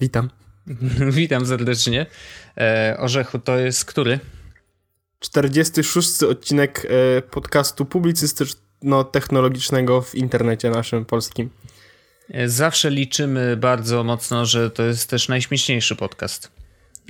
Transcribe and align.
Witam. 0.00 0.30
Witam 1.20 1.46
serdecznie. 1.46 2.06
E, 2.58 2.96
Orzechu 2.98 3.38
to 3.38 3.58
jest 3.58 3.84
który? 3.84 4.18
46 5.20 6.22
odcinek 6.22 6.86
e, 7.18 7.22
podcastu 7.22 7.84
publicystyczno-technologicznego 7.84 10.02
w 10.02 10.14
internecie 10.14 10.70
naszym 10.70 11.04
polskim. 11.04 11.50
E, 12.30 12.48
zawsze 12.48 12.90
liczymy 12.90 13.56
bardzo 13.56 14.04
mocno, 14.04 14.46
że 14.46 14.70
to 14.70 14.82
jest 14.82 15.10
też 15.10 15.28
najśmieszniejszy 15.28 15.96
podcast. 15.96 16.50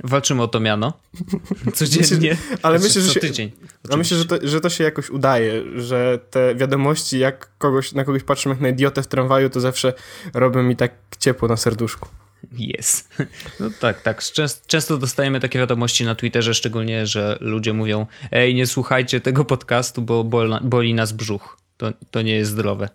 Walczymy 0.03 0.41
o 0.41 0.47
to 0.47 0.59
miano. 0.59 0.93
Codziennie. 1.73 2.29
Myślę, 2.29 2.57
ale 2.61 2.79
znaczy, 2.79 2.89
myślę, 2.89 3.01
że 3.01 3.13
się, 3.13 3.19
tydzień. 3.19 3.51
A 3.89 3.97
myślę, 3.97 4.17
że 4.17 4.25
to, 4.25 4.37
że 4.43 4.61
to 4.61 4.69
się 4.69 4.83
jakoś 4.83 5.09
udaje, 5.09 5.63
że 5.75 6.19
te 6.29 6.55
wiadomości, 6.55 7.19
jak 7.19 7.57
kogoś, 7.57 7.91
na 7.91 8.03
kogoś 8.03 8.23
patrzymy 8.23 8.55
jak 8.55 8.61
na 8.61 8.69
idiotę 8.69 9.03
w 9.03 9.07
tramwaju, 9.07 9.49
to 9.49 9.59
zawsze 9.59 9.93
robią 10.33 10.63
mi 10.63 10.75
tak 10.75 10.91
ciepło 11.19 11.47
na 11.47 11.57
serduszku. 11.57 12.07
Jest. 12.51 13.09
No 13.59 13.69
tak, 13.79 14.01
tak. 14.01 14.21
Często 14.67 14.97
dostajemy 14.97 15.39
takie 15.39 15.59
wiadomości 15.59 16.05
na 16.05 16.15
Twitterze, 16.15 16.53
szczególnie, 16.53 17.07
że 17.07 17.37
ludzie 17.41 17.73
mówią: 17.73 18.05
Ej, 18.31 18.55
nie 18.55 18.67
słuchajcie 18.67 19.21
tego 19.21 19.45
podcastu, 19.45 20.01
bo 20.01 20.23
boli 20.61 20.93
nas 20.93 21.11
brzuch. 21.11 21.57
To, 21.77 21.91
to 22.11 22.21
nie 22.21 22.35
jest 22.35 22.51
zdrowe. 22.51 22.89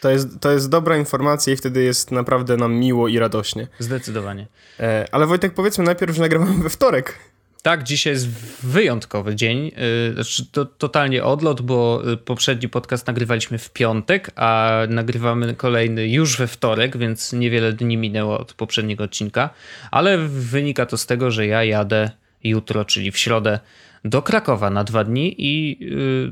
To 0.00 0.10
jest, 0.10 0.40
to 0.40 0.50
jest 0.50 0.68
dobra 0.68 0.96
informacja 0.96 1.52
i 1.52 1.56
wtedy 1.56 1.82
jest 1.82 2.10
naprawdę 2.10 2.56
nam 2.56 2.74
miło 2.74 3.08
i 3.08 3.18
radośnie. 3.18 3.68
Zdecydowanie. 3.78 4.46
E, 4.80 5.06
ale 5.12 5.26
Wojtek, 5.26 5.54
powiedzmy 5.54 5.84
najpierw, 5.84 6.14
że 6.14 6.22
nagrywamy 6.22 6.62
we 6.62 6.70
wtorek. 6.70 7.18
Tak, 7.62 7.82
dzisiaj 7.82 8.12
jest 8.12 8.28
wyjątkowy 8.62 9.36
dzień. 9.36 9.70
Y, 10.10 10.14
znaczy, 10.14 10.46
to 10.52 10.64
totalnie 10.64 11.24
odlot, 11.24 11.62
bo 11.62 12.02
y, 12.12 12.16
poprzedni 12.16 12.68
podcast 12.68 13.06
nagrywaliśmy 13.06 13.58
w 13.58 13.70
piątek, 13.70 14.30
a 14.36 14.80
nagrywamy 14.88 15.54
kolejny 15.54 16.08
już 16.08 16.36
we 16.36 16.46
wtorek, 16.46 16.96
więc 16.96 17.32
niewiele 17.32 17.72
dni 17.72 17.96
minęło 17.96 18.38
od 18.38 18.54
poprzedniego 18.54 19.04
odcinka. 19.04 19.50
Ale 19.90 20.18
wynika 20.28 20.86
to 20.86 20.96
z 20.96 21.06
tego, 21.06 21.30
że 21.30 21.46
ja 21.46 21.64
jadę 21.64 22.10
jutro, 22.44 22.84
czyli 22.84 23.10
w 23.10 23.18
środę, 23.18 23.60
do 24.04 24.22
Krakowa 24.22 24.70
na 24.70 24.84
dwa 24.84 25.04
dni 25.04 25.34
i 25.38 25.78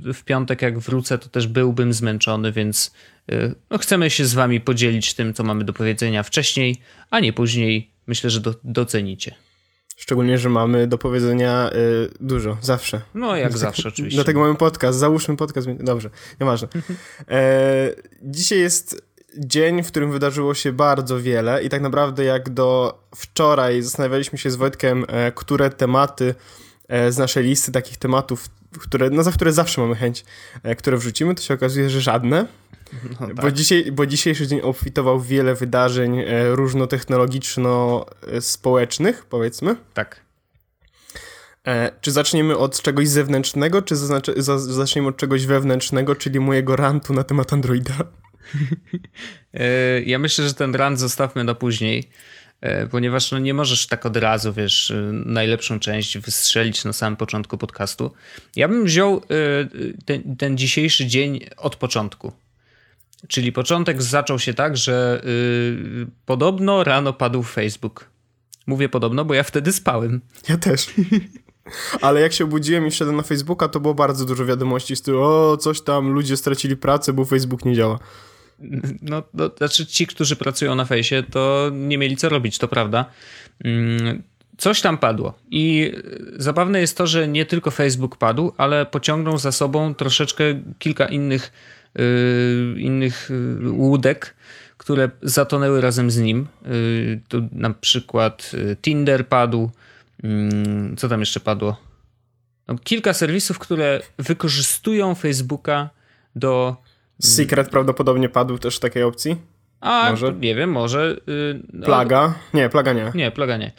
y, 0.09 0.15
w 0.15 0.25
piątek, 0.25 0.63
jak 0.63 0.79
wrócę, 0.79 1.19
to 1.19 1.29
też 1.29 1.47
byłbym 1.47 1.93
zmęczony, 1.93 2.53
więc 2.53 2.95
no, 3.71 3.79
chcemy 3.79 4.11
się 4.11 4.25
z 4.25 4.35
Wami 4.35 4.61
podzielić 4.61 5.15
tym, 5.15 5.35
co 5.35 5.45
mamy 5.45 5.65
do 5.65 5.73
powiedzenia 5.73 6.23
wcześniej, 6.23 6.77
a 7.11 7.21
nie 7.21 7.33
później. 7.33 7.91
Myślę, 8.07 8.31
że 8.31 8.41
do, 8.41 8.55
docenicie. 8.65 9.48
Szczególnie, 9.99 10.39
że 10.39 10.49
mamy 10.49 10.87
do 10.87 10.99
powiedzenia 10.99 11.71
y, 11.73 12.11
dużo, 12.21 12.57
zawsze. 12.61 13.01
No, 13.15 13.37
jak 13.37 13.51
tak, 13.51 13.59
zawsze, 13.59 13.89
oczywiście. 13.89 14.17
Dlatego 14.17 14.41
mamy 14.41 14.55
podcast. 14.55 14.99
Załóżmy 14.99 15.37
podcast. 15.37 15.69
Dobrze, 15.73 16.11
nieważne. 16.41 16.69
E, 17.29 17.91
dzisiaj 18.23 18.59
jest 18.59 19.03
dzień, 19.39 19.83
w 19.83 19.87
którym 19.87 20.13
wydarzyło 20.13 20.55
się 20.55 20.73
bardzo 20.73 21.21
wiele 21.21 21.63
i 21.63 21.69
tak 21.69 21.83
naprawdę 21.83 22.25
jak 22.25 22.51
do 22.51 22.99
wczoraj 23.15 23.83
zastanawialiśmy 23.83 24.39
się 24.39 24.51
z 24.51 24.57
Wojtkiem, 24.57 25.05
e, 25.09 25.33
które 25.33 25.71
tematy 25.71 26.35
e, 26.89 27.13
z 27.13 27.19
naszej 27.19 27.45
listy 27.45 27.73
takich 27.73 27.97
tematów, 27.97 28.49
które, 28.81 29.11
no, 29.11 29.23
za 29.23 29.33
które 29.33 29.53
zawsze 29.53 29.81
mamy 29.81 29.95
chęć, 29.95 30.25
e, 30.63 30.77
które 30.77 30.97
wrzucimy, 30.97 31.35
to 31.35 31.43
się 31.43 31.55
okazuje, 31.55 31.91
że 31.91 32.01
żadne. 32.01 32.47
No 33.21 33.27
tak. 33.27 33.37
bo, 33.37 33.51
dzisiaj, 33.51 33.93
bo 33.93 34.07
dzisiejszy 34.07 34.47
dzień 34.47 34.61
obfitował 34.61 35.21
wiele 35.21 35.55
wydarzeń 35.55 36.19
e, 36.19 36.25
różnotechnologiczno-społecznych, 36.49 39.27
powiedzmy. 39.29 39.77
Tak. 39.95 40.21
E, 41.67 41.93
czy 42.01 42.13
zaczniemy 42.13 42.57
od 42.57 42.83
czegoś 42.83 43.09
zewnętrznego, 43.09 43.83
czy 43.83 43.97
zaznaczy, 43.97 44.35
za, 44.37 44.59
zaczniemy 44.59 45.09
od 45.09 45.17
czegoś 45.17 45.47
wewnętrznego, 45.47 46.15
czyli 46.15 46.41
mojego 46.41 46.77
rantu 46.77 47.15
na 47.15 47.25
temat 47.25 47.53
Androida? 47.53 47.95
e, 49.55 50.03
ja 50.03 50.19
myślę, 50.19 50.49
że 50.49 50.55
ten 50.55 50.75
rant 50.75 50.99
zostawmy 50.99 51.45
na 51.45 51.55
później, 51.55 52.11
ponieważ 52.91 53.31
no 53.31 53.39
nie 53.39 53.55
możesz 53.55 53.87
tak 53.87 54.07
od 54.07 54.17
razu, 54.17 54.53
wiesz, 54.53 54.93
najlepszą 55.13 55.81
część 55.81 56.19
wystrzelić 56.19 56.85
na 56.85 56.93
samym 56.93 57.17
początku 57.17 57.59
podcastu. 57.59 58.13
Ja 58.57 58.69
bym 58.69 58.85
wziął 58.85 59.23
ten, 60.05 60.37
ten 60.37 60.59
dzisiejszy 60.59 61.07
dzień 61.07 61.41
od 61.57 61.77
początku. 61.77 62.33
Czyli 63.27 63.53
początek 63.53 64.03
zaczął 64.03 64.39
się 64.39 64.55
tak, 64.55 64.77
że 64.77 65.23
yy, 65.25 66.07
podobno 66.27 66.85
rano 66.85 67.13
padł 67.13 67.43
Facebook. 67.43 68.11
Mówię 68.67 68.89
podobno, 68.89 69.25
bo 69.25 69.35
ja 69.35 69.43
wtedy 69.43 69.73
spałem. 69.73 70.21
Ja 70.49 70.57
też. 70.57 70.87
Ale 72.01 72.21
jak 72.21 72.33
się 72.33 72.45
obudziłem 72.45 72.87
i 72.87 72.91
wszedłem 72.91 73.17
na 73.17 73.23
Facebooka, 73.23 73.69
to 73.69 73.81
było 73.81 73.95
bardzo 73.95 74.25
dużo 74.25 74.45
wiadomości 74.45 74.97
z 74.97 75.03
tyłu, 75.03 75.23
o, 75.23 75.57
coś 75.57 75.81
tam, 75.81 76.13
ludzie 76.13 76.37
stracili 76.37 76.77
pracę, 76.77 77.13
bo 77.13 77.25
Facebook 77.25 77.65
nie 77.65 77.75
działa. 77.75 77.99
No, 79.03 79.23
to 79.23 79.57
znaczy 79.59 79.87
ci, 79.87 80.07
którzy 80.07 80.37
pracują 80.37 80.75
na 80.75 80.85
fejsie, 80.85 81.23
to 81.31 81.71
nie 81.73 81.99
mieli 81.99 82.17
co 82.17 82.29
robić, 82.29 82.59
to 82.59 82.69
prawda. 82.69 83.05
Mm, 83.65 84.23
coś 84.59 84.81
tam 84.81 84.99
padło. 84.99 85.39
I 85.51 85.93
zabawne 86.37 86.81
jest 86.81 86.97
to, 86.97 87.07
że 87.07 87.29
nie 87.29 87.47
tylko 87.47 87.71
Facebook 87.71 88.17
padł, 88.17 88.53
ale 88.57 88.87
pociągnął 88.87 89.39
za 89.39 89.53
sobą 89.53 89.95
troszeczkę 89.95 90.45
kilka 90.79 91.07
innych 91.07 91.53
Y, 91.53 91.78
innych 92.77 93.31
y, 93.31 93.71
łódek, 93.71 94.35
które 94.77 95.11
zatonęły 95.23 95.81
razem 95.81 96.11
z 96.11 96.19
nim. 96.19 96.47
Y, 96.67 97.21
tu 97.29 97.49
na 97.53 97.71
przykład 97.71 98.53
Tinder 98.83 99.29
padł. 99.29 99.71
Mm, 100.23 100.97
co 100.97 101.09
tam 101.09 101.21
jeszcze 101.21 101.41
padło? 101.41 101.77
No, 102.69 102.79
kilka 102.79 103.13
serwisów, 103.13 103.59
które 103.59 104.01
wykorzystują 104.19 105.15
Facebooka 105.15 105.91
do. 106.37 106.77
Secret 107.21 107.71
prawdopodobnie 107.71 108.29
padł 108.29 108.59
też 108.59 108.77
w 108.77 108.81
takiej 108.81 109.03
opcji. 109.03 109.37
A, 109.81 110.11
może? 110.11 110.33
nie 110.41 110.55
wiem, 110.55 110.71
może. 110.71 111.17
No, 111.73 111.87
plaga? 111.87 112.35
Nie, 112.55 112.69
plaga 112.69 112.93
nie. 112.93 113.13
Nie, 113.15 113.31
plaga 113.31 113.57
nie. 113.57 113.73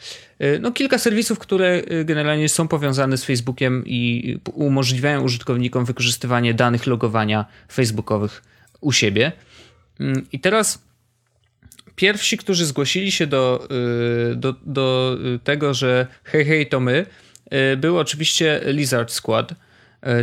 No, 0.60 0.72
kilka 0.72 0.98
serwisów, 0.98 1.38
które 1.38 1.82
generalnie 2.04 2.48
są 2.48 2.68
powiązane 2.68 3.16
z 3.16 3.24
Facebookiem 3.24 3.82
i 3.86 4.38
umożliwiają 4.52 5.22
użytkownikom 5.22 5.84
wykorzystywanie 5.84 6.54
danych 6.54 6.86
logowania 6.86 7.44
facebookowych 7.72 8.42
u 8.80 8.92
siebie. 8.92 9.32
Mm, 10.00 10.26
I 10.32 10.40
teraz 10.40 10.82
pierwsi, 11.96 12.36
którzy 12.36 12.66
zgłosili 12.66 13.12
się 13.12 13.26
do, 13.26 13.68
do, 14.36 14.54
do 14.62 15.16
tego, 15.44 15.74
że 15.74 16.06
hej, 16.24 16.44
hej, 16.44 16.66
to 16.66 16.80
my, 16.80 17.06
był 17.76 17.98
oczywiście 17.98 18.60
Lizard 18.64 19.12
Squad, 19.12 19.54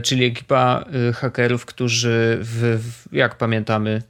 czyli 0.04 0.26
ekipa 0.26 0.86
hakerów, 1.16 1.66
którzy, 1.66 2.38
w, 2.42 2.80
jak 3.12 3.38
pamiętamy, 3.38 4.02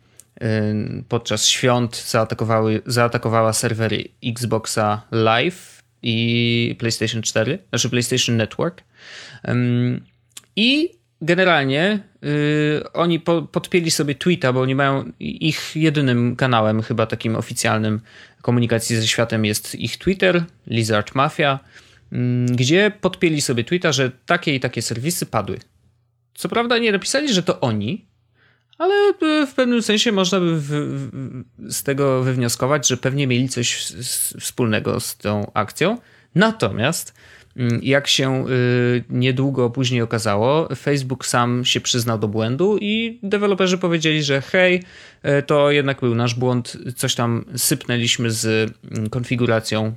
podczas 1.09 1.47
świąt 1.47 2.03
zaatakowały, 2.07 2.81
zaatakowała 2.85 3.53
serwery 3.53 4.03
Xboxa 4.25 5.01
Live 5.11 5.83
i 6.01 6.75
PlayStation 6.79 7.21
4, 7.21 7.59
znaczy 7.69 7.89
PlayStation 7.89 8.37
Network. 8.37 8.83
I 10.55 10.97
generalnie 11.21 11.99
y, 12.23 12.93
oni 12.93 13.19
po, 13.19 13.41
podpięli 13.41 13.91
sobie 13.91 14.15
tweeta, 14.15 14.53
bo 14.53 14.61
oni 14.61 14.75
mają 14.75 15.11
ich 15.19 15.75
jedynym 15.75 16.35
kanałem, 16.35 16.81
chyba 16.81 17.05
takim 17.05 17.35
oficjalnym 17.35 18.01
komunikacji 18.41 18.95
ze 18.95 19.07
światem 19.07 19.45
jest 19.45 19.75
ich 19.75 19.97
Twitter, 19.97 20.43
Lizard 20.67 21.15
Mafia, 21.15 21.59
gdzie 22.45 22.91
podpięli 23.01 23.41
sobie 23.41 23.63
tweeta, 23.63 23.91
że 23.91 24.11
takie 24.25 24.55
i 24.55 24.59
takie 24.59 24.81
serwisy 24.81 25.25
padły. 25.25 25.59
Co 26.33 26.49
prawda 26.49 26.77
nie 26.77 26.91
napisali, 26.91 27.33
że 27.33 27.43
to 27.43 27.59
oni, 27.59 28.05
ale 28.77 29.13
w 29.47 29.53
pewnym 29.53 29.81
sensie 29.81 30.11
można 30.11 30.39
by 30.39 30.59
w, 30.59 30.67
w, 30.67 31.11
z 31.73 31.83
tego 31.83 32.23
wywnioskować, 32.23 32.88
że 32.88 32.97
pewnie 32.97 33.27
mieli 33.27 33.49
coś 33.49 33.93
wspólnego 34.39 34.99
z 34.99 35.17
tą 35.17 35.51
akcją. 35.53 35.97
Natomiast 36.35 37.13
mm, 37.57 37.79
jak 37.83 38.07
się 38.07 38.47
y, 38.47 39.03
niedługo 39.09 39.69
później 39.69 40.01
okazało, 40.01 40.75
Facebook 40.75 41.25
sam 41.25 41.65
się 41.65 41.81
przyznał 41.81 42.19
do 42.19 42.27
błędu 42.27 42.77
i 42.81 43.19
deweloperzy 43.24 43.77
powiedzieli, 43.77 44.24
że 44.24 44.41
hej, 44.41 44.83
y, 45.25 45.44
to 45.44 45.71
jednak 45.71 46.00
był 46.00 46.15
nasz 46.15 46.35
błąd, 46.35 46.77
coś 46.95 47.15
tam 47.15 47.45
sypnęliśmy 47.56 48.31
z 48.31 48.74
mm, 48.91 49.09
konfiguracją. 49.09 49.95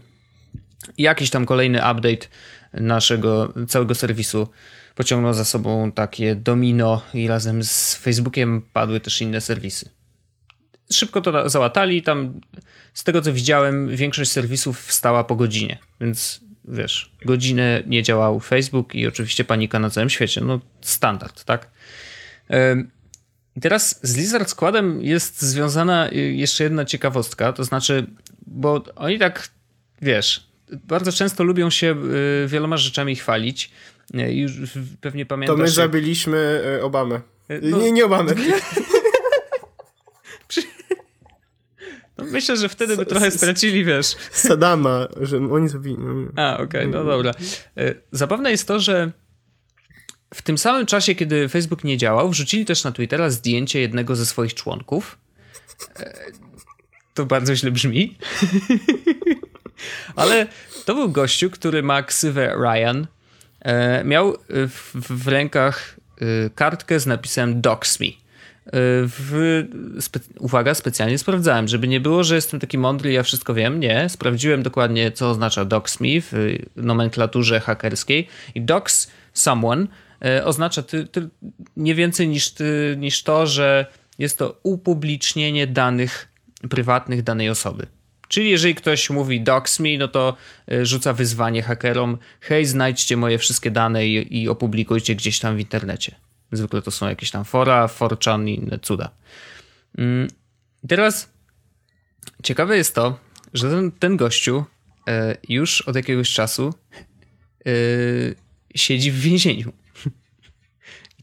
Jakiś 0.98 1.30
tam 1.30 1.46
kolejny 1.46 1.78
update 1.78 2.26
naszego 2.74 3.52
całego 3.68 3.94
serwisu 3.94 4.48
pociągnął 4.94 5.34
za 5.34 5.44
sobą 5.44 5.92
takie 5.92 6.34
domino 6.34 7.02
i 7.14 7.28
razem 7.28 7.64
z 7.64 7.94
Facebookiem 7.94 8.62
padły 8.72 9.00
też 9.00 9.20
inne 9.20 9.40
serwisy. 9.40 9.90
Szybko 10.92 11.20
to 11.20 11.48
załatali, 11.48 12.02
tam 12.02 12.40
z 12.94 13.04
tego 13.04 13.22
co 13.22 13.32
widziałem 13.32 13.96
większość 13.96 14.30
serwisów 14.30 14.86
wstała 14.86 15.24
po 15.24 15.36
godzinie, 15.36 15.78
więc 16.00 16.40
wiesz, 16.64 17.12
godzinę 17.24 17.82
nie 17.86 18.02
działał 18.02 18.40
Facebook 18.40 18.94
i 18.94 19.06
oczywiście 19.06 19.44
panika 19.44 19.78
na 19.78 19.90
całym 19.90 20.10
świecie, 20.10 20.40
no 20.40 20.60
standard, 20.80 21.44
tak? 21.44 21.70
I 23.56 23.60
teraz 23.60 24.00
z 24.02 24.16
Lizard 24.16 24.50
Składem 24.50 25.02
jest 25.02 25.42
związana 25.42 26.08
jeszcze 26.12 26.64
jedna 26.64 26.84
ciekawostka, 26.84 27.52
to 27.52 27.64
znaczy, 27.64 28.06
bo 28.46 28.84
oni 28.96 29.18
tak, 29.18 29.48
wiesz, 30.02 30.50
bardzo 30.72 31.12
często 31.12 31.44
lubią 31.44 31.70
się 31.70 31.96
y, 32.44 32.48
wieloma 32.48 32.76
rzeczami 32.76 33.16
chwalić, 33.16 33.70
już 34.14 34.52
pewnie 35.00 35.26
pamiętasz. 35.26 35.56
To 35.56 35.62
my 35.62 35.68
zabiliśmy 35.68 36.62
e, 36.78 36.82
Obamę. 36.82 37.20
No, 37.62 37.78
nie, 37.78 37.92
nie 37.92 38.04
Obamę. 38.04 38.34
No, 42.20 42.26
myślę, 42.26 42.56
że 42.56 42.68
wtedy 42.68 42.96
by 42.96 43.06
trochę 43.06 43.30
stracili, 43.30 43.84
wiesz. 43.84 44.16
Sadama, 44.30 45.08
że 45.20 45.36
oni 45.36 45.68
zabili. 45.68 45.96
A, 46.36 46.54
okej, 46.54 46.64
okay, 46.64 46.86
no 46.86 47.04
dobra. 47.04 47.32
E, 47.76 47.94
zabawne 48.12 48.50
jest 48.50 48.68
to, 48.68 48.80
że 48.80 49.12
w 50.34 50.42
tym 50.42 50.58
samym 50.58 50.86
czasie, 50.86 51.14
kiedy 51.14 51.48
Facebook 51.48 51.84
nie 51.84 51.96
działał, 51.96 52.30
wrzucili 52.30 52.64
też 52.64 52.84
na 52.84 52.92
Twittera 52.92 53.30
zdjęcie 53.30 53.80
jednego 53.80 54.16
ze 54.16 54.26
swoich 54.26 54.54
członków. 54.54 55.18
E, 56.00 56.14
to 57.14 57.26
bardzo 57.26 57.56
źle 57.56 57.70
brzmi. 57.70 58.16
Ale 60.16 60.46
to 60.84 60.94
był 60.94 61.08
gościu, 61.08 61.50
który 61.50 61.82
ma 61.82 62.02
ksywę 62.02 62.56
Ryan. 62.56 63.06
E, 63.60 64.04
miał 64.04 64.36
w, 64.48 64.90
w 64.94 65.28
rękach 65.28 65.96
kartkę 66.54 67.00
z 67.00 67.06
napisem 67.06 67.60
Dox 67.60 68.00
Me. 68.00 68.06
W, 68.72 69.62
spe, 70.00 70.20
uwaga, 70.38 70.74
specjalnie 70.74 71.18
sprawdzałem, 71.18 71.68
żeby 71.68 71.88
nie 71.88 72.00
było, 72.00 72.24
że 72.24 72.34
jestem 72.34 72.60
taki 72.60 72.78
mądry 72.78 73.12
ja 73.12 73.22
wszystko 73.22 73.54
wiem. 73.54 73.80
Nie, 73.80 74.08
sprawdziłem 74.08 74.62
dokładnie, 74.62 75.12
co 75.12 75.30
oznacza 75.30 75.64
dox 75.64 76.00
me 76.00 76.08
w 76.20 76.58
nomenklaturze 76.76 77.60
hakerskiej. 77.60 78.26
I 78.54 78.60
dox 78.60 79.10
someone 79.32 79.86
e, 80.24 80.44
oznacza 80.44 80.82
ty, 80.82 81.06
ty, 81.06 81.28
nie 81.76 81.94
więcej 81.94 82.28
niż, 82.28 82.50
ty, 82.50 82.96
niż 82.98 83.22
to, 83.22 83.46
że 83.46 83.86
jest 84.18 84.38
to 84.38 84.60
upublicznienie 84.62 85.66
danych 85.66 86.28
prywatnych 86.70 87.22
danej 87.22 87.50
osoby. 87.50 87.86
Czyli 88.30 88.50
jeżeli 88.50 88.74
ktoś 88.74 89.10
mówi 89.10 89.40
dox 89.40 89.80
me, 89.80 89.98
no 89.98 90.08
to 90.08 90.36
e, 90.72 90.86
rzuca 90.86 91.12
wyzwanie 91.12 91.62
hakerom, 91.62 92.18
hej, 92.40 92.66
znajdźcie 92.66 93.16
moje 93.16 93.38
wszystkie 93.38 93.70
dane 93.70 94.06
i, 94.06 94.42
i 94.42 94.48
opublikujcie 94.48 95.14
gdzieś 95.14 95.38
tam 95.38 95.56
w 95.56 95.60
internecie. 95.60 96.14
Zwykle 96.52 96.82
to 96.82 96.90
są 96.90 97.08
jakieś 97.08 97.30
tam 97.30 97.44
fora, 97.44 97.88
forchan 97.88 98.48
i 98.48 98.54
inne 98.54 98.78
cuda. 98.78 99.10
Mm, 99.98 100.28
teraz 100.88 101.32
ciekawe 102.42 102.76
jest 102.76 102.94
to, 102.94 103.18
że 103.54 103.70
ten, 103.70 103.92
ten 103.92 104.16
gościu 104.16 104.64
e, 105.08 105.36
już 105.48 105.82
od 105.82 105.96
jakiegoś 105.96 106.32
czasu 106.32 106.74
e, 107.66 107.70
siedzi 108.74 109.12
w 109.12 109.20
więzieniu. 109.20 109.72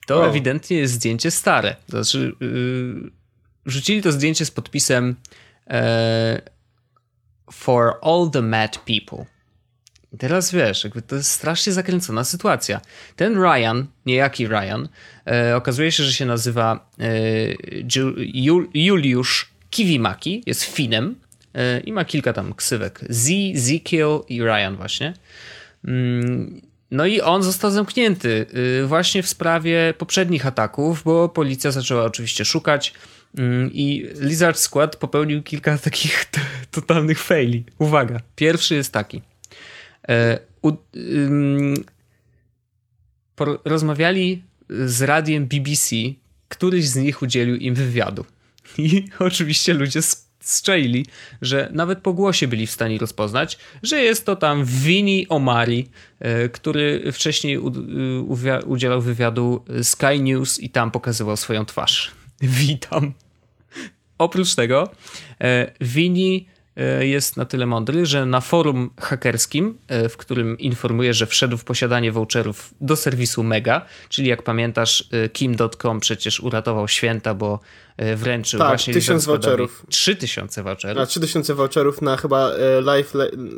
To 0.08 0.20
oh. 0.20 0.30
ewidentnie 0.30 0.78
jest 0.78 0.94
zdjęcie 0.94 1.32
stare. 1.32 1.76
Znaczy, 1.88 2.32
e, 2.42 3.10
rzucili 3.66 4.02
to 4.02 4.12
zdjęcie 4.12 4.46
z 4.46 4.52
podpisem 4.52 5.16
For 7.52 8.00
all 8.02 8.30
the 8.30 8.42
mad 8.42 8.78
people. 8.78 9.26
I 10.14 10.18
teraz 10.18 10.52
wiesz, 10.52 10.84
jakby 10.84 11.02
to 11.02 11.16
jest 11.16 11.32
strasznie 11.32 11.74
zakręcona 11.74 12.24
sytuacja. 12.24 12.82
Ten 13.16 13.44
Ryan, 13.44 13.86
niejaki 14.06 14.48
Ryan, 14.48 14.90
e, 15.28 15.56
okazuje 15.56 15.92
się, 15.92 16.04
że 16.04 16.14
się 16.14 16.26
nazywa 16.26 16.90
e, 17.00 17.04
Juliusz 18.74 19.50
Kiwimaki, 19.70 20.44
jest 20.46 20.64
Finem 20.64 21.16
e, 21.54 21.80
i 21.80 21.94
ma 21.94 22.06
kilka 22.06 22.34
tam 22.34 22.54
ksywek. 22.54 23.00
Z, 23.10 23.30
Zekiel 23.56 24.20
i 24.30 24.42
Ryan 24.42 24.76
właśnie. 24.76 25.14
Mm, 25.86 26.62
no 26.92 27.06
i 27.06 27.22
on 27.22 27.44
został 27.44 27.72
zamknięty 27.72 28.46
e, 28.84 28.86
właśnie 28.86 29.24
w 29.24 29.28
sprawie 29.28 29.94
poprzednich 29.98 30.46
ataków, 30.46 31.04
bo 31.04 31.30
policja 31.30 31.72
zaczęła 31.72 32.04
oczywiście 32.04 32.46
szukać 32.46 32.94
i 33.72 34.10
Lizard 34.20 34.58
Squad 34.58 34.96
popełnił 34.96 35.44
kilka 35.44 35.78
takich 35.88 36.26
totalnych 36.72 37.20
faili. 37.20 37.64
Uwaga, 37.78 38.20
pierwszy 38.36 38.76
jest 38.76 38.94
taki. 38.94 39.22
E, 40.10 40.40
rozmawiali 43.66 44.44
z 44.70 45.02
radiem 45.02 45.46
BBC, 45.46 45.96
któryś 46.48 46.88
z 46.88 46.96
nich 46.96 47.22
udzielił 47.22 47.56
im 47.56 47.76
wywiadu. 47.76 48.26
I 48.78 49.06
oczywiście 49.20 49.74
ludzie 49.74 50.02
strzeli, 50.40 51.06
że 51.42 51.70
nawet 51.74 52.00
po 52.00 52.14
głosie 52.14 52.48
byli 52.48 52.68
w 52.68 52.72
stanie 52.72 52.98
rozpoznać, 52.98 53.58
że 53.84 54.02
jest 54.02 54.26
to 54.26 54.36
tam 54.36 54.66
Vini 54.66 55.28
Omari, 55.30 55.90
e, 56.20 56.50
który 56.50 57.12
wcześniej 57.12 57.58
udzielał 58.66 59.02
wywiadu 59.02 59.66
Sky 59.84 60.20
News 60.20 60.60
i 60.60 60.70
tam 60.70 60.92
pokazywał 60.92 61.38
swoją 61.38 61.66
twarz. 61.66 62.12
Witam. 62.42 63.14
Oprócz 64.18 64.56
tego 64.56 64.92
Vini 65.82 66.48
e, 66.50 66.58
E, 66.78 67.08
jest 67.08 67.38
na 67.38 67.46
tyle 67.46 67.66
mądry, 67.66 68.06
że 68.06 68.26
na 68.26 68.42
forum 68.42 68.90
hakerskim, 69.00 69.78
e, 69.88 70.10
w 70.10 70.18
którym 70.18 70.58
informuje, 70.60 71.14
że 71.14 71.26
wszedł 71.26 71.58
w 71.58 71.64
posiadanie 71.64 72.12
voucherów 72.12 72.74
do 72.82 72.96
serwisu 72.96 73.44
Mega, 73.44 73.86
czyli 74.10 74.28
jak 74.28 74.44
pamiętasz, 74.44 75.10
Kim.com 75.34 76.00
przecież 76.00 76.40
uratował 76.40 76.88
święta, 76.88 77.34
bo 77.34 77.60
wręczył 78.16 78.60
tak, 78.60 78.68
właśnie 78.68 78.94
tysiąc 78.94 79.26
voucherów. 79.26 79.86
Trzy 79.90 80.16
tysiące 80.16 80.64
voucherów. 80.64 81.04
A 81.04 81.06
trzy 81.06 81.20
tysiące 81.20 81.56
voucherów 81.56 82.02
na 82.02 82.18
chyba 82.18 82.52
live, 82.82 83.14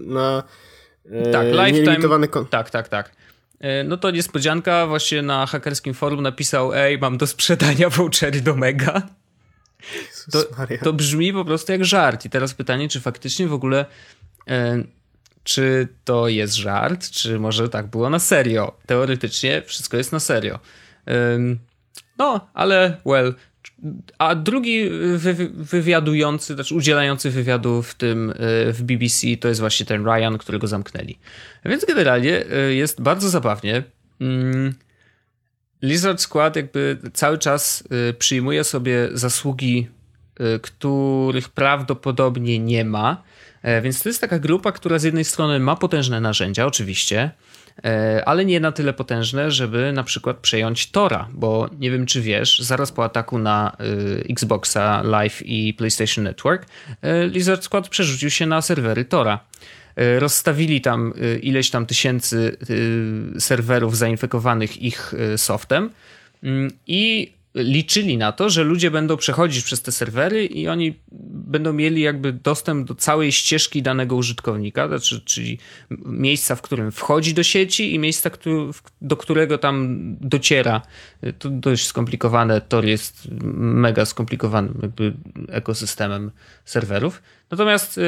na 0.06 0.44
tak, 1.32 1.48
lifetime, 1.52 2.28
Tak, 2.50 2.70
tak, 2.70 2.88
tak. 2.88 3.12
No 3.86 3.98
to 3.98 4.12
niespodzianka, 4.12 4.88
właśnie 4.88 5.22
na 5.22 5.46
hakerskim 5.46 5.94
forum 5.94 6.22
napisał, 6.22 6.74
ej, 6.74 6.98
mam 6.98 7.18
do 7.18 7.28
sprzedania 7.28 7.90
vouchery 7.98 8.42
do 8.42 8.56
Mega. 8.56 9.02
To, 10.32 10.44
to 10.84 10.94
brzmi 10.94 11.34
po 11.34 11.46
prostu 11.46 11.72
jak 11.72 11.86
żart. 11.86 12.26
I 12.26 12.30
teraz 12.30 12.54
pytanie, 12.54 12.90
czy 12.90 13.00
faktycznie 13.00 13.48
w 13.48 13.54
ogóle. 13.54 13.86
E, 14.48 14.84
czy 15.44 15.88
to 16.04 16.28
jest 16.28 16.54
żart, 16.54 17.10
czy 17.10 17.40
może 17.40 17.70
tak 17.70 17.88
było 17.88 18.10
na 18.10 18.20
serio? 18.20 18.78
Teoretycznie 18.86 19.62
wszystko 19.66 19.98
jest 19.98 20.12
na 20.12 20.20
serio. 20.20 20.60
E, 21.08 21.40
no, 22.18 22.50
ale 22.54 22.98
well. 23.06 23.36
A 24.18 24.36
drugi 24.36 24.90
wy, 25.16 25.50
wywiadujący, 25.54 26.54
znaczy 26.54 26.76
udzielający 26.76 27.30
wywiadu 27.30 27.82
w 27.82 27.96
tym 27.96 28.30
e, 28.30 28.34
w 28.74 28.82
BBC 28.84 29.38
to 29.40 29.48
jest 29.48 29.60
właśnie 29.60 29.86
ten 29.86 30.06
Ryan, 30.06 30.38
którego 30.38 30.68
zamknęli. 30.68 31.20
Więc 31.66 31.86
generalnie 31.86 32.46
e, 32.46 32.74
jest 32.74 33.02
bardzo 33.02 33.30
zabawnie. 33.30 33.84
Mm, 34.22 34.74
Lizard 35.82 36.22
Squad 36.22 36.56
jakby 36.56 36.98
cały 37.14 37.38
czas 37.38 37.84
y, 38.10 38.14
przyjmuje 38.14 38.64
sobie 38.64 39.10
zasługi, 39.14 39.88
y, 40.40 40.60
których 40.60 41.50
prawdopodobnie 41.50 42.60
nie 42.60 42.86
ma. 42.86 43.24
E, 43.62 43.82
więc 43.82 44.04
to 44.04 44.10
jest 44.10 44.22
taka 44.22 44.40
grupa, 44.40 44.72
która 44.72 45.00
z 45.00 45.04
jednej 45.04 45.26
strony 45.26 45.60
ma 45.60 45.76
potężne 45.76 46.22
narzędzia, 46.22 46.66
oczywiście, 46.66 47.32
e, 47.84 48.24
ale 48.26 48.46
nie 48.46 48.60
na 48.60 48.72
tyle 48.72 48.94
potężne, 48.94 49.52
żeby 49.52 49.92
na 49.94 50.04
przykład 50.04 50.38
przejąć 50.38 50.92
Tora, 50.92 51.30
bo 51.34 51.70
nie 51.80 51.92
wiem 51.92 52.06
czy 52.06 52.22
wiesz, 52.22 52.60
zaraz 52.60 52.92
po 52.92 53.04
ataku 53.04 53.40
na 53.40 53.78
y, 53.82 54.24
Xboxa 54.30 55.02
Live 55.04 55.42
i 55.46 55.74
PlayStation 55.74 56.24
Network 56.24 56.66
Lizard 57.28 57.64
Squad 57.64 57.90
przerzucił 57.90 58.30
się 58.30 58.46
na 58.46 58.62
serwery 58.62 59.06
Tora. 59.06 59.40
E, 60.00 60.20
rozstawili 60.20 60.82
tam 60.82 61.14
e, 61.22 61.40
ileś 61.40 61.70
tam 61.70 61.86
tysięcy 61.86 62.58
e, 63.36 63.40
serwerów 63.40 63.98
zainfekowanych 63.98 64.82
ich 64.82 65.14
softem 65.38 65.90
mm, 66.44 66.72
i 66.88 67.34
liczyli 67.56 68.18
na 68.18 68.32
to, 68.32 68.50
że 68.50 68.64
ludzie 68.64 68.92
będą 68.92 69.18
przechodzić 69.18 69.64
przez 69.64 69.82
te 69.82 69.92
serwery 69.92 70.46
i 70.46 70.68
oni 70.68 71.00
będą 71.32 71.74
mieli 71.74 72.02
jakby 72.02 72.34
dostęp 72.34 72.88
do 72.88 72.96
całej 72.96 73.32
ścieżki 73.32 73.82
danego 73.82 74.16
użytkownika, 74.16 74.88
znaczy, 74.88 75.22
czyli 75.26 75.58
miejsca, 76.06 76.56
w 76.56 76.62
którym 76.62 76.92
wchodzi 76.92 77.34
do 77.34 77.44
sieci 77.44 77.96
i 77.96 78.00
miejsca, 78.00 78.30
do 79.02 79.18
którego 79.18 79.58
tam 79.58 79.98
dociera. 80.22 80.82
To 81.40 81.50
dość 81.50 81.86
skomplikowane, 81.86 82.62
Tor 82.62 82.86
jest 82.86 83.28
mega 83.54 84.06
skomplikowanym 84.06 84.80
jakby 84.82 85.14
ekosystemem 85.48 86.32
serwerów. 86.66 87.22
Natomiast 87.52 88.00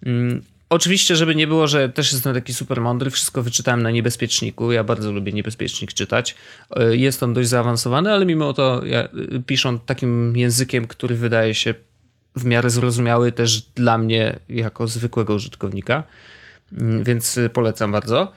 Mm, 0.06 0.42
oczywiście, 0.68 1.16
żeby 1.16 1.34
nie 1.34 1.46
było, 1.46 1.66
że 1.66 1.88
też 1.88 2.12
jestem 2.12 2.34
taki 2.34 2.54
super 2.54 2.80
mądry, 2.80 3.10
wszystko 3.10 3.42
wyczytałem 3.42 3.82
na 3.82 3.90
niebezpieczniku. 3.90 4.72
Ja 4.72 4.84
bardzo 4.84 5.12
lubię 5.12 5.32
niebezpiecznik 5.32 5.92
czytać. 5.92 6.34
Y, 6.92 6.96
jest 6.96 7.22
on 7.22 7.34
dość 7.34 7.48
zaawansowany, 7.48 8.12
ale 8.12 8.26
mimo 8.26 8.52
to 8.52 8.84
ja, 8.84 9.04
y, 9.04 9.42
piszą 9.46 9.78
takim 9.78 10.36
językiem, 10.36 10.86
który 10.86 11.16
wydaje 11.16 11.54
się 11.54 11.74
w 12.36 12.44
miarę 12.44 12.70
zrozumiały 12.70 13.32
też 13.32 13.62
dla 13.62 13.98
mnie 13.98 14.38
jako 14.48 14.86
zwykłego 14.86 15.34
użytkownika, 15.34 16.02
mm, 16.72 17.04
więc 17.04 17.38
polecam 17.52 17.92
bardzo. 17.92 18.32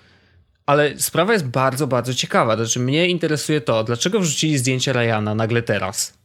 Ale 0.65 0.99
sprawa 0.99 1.33
jest 1.33 1.47
bardzo, 1.47 1.87
bardzo 1.87 2.13
ciekawa. 2.13 2.55
Znaczy, 2.55 2.79
mnie 2.79 3.07
interesuje 3.07 3.61
to, 3.61 3.83
dlaczego 3.83 4.19
wrzucili 4.19 4.57
zdjęcie 4.57 4.93
Ryana 4.93 5.35
nagle 5.35 5.61
teraz. 5.61 6.17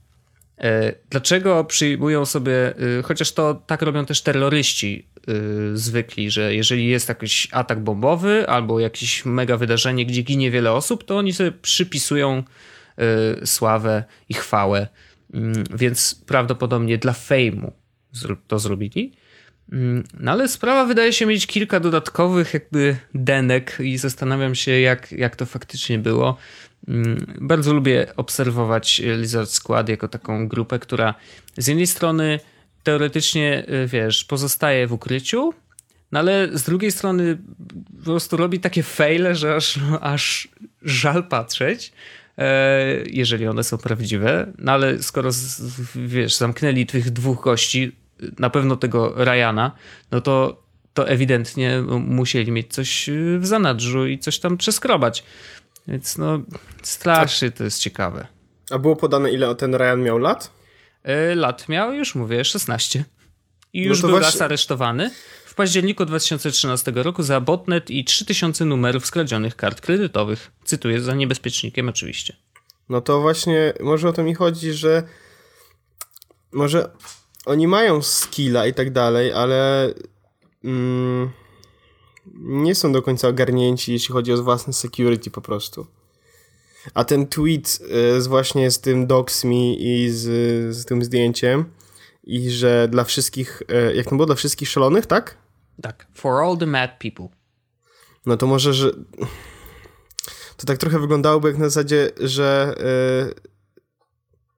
E, 0.62 0.92
dlaczego 1.10 1.64
przyjmują 1.64 2.26
sobie, 2.26 2.74
e, 2.98 3.02
chociaż 3.02 3.32
to 3.32 3.54
tak 3.54 3.82
robią 3.82 4.06
też 4.06 4.22
terroryści 4.22 5.06
e, 5.16 5.32
zwykli, 5.76 6.30
że 6.30 6.54
jeżeli 6.54 6.88
jest 6.88 7.08
jakiś 7.08 7.48
atak 7.52 7.80
bombowy 7.80 8.48
albo 8.48 8.80
jakieś 8.80 9.24
mega 9.24 9.56
wydarzenie, 9.56 10.06
gdzie 10.06 10.22
ginie 10.22 10.50
wiele 10.50 10.72
osób, 10.72 11.04
to 11.04 11.16
oni 11.18 11.32
sobie 11.32 11.52
przypisują 11.52 12.42
sławę 13.44 14.04
i 14.28 14.34
chwałę. 14.34 14.88
Mm, 15.34 15.64
więc 15.74 16.22
prawdopodobnie 16.26 16.98
dla 16.98 17.12
fejmu 17.12 17.72
to 18.46 18.58
zrobili. 18.58 19.12
Mm, 19.72 20.04
no 20.20 20.32
ale 20.32 20.48
sprawa 20.48 20.84
wydaje 20.84 21.12
się 21.12 21.26
mieć 21.26 21.46
kilka 21.46 21.80
dodatkowych 21.80 22.54
jakby 22.54 22.96
denek 23.14 23.78
i 23.80 23.98
zastanawiam 23.98 24.54
się 24.54 24.80
jak, 24.80 25.12
jak 25.12 25.36
to 25.36 25.46
faktycznie 25.46 25.98
było. 25.98 26.36
Mm, 26.88 27.26
bardzo 27.40 27.74
lubię 27.74 28.06
obserwować 28.16 29.02
Lizard 29.04 29.50
Squad 29.50 29.88
jako 29.88 30.08
taką 30.08 30.48
grupę, 30.48 30.78
która 30.78 31.14
z 31.58 31.66
jednej 31.66 31.86
strony 31.86 32.40
teoretycznie, 32.82 33.64
y, 33.84 33.86
wiesz, 33.86 34.24
pozostaje 34.24 34.86
w 34.86 34.92
ukryciu, 34.92 35.54
no 36.12 36.18
ale 36.18 36.48
z 36.52 36.62
drugiej 36.62 36.92
strony 36.92 37.38
po 37.98 38.04
prostu 38.04 38.36
robi 38.36 38.60
takie 38.60 38.82
faile, 38.82 39.34
że 39.34 39.54
aż, 39.54 39.78
aż 40.00 40.48
żal 40.82 41.28
patrzeć, 41.28 41.92
jeżeli 43.06 43.46
one 43.46 43.64
są 43.64 43.78
prawdziwe. 43.78 44.52
No 44.58 44.72
ale 44.72 45.02
skoro, 45.02 45.30
wiesz, 45.94 46.36
zamknęli 46.36 46.86
tych 46.86 47.10
dwóch 47.10 47.42
gości, 47.44 47.96
na 48.38 48.50
pewno 48.50 48.76
tego 48.76 49.24
Ryana, 49.24 49.72
no 50.10 50.20
to, 50.20 50.62
to 50.94 51.08
ewidentnie 51.08 51.82
musieli 52.00 52.52
mieć 52.52 52.74
coś 52.74 53.10
w 53.38 53.46
zanadrzu 53.46 54.06
i 54.06 54.18
coś 54.18 54.38
tam 54.38 54.56
przeskrobać. 54.56 55.24
Więc 55.88 56.18
no, 56.18 56.42
strasznie 56.82 57.50
to 57.50 57.64
jest 57.64 57.78
ciekawe. 57.78 58.26
A 58.70 58.78
było 58.78 58.96
podane, 58.96 59.32
ile 59.32 59.54
ten 59.54 59.74
Ryan 59.74 60.02
miał 60.02 60.18
lat? 60.18 60.50
E, 61.02 61.34
lat 61.34 61.68
miał, 61.68 61.92
już 61.92 62.14
mówię, 62.14 62.44
16. 62.44 63.04
I 63.72 63.82
no 63.82 63.88
już 63.88 64.02
no 64.02 64.08
był 64.08 64.18
właśnie... 64.18 64.26
raz 64.26 64.42
aresztowany 64.42 65.10
w 65.52 65.54
październiku 65.54 66.04
2013 66.04 66.92
roku 66.94 67.22
za 67.22 67.40
botnet 67.40 67.90
i 67.90 68.04
3000 68.04 68.64
numerów 68.64 69.06
skradzionych 69.06 69.56
kart 69.56 69.80
kredytowych. 69.80 70.50
Cytuję, 70.64 71.00
za 71.00 71.14
niebezpiecznikiem 71.14 71.88
oczywiście. 71.88 72.36
No 72.88 73.00
to 73.00 73.20
właśnie, 73.20 73.72
może 73.80 74.08
o 74.08 74.12
to 74.12 74.22
mi 74.22 74.34
chodzi, 74.34 74.72
że 74.72 75.02
może 76.52 76.90
oni 77.46 77.66
mają 77.68 78.02
skilla 78.02 78.66
i 78.66 78.74
tak 78.74 78.92
dalej, 78.92 79.32
ale 79.32 79.90
mm, 80.64 81.30
nie 82.36 82.74
są 82.74 82.92
do 82.92 83.02
końca 83.02 83.28
ogarnięci, 83.28 83.92
jeśli 83.92 84.12
chodzi 84.12 84.32
o 84.32 84.42
własne 84.42 84.72
security 84.72 85.30
po 85.30 85.40
prostu. 85.40 85.86
A 86.94 87.04
ten 87.04 87.26
tweet 87.26 87.78
y, 88.16 88.22
z 88.22 88.26
właśnie 88.26 88.70
z 88.70 88.80
tym 88.80 89.06
docs.me 89.06 89.74
i 89.74 90.10
z, 90.10 90.22
z 90.76 90.84
tym 90.84 91.04
zdjęciem 91.04 91.64
i 92.24 92.50
że 92.50 92.88
dla 92.90 93.04
wszystkich, 93.04 93.62
y, 93.90 93.94
jak 93.94 94.08
to 94.08 94.16
było, 94.16 94.26
dla 94.26 94.34
wszystkich 94.34 94.68
szalonych, 94.68 95.06
tak? 95.06 95.41
Tak, 95.82 96.06
for 96.14 96.42
all 96.42 96.56
the 96.56 96.66
mad 96.66 96.90
people. 96.98 97.28
No 98.26 98.36
to 98.36 98.46
może, 98.46 98.74
że 98.74 98.90
to 100.56 100.66
tak 100.66 100.78
trochę 100.78 100.98
wyglądałoby 100.98 101.48
jak 101.48 101.58
na 101.58 101.68
zasadzie, 101.68 102.10
że 102.20 102.74
y, 103.38 103.52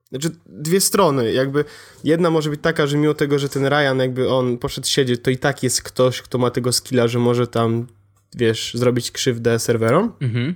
znaczy 0.09 0.29
dwie 0.45 0.81
strony, 0.81 1.33
jakby 1.33 1.65
jedna 2.03 2.29
może 2.29 2.49
być 2.49 2.61
taka, 2.61 2.87
że 2.87 2.97
mimo 2.97 3.13
tego, 3.13 3.39
że 3.39 3.49
ten 3.49 3.65
Ryan 3.65 3.99
jakby 3.99 4.29
on 4.29 4.57
poszedł 4.57 4.87
siedzieć, 4.87 5.21
to 5.23 5.31
i 5.31 5.37
tak 5.37 5.63
jest 5.63 5.83
ktoś, 5.83 6.21
kto 6.21 6.37
ma 6.37 6.51
tego 6.51 6.71
skilla, 6.71 7.07
że 7.07 7.19
może 7.19 7.47
tam, 7.47 7.87
wiesz, 8.35 8.73
zrobić 8.73 9.11
krzywdę 9.11 9.59
serwerom. 9.59 10.13
Mhm. 10.21 10.55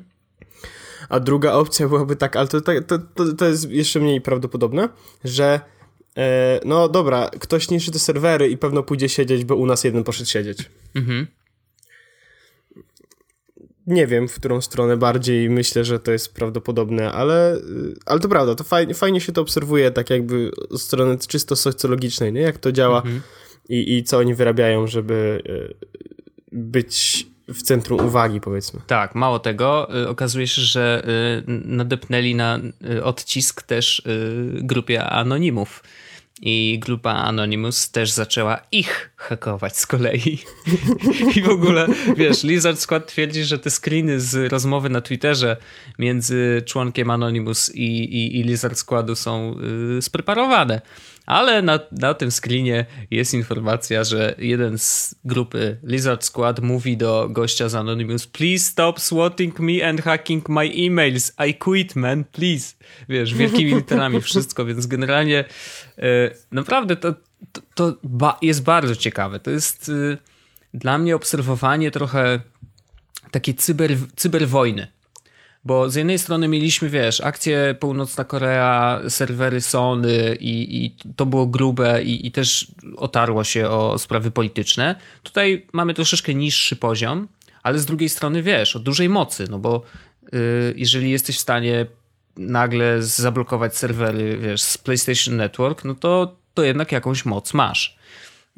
A 1.09 1.19
druga 1.19 1.51
opcja 1.53 1.87
byłaby 1.87 2.15
taka, 2.15 2.39
ale 2.39 2.47
to, 2.47 2.61
to, 2.61 2.99
to, 3.15 3.33
to 3.33 3.45
jest 3.45 3.69
jeszcze 3.69 3.99
mniej 3.99 4.21
prawdopodobne, 4.21 4.89
że 5.23 5.45
e, 5.53 5.59
no 6.65 6.89
dobra, 6.89 7.29
ktoś 7.39 7.69
niszczy 7.69 7.91
te 7.91 7.99
serwery 7.99 8.49
i 8.49 8.57
pewno 8.57 8.83
pójdzie 8.83 9.09
siedzieć, 9.09 9.45
bo 9.45 9.55
u 9.55 9.65
nas 9.65 9.83
jeden 9.83 10.03
poszedł 10.03 10.29
siedzieć. 10.29 10.69
Mhm 10.95 11.27
nie 13.89 14.07
wiem, 14.07 14.27
w 14.27 14.35
którą 14.35 14.61
stronę 14.61 14.97
bardziej 14.97 15.49
myślę, 15.49 15.85
że 15.85 15.99
to 15.99 16.11
jest 16.11 16.33
prawdopodobne, 16.33 17.11
ale, 17.11 17.55
y, 17.55 17.95
ale 18.05 18.19
to 18.19 18.29
prawda, 18.29 18.55
to 18.55 18.63
fajnie, 18.63 18.93
fajnie 18.93 19.21
się 19.21 19.31
to 19.31 19.41
obserwuje 19.41 19.91
tak 19.91 20.09
jakby 20.09 20.51
z 20.71 20.81
strony 20.81 21.17
czysto 21.27 21.55
socjologicznej, 21.55 22.33
nie? 22.33 22.41
jak 22.41 22.57
to 22.57 22.71
działa 22.71 22.97
mhm. 22.97 23.21
i, 23.69 23.97
i 23.97 24.03
co 24.03 24.17
oni 24.17 24.35
wyrabiają, 24.35 24.87
żeby 24.87 25.41
y, 25.49 25.75
być 26.51 27.27
w 27.47 27.61
centrum 27.61 28.05
uwagi, 28.05 28.41
powiedzmy. 28.41 28.79
Tak, 28.87 29.15
mało 29.15 29.39
tego, 29.39 30.01
y, 30.03 30.09
okazuje 30.09 30.47
się, 30.47 30.61
że 30.61 31.03
nadepnęli 31.65 32.35
na 32.35 32.59
odcisk 33.03 33.61
też 33.61 34.01
grupie 34.61 35.03
anonimów 35.03 35.83
i 36.41 36.79
grupa 36.79 37.11
Anonymous 37.11 37.91
też 37.91 38.11
zaczęła 38.11 38.61
ich 38.71 39.11
hakować 39.15 39.77
z 39.77 39.87
kolei. 39.87 40.37
I 41.35 41.41
w 41.41 41.49
ogóle, 41.49 41.87
wiesz, 42.15 42.43
Lizard 42.43 42.79
Squad 42.79 43.07
twierdzi, 43.07 43.43
że 43.43 43.59
te 43.59 43.69
screeny 43.69 44.19
z 44.19 44.51
rozmowy 44.51 44.89
na 44.89 45.01
Twitterze 45.01 45.57
między 45.99 46.61
członkiem 46.65 47.09
Anonymous 47.09 47.75
i, 47.75 48.03
i, 48.03 48.39
i 48.39 48.43
Lizard 48.43 48.77
Squadu 48.77 49.15
są 49.15 49.55
yy, 49.95 50.01
spreparowane. 50.01 50.81
Ale 51.29 51.61
na, 51.61 51.79
na 51.91 52.13
tym 52.13 52.31
screenie 52.31 52.85
jest 53.11 53.33
informacja, 53.33 54.03
że 54.03 54.35
jeden 54.37 54.77
z 54.77 55.15
grupy 55.25 55.77
Lizard 55.83 56.25
Squad 56.25 56.59
mówi 56.59 56.97
do 56.97 57.27
gościa 57.29 57.69
z 57.69 57.75
Anonymous 57.75 58.27
Please 58.27 58.65
stop 58.65 58.99
swatting 58.99 59.59
me 59.59 59.89
and 59.89 60.01
hacking 60.01 60.49
my 60.49 60.71
emails. 60.85 61.33
I 61.49 61.53
quit, 61.53 61.95
man, 61.95 62.23
please. 62.23 62.75
Wiesz, 63.09 63.33
wielkimi 63.33 63.75
literami 63.75 64.21
wszystko, 64.29 64.65
więc 64.65 64.87
generalnie 64.87 65.45
yy, 65.97 66.03
naprawdę 66.51 66.95
to, 66.95 67.13
to, 67.51 67.61
to 67.75 67.93
ba 68.03 68.37
jest 68.41 68.63
bardzo 68.63 68.95
ciekawe. 68.95 69.39
To 69.39 69.51
jest 69.51 69.87
yy, 69.87 70.17
dla 70.73 70.97
mnie 70.97 71.15
obserwowanie 71.15 71.91
trochę 71.91 72.39
takiej 73.31 73.55
cyber, 73.55 73.91
cyberwojny 74.15 74.87
bo 75.63 75.89
z 75.89 75.95
jednej 75.95 76.19
strony 76.19 76.47
mieliśmy, 76.47 76.89
wiesz, 76.89 77.21
akcję 77.21 77.75
Północna 77.79 78.23
Korea, 78.23 79.01
serwery 79.09 79.61
Sony 79.61 80.35
i, 80.39 80.85
i 80.85 81.13
to 81.15 81.25
było 81.25 81.47
grube 81.47 82.03
i, 82.03 82.27
i 82.27 82.31
też 82.31 82.67
otarło 82.97 83.43
się 83.43 83.69
o 83.69 83.99
sprawy 83.99 84.31
polityczne. 84.31 84.95
Tutaj 85.23 85.67
mamy 85.73 85.93
troszeczkę 85.93 86.33
niższy 86.33 86.75
poziom, 86.75 87.27
ale 87.63 87.79
z 87.79 87.85
drugiej 87.85 88.09
strony, 88.09 88.43
wiesz, 88.43 88.75
o 88.75 88.79
dużej 88.79 89.09
mocy, 89.09 89.45
no 89.49 89.59
bo 89.59 89.83
yy, 90.31 90.39
jeżeli 90.75 91.11
jesteś 91.11 91.37
w 91.37 91.41
stanie 91.41 91.85
nagle 92.37 93.03
zablokować 93.03 93.77
serwery, 93.77 94.37
wiesz, 94.37 94.61
z 94.61 94.77
PlayStation 94.77 95.35
Network, 95.35 95.83
no 95.85 95.95
to, 95.95 96.35
to 96.53 96.63
jednak 96.63 96.91
jakąś 96.91 97.25
moc 97.25 97.53
masz. 97.53 97.97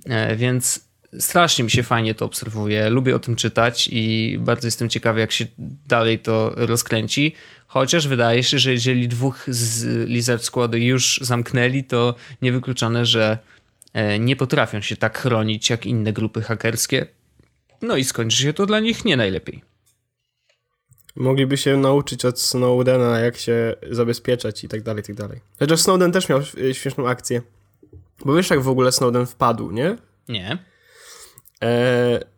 E, 0.06 0.36
więc 0.36 0.91
strasznie 1.20 1.64
mi 1.64 1.72
się 1.72 1.84
fajnie 1.84 2.16
to 2.16 2.26
obserwuje. 2.26 2.90
Lubię 2.90 3.16
o 3.16 3.20
tym 3.20 3.36
czytać 3.36 3.90
i 3.92 4.38
bardzo 4.40 4.68
jestem 4.68 4.90
ciekawy, 4.90 5.20
jak 5.20 5.32
się 5.32 5.46
dalej 5.88 6.20
to 6.20 6.54
rozkręci. 6.56 7.36
Chociaż 7.68 8.08
wydaje 8.08 8.44
się, 8.44 8.60
że 8.60 8.72
jeżeli 8.72 9.08
dwóch 9.08 9.46
z 9.48 10.10
Lizard 10.10 10.44
Squadu 10.44 10.78
już 10.78 11.20
zamknęli, 11.22 11.84
to 11.84 12.16
niewykluczone, 12.42 13.06
że 13.06 13.38
e, 13.94 14.20
nie 14.20 14.36
potrafią 14.36 14.82
się 14.82 14.98
tak 14.98 15.20
chronić 15.20 15.70
jak 15.70 15.86
inne 15.86 16.14
grupy 16.14 16.42
hakerskie. 16.42 17.06
No 17.82 17.98
i 17.98 18.04
skończy 18.04 18.38
się 18.38 18.54
to 18.54 18.66
dla 18.66 18.80
nich 18.80 19.06
nie 19.06 19.18
najlepiej. 19.18 19.62
Mogliby 21.16 21.58
się 21.58 21.78
nauczyć 21.78 22.26
od 22.26 22.40
Snowdena, 22.40 23.20
jak 23.20 23.38
się 23.38 23.76
zabezpieczać 23.92 24.64
i 24.64 24.68
tak 24.68 24.82
dalej, 24.82 25.04
i 25.04 25.06
tak 25.06 25.16
dalej. 25.16 25.40
Chociaż 25.60 25.80
Snowden 25.80 26.12
też 26.12 26.30
miał 26.30 26.40
śmieszną 26.74 27.10
akcję. 27.10 27.42
Bo 28.26 28.36
wiesz, 28.36 28.50
jak 28.50 28.62
w 28.62 28.68
ogóle 28.68 28.92
Snowden 28.92 29.26
wpadł, 29.26 29.72
nie? 29.72 29.98
Nie. 30.28 30.71
E, 31.64 32.32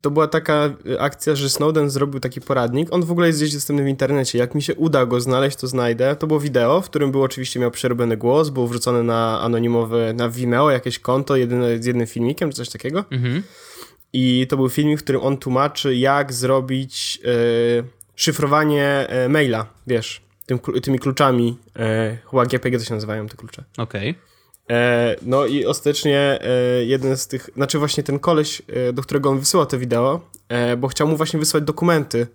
to 0.00 0.10
była 0.10 0.28
taka 0.28 0.70
akcja, 0.98 1.34
że 1.34 1.50
Snowden 1.50 1.90
zrobił 1.90 2.20
taki 2.20 2.40
poradnik. 2.40 2.92
On 2.92 3.02
w 3.02 3.10
ogóle 3.10 3.26
jest 3.26 3.38
gdzieś 3.38 3.54
dostępny 3.54 3.84
w 3.84 3.88
internecie. 3.88 4.38
Jak 4.38 4.54
mi 4.54 4.62
się 4.62 4.74
uda 4.74 5.06
go 5.06 5.20
znaleźć, 5.20 5.56
to 5.56 5.66
znajdę. 5.66 6.16
To 6.16 6.26
było 6.26 6.40
wideo, 6.40 6.80
w 6.80 6.90
którym 6.90 7.12
był 7.12 7.22
oczywiście 7.22 7.60
miał 7.60 7.70
przerobiony 7.70 8.16
głos, 8.16 8.48
był 8.48 8.66
wrzucony 8.66 9.02
na 9.02 9.40
anonimowy, 9.40 10.14
na 10.16 10.28
Vimeo 10.28 10.70
jakieś 10.70 10.98
konto 10.98 11.36
jedyne, 11.36 11.82
z 11.82 11.86
jednym 11.86 12.06
filmikiem, 12.06 12.50
czy 12.50 12.56
coś 12.56 12.68
takiego. 12.68 13.04
Mhm. 13.10 13.42
I 14.12 14.46
to 14.48 14.56
był 14.56 14.68
filmik, 14.68 15.00
w 15.00 15.02
którym 15.02 15.22
on 15.22 15.36
tłumaczy, 15.36 15.96
jak 15.96 16.32
zrobić 16.32 17.20
e, 17.24 17.28
szyfrowanie 18.16 18.86
e, 19.08 19.28
maila, 19.28 19.66
wiesz, 19.86 20.20
tym, 20.46 20.58
tymi 20.58 20.98
kluczami. 20.98 21.58
E, 21.78 22.18
chyba 22.30 22.46
GPG 22.46 22.78
to 22.78 22.84
się 22.84 22.94
nazywają 22.94 23.26
te 23.26 23.36
klucze. 23.36 23.64
Okej. 23.78 24.10
Okay. 24.10 24.31
E, 24.72 25.16
no 25.22 25.46
i 25.46 25.66
ostatecznie 25.66 26.18
e, 26.18 26.84
jeden 26.84 27.16
z 27.16 27.26
tych, 27.26 27.50
znaczy 27.56 27.78
właśnie 27.78 28.02
ten 28.02 28.18
koleś, 28.18 28.62
e, 28.68 28.92
do 28.92 29.02
którego 29.02 29.30
on 29.30 29.38
wysyłał 29.38 29.66
te 29.66 29.78
wideo, 29.78 30.20
bo 30.78 30.88
chciał 30.88 31.08
mu 31.08 31.16
właśnie 31.16 31.38
wysłać 31.38 31.64
dokumenty, 31.64 32.26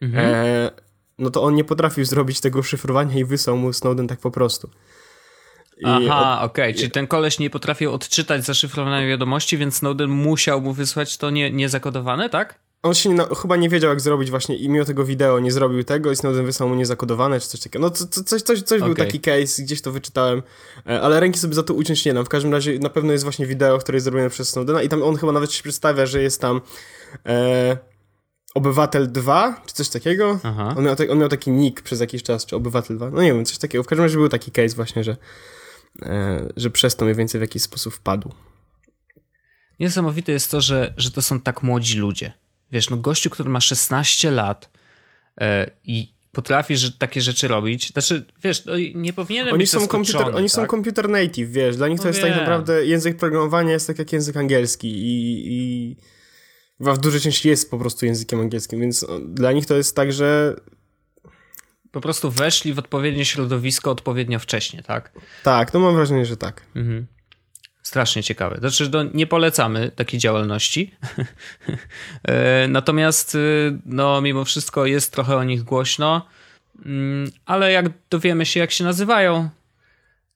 mhm. 0.00 0.70
no 1.18 1.30
to 1.30 1.42
on 1.42 1.54
nie 1.54 1.64
potrafił 1.64 2.04
zrobić 2.04 2.40
tego 2.40 2.62
szyfrowania 2.62 3.18
i 3.18 3.24
wysłał 3.24 3.56
mu 3.56 3.72
Snowden 3.72 4.08
tak 4.08 4.20
po 4.20 4.30
prostu. 4.30 4.70
I 5.78 5.84
Aha, 5.84 6.40
od... 6.40 6.50
okej, 6.50 6.64
okay. 6.64 6.74
czyli 6.74 6.90
ten 6.90 7.06
koleś 7.06 7.38
nie 7.38 7.50
potrafił 7.50 7.92
odczytać 7.92 8.44
zaszyfrowanej 8.44 9.08
wiadomości, 9.08 9.58
więc 9.58 9.76
Snowden 9.76 10.10
musiał 10.10 10.60
mu 10.60 10.72
wysłać 10.72 11.16
to 11.16 11.30
nie, 11.30 11.50
niezakodowane, 11.50 12.30
tak? 12.30 12.58
On 12.86 12.94
się 12.94 13.08
nie, 13.08 13.24
chyba 13.42 13.56
nie 13.56 13.68
wiedział, 13.68 13.90
jak 13.90 14.00
zrobić 14.00 14.30
właśnie 14.30 14.56
i 14.56 14.68
mimo 14.68 14.84
tego 14.84 15.04
wideo 15.04 15.40
nie 15.40 15.52
zrobił 15.52 15.84
tego 15.84 16.12
i 16.12 16.16
Snowden 16.16 16.46
wysłał 16.46 16.68
mu 16.68 16.74
niezakodowane 16.74 17.40
czy 17.40 17.48
coś 17.48 17.60
takiego. 17.60 17.82
No 17.82 17.90
co, 17.90 18.06
coś, 18.06 18.42
coś, 18.42 18.62
coś 18.62 18.78
okay. 18.82 18.94
był 18.94 18.94
taki 18.94 19.20
case, 19.20 19.62
gdzieś 19.62 19.82
to 19.82 19.92
wyczytałem, 19.92 20.42
e, 20.86 21.00
ale 21.00 21.20
ręki 21.20 21.38
sobie 21.38 21.54
za 21.54 21.62
to 21.62 21.74
uciąć 21.74 22.04
nie 22.04 22.14
dam. 22.14 22.24
W 22.24 22.28
każdym 22.28 22.52
razie 22.52 22.78
na 22.78 22.90
pewno 22.90 23.12
jest 23.12 23.24
właśnie 23.24 23.46
wideo, 23.46 23.78
które 23.78 23.96
jest 23.96 24.04
zrobione 24.04 24.30
przez 24.30 24.48
Snowdena 24.48 24.82
i 24.82 24.88
tam 24.88 25.02
on 25.02 25.16
chyba 25.16 25.32
nawet 25.32 25.52
się 25.52 25.62
przedstawia, 25.62 26.06
że 26.06 26.22
jest 26.22 26.40
tam 26.40 26.60
e, 27.26 27.76
Obywatel 28.54 29.12
2, 29.12 29.62
czy 29.66 29.74
coś 29.74 29.88
takiego. 29.88 30.40
On 30.76 30.84
miał, 30.84 30.96
on 31.10 31.18
miał, 31.18 31.28
taki 31.28 31.50
nick 31.50 31.82
przez 31.82 32.00
jakiś 32.00 32.22
czas, 32.22 32.46
czy 32.46 32.56
Obywatel 32.56 32.96
2. 32.96 33.10
No 33.10 33.22
nie 33.22 33.34
wiem, 33.34 33.44
coś 33.44 33.58
takiego. 33.58 33.84
W 33.84 33.86
każdym 33.86 34.04
razie 34.04 34.16
był 34.16 34.28
taki 34.28 34.50
case 34.50 34.76
właśnie, 34.76 35.04
że, 35.04 35.16
e, 36.02 36.48
że 36.56 36.70
przez 36.70 36.96
to 36.96 37.04
mniej 37.04 37.16
więcej 37.16 37.38
w 37.38 37.42
jakiś 37.42 37.62
sposób 37.62 37.94
wpadł. 37.94 38.32
Niesamowite 39.80 40.32
jest 40.32 40.50
to, 40.50 40.60
że, 40.60 40.94
że 40.96 41.10
to 41.10 41.22
są 41.22 41.40
tak 41.40 41.62
młodzi 41.62 41.98
ludzie. 41.98 42.32
Wiesz, 42.72 42.90
no 42.90 42.96
gościu, 42.96 43.30
który 43.30 43.50
ma 43.50 43.60
16 43.60 44.30
lat 44.30 44.70
e, 45.40 45.70
i 45.84 46.16
potrafi 46.32 46.76
że 46.76 46.92
takie 46.92 47.20
rzeczy 47.20 47.48
robić. 47.48 47.92
Znaczy, 47.92 48.24
wiesz, 48.42 48.64
no, 48.64 48.72
nie 48.94 49.12
powinienem 49.12 49.54
oni 49.54 49.62
być 49.62 49.70
są 49.70 49.88
komputer, 49.88 50.26
Oni 50.26 50.48
tak? 50.48 50.50
są 50.50 50.66
computer 50.66 51.08
native, 51.08 51.50
wiesz, 51.50 51.76
dla 51.76 51.88
nich 51.88 51.98
no 51.98 52.02
to 52.02 52.08
jest 52.08 52.20
tak 52.20 52.30
naprawdę 52.30 52.86
język 52.86 53.16
programowania 53.16 53.72
jest 53.72 53.86
tak 53.86 53.98
jak 53.98 54.12
język 54.12 54.36
angielski 54.36 54.88
i, 54.88 55.42
i 55.46 55.96
w 56.80 56.98
dużej 56.98 57.20
części 57.20 57.48
jest 57.48 57.70
po 57.70 57.78
prostu 57.78 58.06
językiem 58.06 58.40
angielskim, 58.40 58.80
więc 58.80 59.06
dla 59.28 59.52
nich 59.52 59.66
to 59.66 59.76
jest 59.76 59.96
tak, 59.96 60.12
że 60.12 60.56
po 61.92 62.00
prostu 62.00 62.30
weszli 62.30 62.74
w 62.74 62.78
odpowiednie 62.78 63.24
środowisko 63.24 63.90
odpowiednio 63.90 64.38
wcześnie, 64.38 64.82
tak? 64.82 65.12
Tak, 65.42 65.74
no 65.74 65.80
mam 65.80 65.94
wrażenie, 65.94 66.26
że 66.26 66.36
tak. 66.36 66.62
Mhm. 66.74 67.06
Strasznie 67.86 68.22
ciekawe. 68.22 68.56
Znaczy, 68.58 68.90
no, 68.92 69.04
nie 69.14 69.26
polecamy 69.26 69.90
takiej 69.90 70.20
działalności. 70.20 70.90
E, 72.24 72.68
natomiast, 72.68 73.34
y, 73.34 73.78
no, 73.84 74.20
mimo 74.20 74.44
wszystko 74.44 74.86
jest 74.86 75.12
trochę 75.12 75.36
o 75.36 75.44
nich 75.44 75.62
głośno, 75.62 76.26
mm, 76.84 77.30
ale 77.44 77.72
jak 77.72 77.86
dowiemy 78.10 78.46
się, 78.46 78.60
jak 78.60 78.70
się 78.70 78.84
nazywają, 78.84 79.48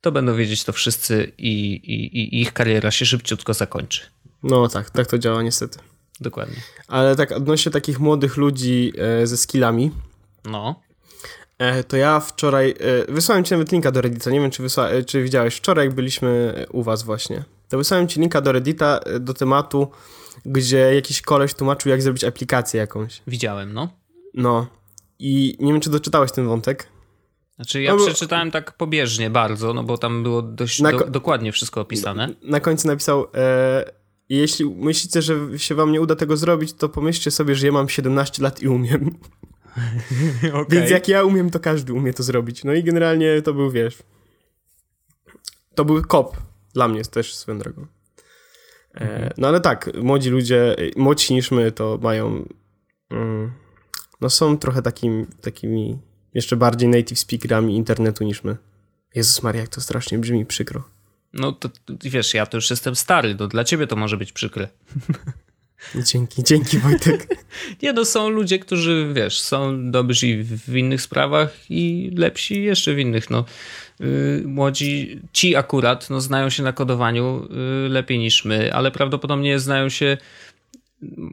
to 0.00 0.12
będą 0.12 0.35
wiedzieć 0.37 0.64
to 0.64 0.73
wszyscy 0.73 1.33
i, 1.38 1.73
i, 1.73 2.19
i 2.19 2.40
ich 2.40 2.52
kariera 2.52 2.90
się 2.90 3.07
szybciutko 3.07 3.54
zakończy. 3.54 4.00
No 4.42 4.69
tak, 4.69 4.90
tak 4.90 5.07
to 5.07 5.19
działa 5.19 5.42
niestety. 5.42 5.78
Dokładnie. 6.21 6.57
Ale 6.88 7.16
tak 7.16 7.33
odnośnie 7.33 7.73
takich 7.73 8.00
młodych 8.00 8.37
ludzi 8.37 8.92
e, 8.99 9.26
ze 9.26 9.37
skillami. 9.37 9.90
No. 10.45 10.83
E, 11.61 11.85
to 11.85 11.97
ja 11.97 12.21
wczoraj, 12.21 12.75
e, 13.09 13.12
wysłałem 13.12 13.45
ci 13.45 13.52
nawet 13.52 13.73
linka 13.73 13.90
do 13.90 14.00
Reddita, 14.00 14.31
nie 14.31 14.40
wiem 14.40 14.50
czy, 14.50 14.62
wysła, 14.62 14.88
e, 14.88 15.05
czy 15.05 15.23
widziałeś, 15.23 15.55
wczoraj 15.55 15.87
jak 15.87 15.95
byliśmy 15.95 16.55
u 16.73 16.83
was 16.83 17.02
właśnie, 17.02 17.45
to 17.69 17.79
wysłałem 17.79 18.09
ci 18.09 18.21
linka 18.21 18.40
do 18.40 18.52
Reddita 18.52 19.00
do 19.21 19.35
tematu, 19.35 19.90
gdzie 20.47 20.95
jakiś 20.95 21.23
koleś 21.23 21.55
tłumaczył 21.55 21.90
jak 21.90 22.02
zrobić 22.02 22.25
aplikację 22.25 22.81
jakąś. 22.81 23.23
Widziałem, 23.26 23.73
no. 23.73 23.88
No. 24.35 24.67
I 25.19 25.57
nie 25.61 25.73
wiem 25.73 25.81
czy 25.81 25.90
doczytałeś 25.90 26.33
ten 26.33 26.47
wątek. 26.47 26.88
Znaczy 27.57 27.83
ja 27.83 27.95
no, 27.95 28.07
przeczytałem 28.07 28.50
tak 28.50 28.76
pobieżnie 28.76 29.31
bardzo, 29.31 29.75
no 29.75 29.85
bo 29.85 29.99
tam 29.99 30.23
było 30.23 30.43
dość 30.43 30.83
do, 30.83 31.07
dokładnie 31.07 31.52
wszystko 31.52 31.81
opisane. 31.81 32.26
Na, 32.26 32.35
na 32.43 32.61
końcu 32.61 32.88
napisał, 32.88 33.26
e, 33.35 33.85
jeśli 34.29 34.67
myślicie, 34.67 35.23
że 35.23 35.38
się 35.57 35.75
wam 35.75 35.93
nie 35.93 36.00
uda 36.00 36.17
tego 36.17 36.37
zrobić, 36.37 36.73
to 36.73 36.88
pomyślcie 36.88 37.31
sobie, 37.31 37.55
że 37.55 37.67
ja 37.67 37.73
mam 37.73 37.88
17 37.88 38.43
lat 38.43 38.62
i 38.62 38.69
umiem. 38.69 39.19
okay. 40.53 40.67
Więc 40.69 40.91
jak 40.91 41.09
ja 41.09 41.25
umiem, 41.25 41.50
to 41.50 41.61
każdy 41.61 41.93
umie 41.93 42.12
to 42.12 42.23
zrobić. 42.23 42.65
No 42.65 42.73
i 42.73 42.85
generalnie 42.85 43.43
to 43.43 43.55
był, 43.55 43.71
wiesz, 43.71 43.99
to 45.75 45.85
był 45.85 46.03
kop 46.03 46.37
dla 46.75 46.89
mnie 46.89 47.05
też 47.05 47.35
swoją 47.35 47.59
drogą. 47.59 47.87
E, 48.95 49.00
mhm. 49.00 49.31
no 49.39 49.49
ale 49.49 49.61
tak, 49.61 49.91
młodzi 50.03 50.31
ludzie, 50.31 50.77
młodsi 50.97 51.35
niż 51.35 51.50
my, 51.50 51.73
to 51.73 51.99
mają, 52.03 52.49
mm, 53.11 53.53
no 54.21 54.31
są 54.31 54.59
trochę 54.59 54.83
takim, 54.83 55.27
takimi 55.41 55.99
jeszcze 56.35 56.57
bardziej 56.57 56.89
native 56.89 57.19
speakerami 57.19 57.76
internetu 57.76 58.25
niż 58.25 58.45
my. 58.45 58.56
Jezus 59.15 59.43
Maria, 59.43 59.61
jak 59.61 59.71
to 59.71 59.80
strasznie 59.80 60.19
brzmi 60.19 60.47
przykro. 60.47 60.83
No 61.33 61.52
to, 61.52 61.71
wiesz, 62.04 62.35
ja 62.35 62.47
to 62.47 62.56
już 62.56 62.71
jestem 62.71 62.97
stary, 62.97 63.37
no 63.39 63.47
dla 63.47 63.65
ciebie 63.65 63.87
to 63.87 63.97
może 63.97 64.17
być 64.17 64.33
przykre. 64.33 64.69
Dzięki, 65.95 66.45
dzięki 66.45 66.78
Wojtek. 66.78 67.26
Nie 67.82 67.93
no, 67.93 68.04
są 68.04 68.28
ludzie, 68.28 68.58
którzy, 68.58 69.10
wiesz, 69.14 69.40
są 69.40 69.90
dobrzy 69.90 70.45
w 70.45 70.76
innych 70.76 71.02
sprawach 71.02 71.56
i 71.71 72.10
lepsi 72.16 72.62
jeszcze 72.62 72.95
w 72.95 72.99
innych, 72.99 73.30
no. 73.30 73.45
Yy, 74.00 74.43
młodzi, 74.47 75.21
ci 75.32 75.56
akurat, 75.56 76.10
no, 76.10 76.21
znają 76.21 76.50
się 76.50 76.62
na 76.62 76.73
kodowaniu 76.73 77.49
yy, 77.82 77.88
lepiej 77.88 78.19
niż 78.19 78.45
my, 78.45 78.75
ale 78.75 78.90
prawdopodobnie 78.90 79.58
znają 79.58 79.88
się, 79.88 80.16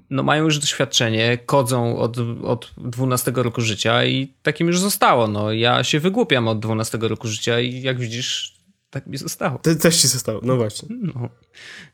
no, 0.10 0.24
mają 0.24 0.44
już 0.44 0.60
doświadczenie, 0.60 1.38
kodzą 1.46 1.98
od, 1.98 2.18
od 2.44 2.74
12 2.78 3.32
roku 3.36 3.62
życia 3.62 4.06
i 4.06 4.34
takim 4.44 4.68
już 4.68 4.80
zostało, 4.80 5.28
no. 5.28 5.52
Ja 5.52 5.84
się 5.84 6.00
wygłupiam 6.00 6.48
od 6.48 6.60
12 6.60 6.98
roku 7.02 7.28
życia 7.28 7.60
i 7.60 7.82
jak 7.82 8.00
widzisz, 8.00 8.58
tak 8.90 9.08
mi 9.08 9.18
zostało. 9.18 9.60
To 9.60 9.76
też 9.76 9.98
ci 10.02 10.08
zostało, 10.08 10.40
no 10.44 10.56
właśnie. 10.56 10.90
No. 11.02 11.30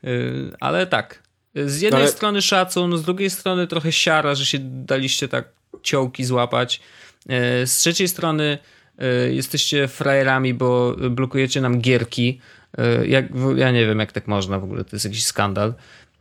Yy, 0.03 0.55
ale 0.59 0.87
tak, 0.87 1.23
z 1.55 1.81
jednej 1.81 2.01
ale... 2.01 2.11
strony 2.11 2.41
szacun, 2.41 2.97
z 2.97 3.01
drugiej 3.01 3.29
strony 3.29 3.67
trochę 3.67 3.91
siara, 3.91 4.35
że 4.35 4.45
się 4.45 4.57
daliście 4.61 5.27
tak 5.27 5.45
ciołki 5.81 6.23
złapać. 6.25 6.81
E, 7.29 7.67
z 7.67 7.77
trzeciej 7.77 8.07
strony 8.07 8.57
e, 8.97 9.33
jesteście 9.33 9.87
frajerami, 9.87 10.53
bo 10.53 10.95
blokujecie 11.09 11.61
nam 11.61 11.81
gierki. 11.81 12.41
E, 12.77 13.07
jak, 13.07 13.25
ja 13.55 13.71
nie 13.71 13.85
wiem, 13.85 13.99
jak 13.99 14.11
tak 14.11 14.27
można 14.27 14.59
w 14.59 14.63
ogóle, 14.63 14.83
to 14.83 14.95
jest 14.95 15.05
jakiś 15.05 15.25
skandal. 15.25 15.73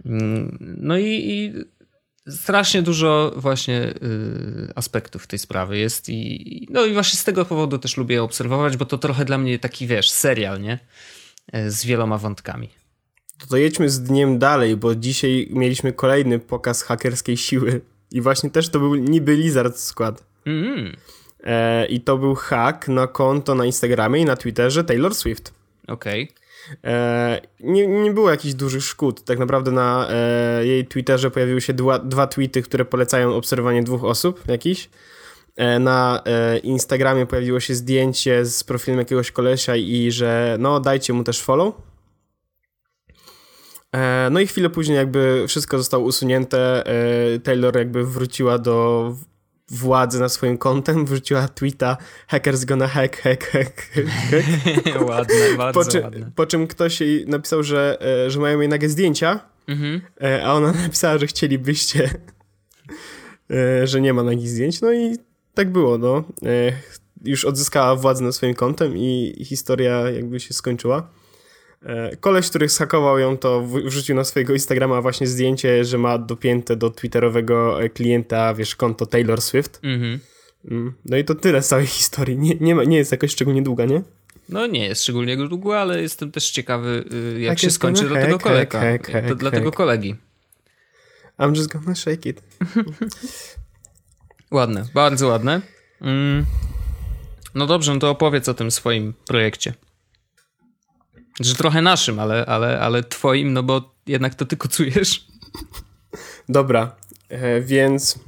Mm, 0.07 0.59
no 0.79 0.99
i, 0.99 1.05
i 1.07 1.53
strasznie 2.33 2.83
dużo 2.83 3.33
właśnie 3.37 3.95
aspektów 4.75 5.27
tej 5.27 5.39
sprawy 5.39 5.79
jest 5.79 6.09
i 6.09 6.67
no 6.71 6.85
i 6.85 6.93
właśnie 6.93 7.19
z 7.19 7.25
tego 7.25 7.45
powodu 7.45 7.79
też 7.79 7.97
lubię 7.97 8.23
obserwować, 8.23 8.77
bo 8.77 8.85
to 8.85 8.99
trochę 8.99 9.25
dla 9.25 9.39
mnie 9.39 9.59
taki, 9.59 9.87
wiesz, 9.87 10.11
serial, 10.11 10.61
nie? 10.61 10.79
Z 11.69 11.85
wieloma 11.85 12.19
wątkami. 12.19 12.69
To, 13.43 13.49
to 13.49 13.57
jedźmy 13.57 13.91
z 13.91 14.03
dniem 14.03 14.39
dalej, 14.39 14.77
bo 14.77 14.95
dzisiaj 14.95 15.49
mieliśmy 15.51 15.93
kolejny 15.93 16.39
pokaz 16.39 16.83
hakerskiej 16.83 17.37
siły. 17.37 17.81
I 18.11 18.21
właśnie 18.21 18.51
też 18.51 18.69
to 18.69 18.79
był 18.79 18.95
niby 18.95 19.37
Lizard 19.37 19.77
skład. 19.77 20.25
Mm. 20.47 20.97
E, 21.45 21.87
I 21.87 22.01
to 22.01 22.19
był 22.19 22.35
hack 22.35 22.89
na 22.89 23.07
konto 23.07 23.55
na 23.55 23.65
Instagramie 23.65 24.21
i 24.21 24.25
na 24.25 24.37
Twitterze 24.37 24.85
Taylor 24.85 25.15
Swift. 25.15 25.55
Okej. 25.89 26.23
Okay. 26.25 26.93
E, 26.93 27.41
nie, 27.61 27.87
nie 27.87 28.11
było 28.11 28.31
jakichś 28.31 28.55
dużych 28.55 28.85
szkód. 28.85 29.25
Tak 29.25 29.39
naprawdę 29.39 29.71
na 29.71 30.09
e, 30.11 30.67
jej 30.67 30.87
Twitterze 30.87 31.31
pojawiły 31.31 31.61
się 31.61 31.75
dwa, 31.75 31.99
dwa 31.99 32.27
tweety, 32.27 32.63
które 32.63 32.85
polecają 32.85 33.35
obserwowanie 33.35 33.83
dwóch 33.83 34.05
osób 34.05 34.49
jakiś. 34.49 34.91
E, 35.57 35.79
na 35.79 36.23
e, 36.27 36.59
Instagramie 36.59 37.27
pojawiło 37.27 37.61
się 37.61 37.75
zdjęcie 37.75 38.45
z 38.45 38.65
profilem 38.65 38.99
jakiegoś 38.99 39.31
kolesia 39.31 39.77
i 39.77 40.11
że 40.11 40.57
no 40.61 40.81
dajcie 40.81 41.13
mu 41.13 41.25
też 41.25 41.43
follow. 41.43 41.75
E, 43.93 44.29
no 44.31 44.41
i 44.41 44.47
chwilę 44.47 44.71
później 44.71 44.97
jakby 44.97 45.45
wszystko 45.49 45.79
zostało 45.79 46.05
usunięte. 46.05 46.87
E, 46.87 47.39
Taylor 47.39 47.77
jakby 47.77 48.05
wróciła 48.05 48.59
do 48.59 49.17
władzy 49.71 50.21
na 50.21 50.29
swoim 50.29 50.59
kontem, 50.59 51.05
wrzuciła 51.07 51.49
tweeta 51.49 51.97
hackers 52.29 52.65
gonna 52.65 52.89
hack, 52.89 53.17
hack, 53.17 53.51
hack, 53.51 53.83
hack. 53.93 55.07
ładne, 55.09 55.57
bardzo 55.57 55.81
po 55.81 55.91
czym, 55.91 56.03
ładne. 56.03 56.31
Po 56.35 56.47
czym 56.47 56.67
ktoś 56.67 57.01
jej 57.01 57.27
napisał, 57.27 57.63
że, 57.63 57.99
e, 58.27 58.31
że 58.31 58.41
mają 58.41 58.61
jej 58.61 58.69
nagie 58.69 58.89
zdjęcia, 58.89 59.41
mhm. 59.69 60.01
a 60.45 60.55
ona 60.55 60.73
napisała, 60.83 61.19
że 61.19 61.27
chcielibyście, 61.27 62.11
że 63.85 64.01
nie 64.01 64.15
ma 64.15 64.23
nagich 64.23 64.49
zdjęć. 64.49 64.81
No 64.81 64.93
i 64.93 65.17
tak 65.55 65.73
było, 65.73 65.99
no. 65.99 66.25
Już 67.25 67.45
odzyskała 67.45 67.97
władzę 67.97 68.25
na 68.25 68.33
swoim 68.33 68.55
kontem 68.55 68.97
i 68.97 69.43
historia 69.45 70.11
jakby 70.11 70.41
się 70.41 70.55
skończyła. 70.55 71.09
E, 71.85 72.17
koleś, 72.17 72.51
który 72.51 72.69
schakował 72.69 73.19
ją, 73.19 73.39
to 73.39 73.67
wrzucił 73.67 74.17
na 74.17 74.25
swojego 74.25 74.53
Instagrama 74.53 75.03
właśnie 75.03 75.27
zdjęcie, 75.27 75.85
że 75.85 75.99
ma 75.99 76.19
dopięte 76.19 76.77
do 76.77 76.91
twitterowego 76.91 77.83
e, 77.83 77.89
klienta, 77.89 78.55
wiesz, 78.55 78.77
konto 78.77 79.07
Taylor 79.07 79.43
Swift. 79.43 79.81
Mhm. 79.83 80.19
Mm. 80.71 80.93
No 81.05 81.17
i 81.17 81.25
to 81.25 81.35
tyle 81.35 81.63
z 81.63 81.69
całej 81.69 81.87
historii. 81.87 82.39
Nie, 82.39 82.55
nie, 82.61 82.75
ma, 82.75 82.85
nie 82.85 82.97
jest 82.97 83.13
jakoś 83.13 83.31
szczególnie 83.31 83.63
długa, 83.63 83.85
nie? 83.85 84.03
No 84.49 84.67
nie 84.67 84.87
jest 84.87 85.03
szczególnie 85.03 85.37
długa, 85.37 85.79
ale 85.79 86.03
jestem 86.03 86.33
też 86.33 86.51
ciekawy, 86.51 87.05
y, 87.37 87.41
jak 87.41 87.59
się 87.59 87.71
skończy 87.71 88.09
do 88.09 88.15
tego 88.15 88.39
kolega. 88.39 88.83
Dla 89.37 89.51
tego 89.51 89.73
kolegi. 89.73 90.17
I'm 91.39 91.57
just 91.57 91.73
gonna 91.73 91.95
shake 91.95 92.29
it. 92.29 92.43
ładne, 94.51 94.87
bardzo 94.95 95.29
ładne. 95.29 95.61
Mm. 96.01 96.45
No 97.55 97.67
dobrze, 97.67 97.95
no 97.95 98.01
to 98.01 98.11
opowiedz 98.11 98.49
o 98.49 98.55
tym 98.55 98.71
swoim 98.71 99.15
projekcie. 99.27 99.75
Że 101.45 101.55
trochę 101.55 101.83
naszym, 101.83 102.19
ale, 102.19 102.47
ale, 102.47 102.81
ale 102.81 103.03
twoim, 103.03 103.53
no 103.53 103.63
bo 103.63 103.95
jednak 104.07 104.35
to 104.35 104.47
ty 104.47 104.57
kocujesz. 104.57 105.27
Dobra, 106.49 106.97
e, 107.29 107.61
więc 107.61 108.19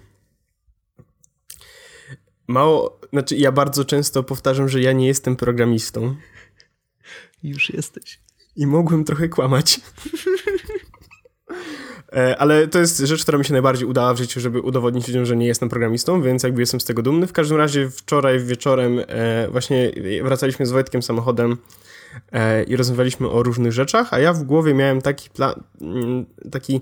mało, 2.46 3.00
znaczy 3.12 3.36
ja 3.36 3.52
bardzo 3.52 3.84
często 3.84 4.22
powtarzam, 4.22 4.68
że 4.68 4.80
ja 4.80 4.92
nie 4.92 5.06
jestem 5.06 5.36
programistą. 5.36 6.16
Już 7.42 7.70
jesteś. 7.70 8.20
I 8.56 8.66
mogłem 8.66 9.04
trochę 9.04 9.28
kłamać. 9.28 9.80
E, 12.12 12.36
ale 12.38 12.68
to 12.68 12.78
jest 12.78 12.98
rzecz, 12.98 13.22
która 13.22 13.38
mi 13.38 13.44
się 13.44 13.52
najbardziej 13.52 13.88
udała 13.88 14.14
w 14.14 14.18
życiu, 14.18 14.40
żeby 14.40 14.60
udowodnić 14.60 15.08
ludziom, 15.08 15.26
że 15.26 15.36
nie 15.36 15.46
jestem 15.46 15.68
programistą, 15.68 16.22
więc 16.22 16.42
jakby 16.42 16.62
jestem 16.62 16.80
z 16.80 16.84
tego 16.84 17.02
dumny. 17.02 17.26
W 17.26 17.32
każdym 17.32 17.58
razie 17.58 17.90
wczoraj 17.90 18.40
wieczorem 18.40 19.00
e, 19.06 19.48
właśnie 19.50 19.90
wracaliśmy 20.22 20.66
z 20.66 20.70
Wojtkiem 20.70 21.02
samochodem 21.02 21.56
i 22.66 22.76
rozmawialiśmy 22.76 23.30
o 23.30 23.42
różnych 23.42 23.72
rzeczach, 23.72 24.12
a 24.14 24.18
ja 24.18 24.32
w 24.32 24.42
głowie 24.42 24.74
miałem 24.74 25.02
taki 25.02 25.30
plan, 25.30 25.54
mm, 25.80 26.26
taki 26.50 26.80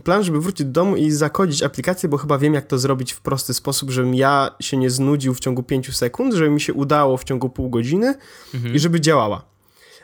plan, 0.00 0.24
żeby 0.24 0.40
wrócić 0.40 0.66
do 0.66 0.72
domu 0.72 0.96
i 0.96 1.10
zakodzić 1.10 1.62
aplikację, 1.62 2.08
bo 2.08 2.16
chyba 2.16 2.38
wiem, 2.38 2.54
jak 2.54 2.66
to 2.66 2.78
zrobić 2.78 3.12
w 3.12 3.20
prosty 3.20 3.54
sposób, 3.54 3.90
żebym 3.90 4.14
ja 4.14 4.50
się 4.60 4.76
nie 4.76 4.90
znudził 4.90 5.34
w 5.34 5.40
ciągu 5.40 5.62
5 5.62 5.96
sekund, 5.96 6.34
żeby 6.34 6.50
mi 6.50 6.60
się 6.60 6.74
udało 6.74 7.16
w 7.16 7.24
ciągu 7.24 7.50
pół 7.50 7.70
godziny 7.70 8.14
mhm. 8.54 8.74
i 8.74 8.78
żeby 8.78 9.00
działała. 9.00 9.44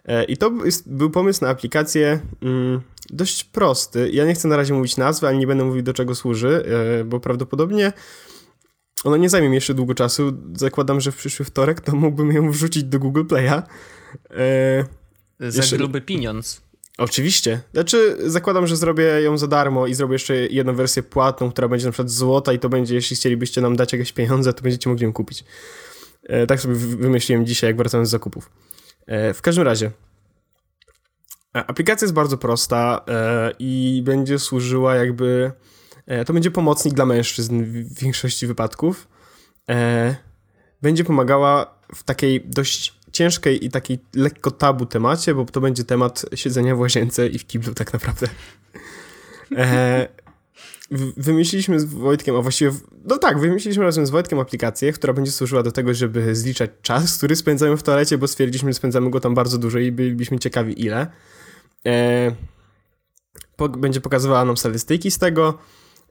E, 0.05 0.25
I 0.25 0.37
to 0.37 0.51
był 0.87 1.11
pomysł 1.11 1.45
na 1.45 1.51
aplikację 1.51 2.21
mm, 2.43 2.81
dość 3.11 3.45
prosty. 3.45 4.11
Ja 4.13 4.25
nie 4.25 4.35
chcę 4.35 4.49
na 4.49 4.57
razie 4.57 4.75
mówić 4.75 4.97
nazwy, 4.97 5.27
ale 5.27 5.37
nie 5.37 5.47
będę 5.47 5.65
mówił 5.65 5.83
do 5.83 5.93
czego 5.93 6.15
służy, 6.15 6.65
e, 7.01 7.05
bo 7.05 7.21
prawdopodobnie 7.21 7.93
ona 9.05 9.17
nie 9.17 9.29
zajmie 9.29 9.49
mi 9.49 9.55
jeszcze 9.55 9.75
długo 9.75 9.95
czasu. 9.95 10.33
Zakładam, 10.55 11.01
że 11.01 11.13
w 11.13 11.17
przyszły 11.17 11.45
wtorek 11.45 11.81
to 11.81 11.97
mógłbym 11.97 12.33
ją 12.33 12.51
wrzucić 12.51 12.85
do 12.85 12.99
Google 12.99 13.23
Play'a. 13.23 13.63
E, 14.31 15.51
Za 15.51 15.63
jeszcze... 15.63 15.77
gruby 15.77 16.01
pieniądz. 16.01 16.63
Oczywiście. 16.99 17.61
Znaczy, 17.73 18.17
zakładam, 18.27 18.67
że 18.67 18.77
zrobię 18.77 19.05
ją 19.05 19.39
za 19.39 19.47
darmo 19.47 19.87
i 19.87 19.95
zrobię 19.95 20.13
jeszcze 20.13 20.37
jedną 20.37 20.75
wersję 20.75 21.03
płatną, 21.03 21.51
która 21.51 21.69
będzie 21.69 21.87
na 21.87 21.93
przykład 21.93 22.11
złota 22.11 22.53
i 22.53 22.59
to 22.59 22.69
będzie, 22.69 22.95
jeśli 22.95 23.17
chcielibyście 23.17 23.61
nam 23.61 23.77
dać 23.77 23.93
jakieś 23.93 24.13
pieniądze, 24.13 24.53
to 24.53 24.63
będziecie 24.63 24.91
mogli 24.91 25.05
ją 25.05 25.13
kupić. 25.13 25.45
E, 26.23 26.47
tak 26.47 26.61
sobie 26.61 26.75
wymyśliłem 26.75 27.47
dzisiaj, 27.47 27.71
jak 27.71 27.77
wracałem 27.77 28.07
z 28.07 28.11
zakupów. 28.11 28.51
E, 29.07 29.35
w 29.35 29.43
każdym 29.43 29.65
razie, 29.65 29.91
e, 31.57 31.67
aplikacja 31.67 32.05
jest 32.05 32.15
bardzo 32.15 32.39
prosta 32.39 33.05
e, 33.09 33.53
i 33.59 34.03
będzie 34.05 34.39
służyła 34.39 34.95
jakby. 34.95 35.53
E, 36.11 36.25
to 36.25 36.33
będzie 36.33 36.51
pomocnik 36.51 36.95
dla 36.95 37.07
mężczyzn 37.07 37.65
w 37.65 38.01
większości 38.01 38.47
wypadków. 38.47 39.09
E, 39.69 40.17
będzie 40.83 41.05
pomagała 41.05 41.75
w 41.95 42.03
takiej 42.03 42.41
dość 42.41 42.95
ciężkiej 43.13 43.65
i 43.65 43.71
takiej 43.71 43.99
lekko 44.15 44.51
tabu 44.51 44.87
temacie, 44.87 45.35
bo 45.35 45.45
to 45.45 45.61
będzie 45.61 45.85
temat 45.85 46.27
siedzenia 46.35 46.77
w 46.77 46.81
łazience 46.81 47.29
i 47.29 47.39
w 47.39 47.47
kiblu 47.47 47.75
tak 47.75 47.93
naprawdę. 47.93 48.27
E, 49.57 50.09
wymyśliliśmy 51.17 51.81
z 51.81 51.85
Wojtkiem, 51.85 52.37
a 52.37 52.43
właściwie, 52.43 52.73
no 53.05 53.19
tak, 53.19 53.41
wymyśliliśmy 53.41 53.85
razem 53.85 54.07
z 54.07 54.11
Wojtkiem 54.11 54.39
aplikację, 54.39 54.93
która 54.93 55.13
będzie 55.13 55.33
służyła 55.33 55.63
do 55.63 55.73
tego, 55.73 55.95
żeby 55.95 56.37
zliczać 56.37 56.71
czas, 56.83 57.19
który 57.19 57.37
spędzamy 57.37 57.77
w 57.77 57.83
toalecie, 57.83 58.19
bo 58.19 58.29
stwierdziliśmy, 58.29 58.71
że 58.71 58.75
spędzamy 58.75 59.11
go 59.11 59.21
tam 59.21 59.35
bardzo 59.35 59.59
dużo 59.59 59.79
i 59.79 59.93
byliśmy 59.93 60.39
ciekawi 60.39 60.85
ile. 60.85 61.07
Będzie 63.79 64.01
pokazywała 64.01 64.45
nam 64.45 64.57
statystyki 64.57 65.11
z 65.11 65.19
tego, 65.19 65.59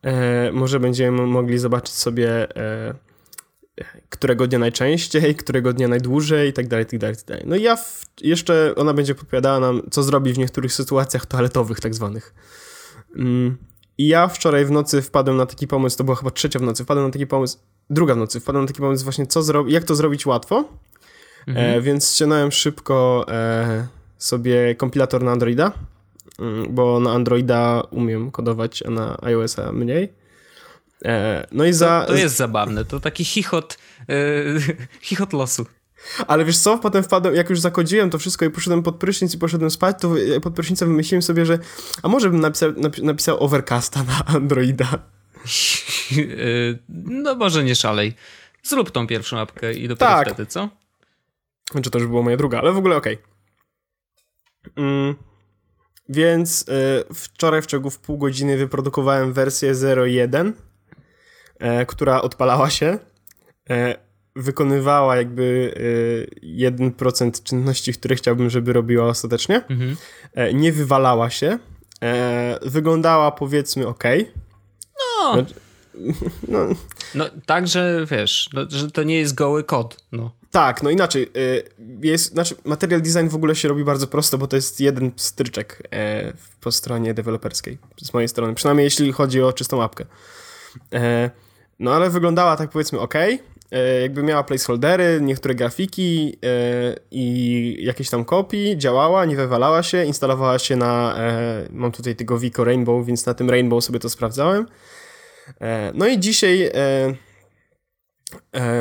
e, 0.02 0.52
może 0.52 0.80
będziemy 0.80 1.28
mogli 1.28 1.58
zobaczyć 1.58 1.96
sobie 1.96 2.56
e, 2.56 2.94
którego 4.10 4.48
dnia 4.48 4.60
najczęściej, 4.60 5.36
którego 5.36 5.74
dnia 5.74 5.88
najdłużej 5.88 6.50
i 6.50 6.54
tak 6.54 6.68
dalej, 6.68 6.86
tak 6.86 7.00
dalej, 7.00 7.16
tak 7.16 7.26
dalej. 7.26 7.44
No 7.48 7.56
i 7.56 7.62
ja 7.62 7.76
w, 7.76 8.06
jeszcze, 8.22 8.74
ona 8.76 8.94
będzie 8.94 9.16
podpowiadała 9.16 9.60
nam, 9.60 9.82
co 9.92 10.04
zrobić 10.04 10.36
w 10.36 10.38
niektórych 10.38 10.74
sytuacjach 10.74 11.26
toaletowych 11.26 11.80
tak 11.80 11.96
zwanych. 11.96 12.34
Mm. 13.16 13.58
I 13.98 14.08
ja 14.08 14.28
wczoraj 14.28 14.66
w 14.66 14.72
nocy 14.72 15.02
wpadłem 15.02 15.38
na 15.38 15.46
taki 15.46 15.68
pomysł, 15.68 15.98
to 15.98 16.04
była 16.04 16.16
chyba 16.16 16.32
trzecia 16.32 16.60
w 16.60 16.62
nocy, 16.62 16.84
wpadłem 16.84 17.08
na 17.08 17.12
taki 17.12 17.28
pomysł, 17.28 17.58
druga 17.90 18.16
w 18.16 18.18
nocy, 18.18 18.40
wpadłem 18.40 18.64
na 18.64 18.68
taki 18.68 18.82
pomysł 18.82 19.04
właśnie, 19.04 19.28
co 19.28 19.44
zrobić, 19.44 19.74
jak 19.74 19.84
to 19.84 19.96
zrobić 19.96 20.26
łatwo, 20.26 20.64
mhm. 21.48 21.78
e, 21.78 21.82
więc 21.82 22.14
ściągnąłem 22.14 22.52
szybko 22.52 23.26
e, 23.28 23.88
sobie 24.18 24.76
kompilator 24.76 25.24
na 25.24 25.32
Androida, 25.32 25.72
bo 26.70 27.00
na 27.00 27.12
Androida 27.12 27.84
umiem 27.92 28.32
kodować, 28.32 28.84
a 28.84 28.90
na 28.90 29.18
iOS-a 29.22 29.72
mniej. 29.72 30.14
E, 31.06 31.48
no 31.52 31.66
i 31.66 31.74
za... 31.74 32.02
To, 32.08 32.14
to, 32.14 32.20
jest 32.20 32.38
zabawne, 32.38 32.86
to 32.86 33.00
taki 33.00 33.26
chichot, 33.26 33.78
e, 34.10 34.16
chichot 35.08 35.34
losu. 35.34 35.66
Ale 36.28 36.46
wiesz 36.46 36.58
co, 36.58 36.78
potem 36.78 37.04
wpadłem, 37.04 37.36
jak 37.36 37.50
już 37.50 37.60
zakodziłem 37.60 38.10
to 38.10 38.20
wszystko 38.20 38.46
i 38.46 38.50
poszedłem 38.50 38.84
pod 38.84 38.96
prysznic 38.96 39.36
i 39.36 39.38
poszedłem 39.38 39.72
spać, 39.72 39.96
to 40.02 40.14
pod 40.42 40.54
prysznicem 40.54 40.88
wymyśliłem 40.88 41.22
sobie, 41.22 41.46
że 41.46 41.60
a 42.04 42.08
może 42.08 42.30
bym 42.30 42.40
napisał, 42.40 42.74
napisał 43.04 43.44
Overcasta 43.44 44.04
na 44.04 44.26
Androida. 44.26 44.90
no 47.24 47.36
może 47.36 47.64
nie 47.64 47.76
szalej. 47.76 48.14
Zrób 48.64 48.92
tą 48.92 49.08
pierwszą 49.08 49.40
apkę 49.40 49.74
i 49.74 49.88
dopiero 49.88 50.12
tak. 50.12 50.28
wtedy, 50.28 50.46
co? 50.46 50.70
Czy 51.84 51.92
to 51.92 52.00
już 52.00 52.08
była 52.08 52.22
moja 52.22 52.38
druga, 52.38 52.60
ale 52.60 52.72
w 52.72 52.78
ogóle 52.78 52.96
okej. 52.96 53.18
Okay. 54.74 54.86
Mm, 54.86 55.16
więc 56.10 56.62
y, 56.62 57.14
wczoraj 57.14 57.62
w 57.62 57.66
ciągu 57.66 57.92
pół 57.92 58.18
godziny 58.18 58.58
wyprodukowałem 58.58 59.34
wersję 59.34 59.74
0.1 59.74 60.52
e, 61.60 61.86
która 61.86 62.22
odpalała 62.22 62.70
się, 62.70 63.00
e, 63.70 63.96
wykonywała 64.36 65.16
jakby 65.16 65.74
e, 66.44 66.82
1% 66.82 67.44
czynności, 67.44 67.94
które 67.94 68.16
chciałbym, 68.16 68.50
żeby 68.50 68.74
robiła 68.74 69.06
ostatecznie, 69.06 69.62
mhm. 69.70 69.96
nie 70.54 70.72
wywalała 70.72 71.30
się, 71.30 71.60
wyglądała 72.62 73.32
powiedzmy 73.32 73.88
ok. 73.88 74.04
No. 75.00 75.36
no. 75.36 75.46
No, 76.48 76.68
no 77.16 77.26
tak, 77.46 77.68
że 77.68 78.06
wiesz, 78.12 78.50
no, 78.54 78.62
że 78.70 78.92
to 78.92 79.04
nie 79.04 79.20
jest 79.20 79.36
goły 79.36 79.64
kod. 79.64 79.98
No. 80.12 80.39
Tak, 80.52 80.84
no 80.84 80.90
inaczej. 80.90 81.24
E, 81.24 82.08
jest, 82.08 82.32
znaczy, 82.32 82.56
material 82.66 83.02
design 83.02 83.28
w 83.28 83.36
ogóle 83.36 83.56
się 83.56 83.68
robi 83.68 83.84
bardzo 83.84 84.08
prosto, 84.08 84.38
bo 84.38 84.48
to 84.48 84.56
jest 84.56 84.82
jeden 84.82 85.12
stryczek 85.16 85.88
e, 85.92 86.34
po 86.62 86.72
stronie 86.72 87.14
deweloperskiej, 87.14 87.78
z 88.02 88.14
mojej 88.14 88.30
strony, 88.30 88.56
przynajmniej 88.56 88.84
jeśli 88.84 89.12
chodzi 89.12 89.42
o 89.42 89.54
czystą 89.54 89.84
apkę. 89.84 90.06
No 91.80 91.94
ale 91.94 92.10
wyglądała 92.10 92.58
tak 92.58 92.70
powiedzmy 92.70 93.00
ok. 93.00 93.14
E, 93.72 94.02
jakby 94.02 94.24
miała 94.24 94.44
placeholdery, 94.44 95.20
niektóre 95.22 95.56
grafiki 95.56 96.38
e, 96.46 96.96
i 97.12 97.78
jakieś 97.80 98.10
tam 98.10 98.26
kopii, 98.26 98.78
działała, 98.78 99.26
nie 99.26 99.36
wywalała 99.36 99.84
się, 99.84 100.06
instalowała 100.06 100.60
się 100.60 100.76
na, 100.76 101.16
e, 101.18 101.68
mam 101.72 101.92
tutaj 101.92 102.16
tego 102.16 102.40
Vico 102.40 102.64
Rainbow, 102.64 103.06
więc 103.06 103.26
na 103.26 103.34
tym 103.34 103.50
Rainbow 103.50 103.84
sobie 103.84 104.00
to 104.00 104.10
sprawdzałem. 104.10 104.66
No 105.94 106.08
i 106.08 106.20
dzisiaj 106.20 106.72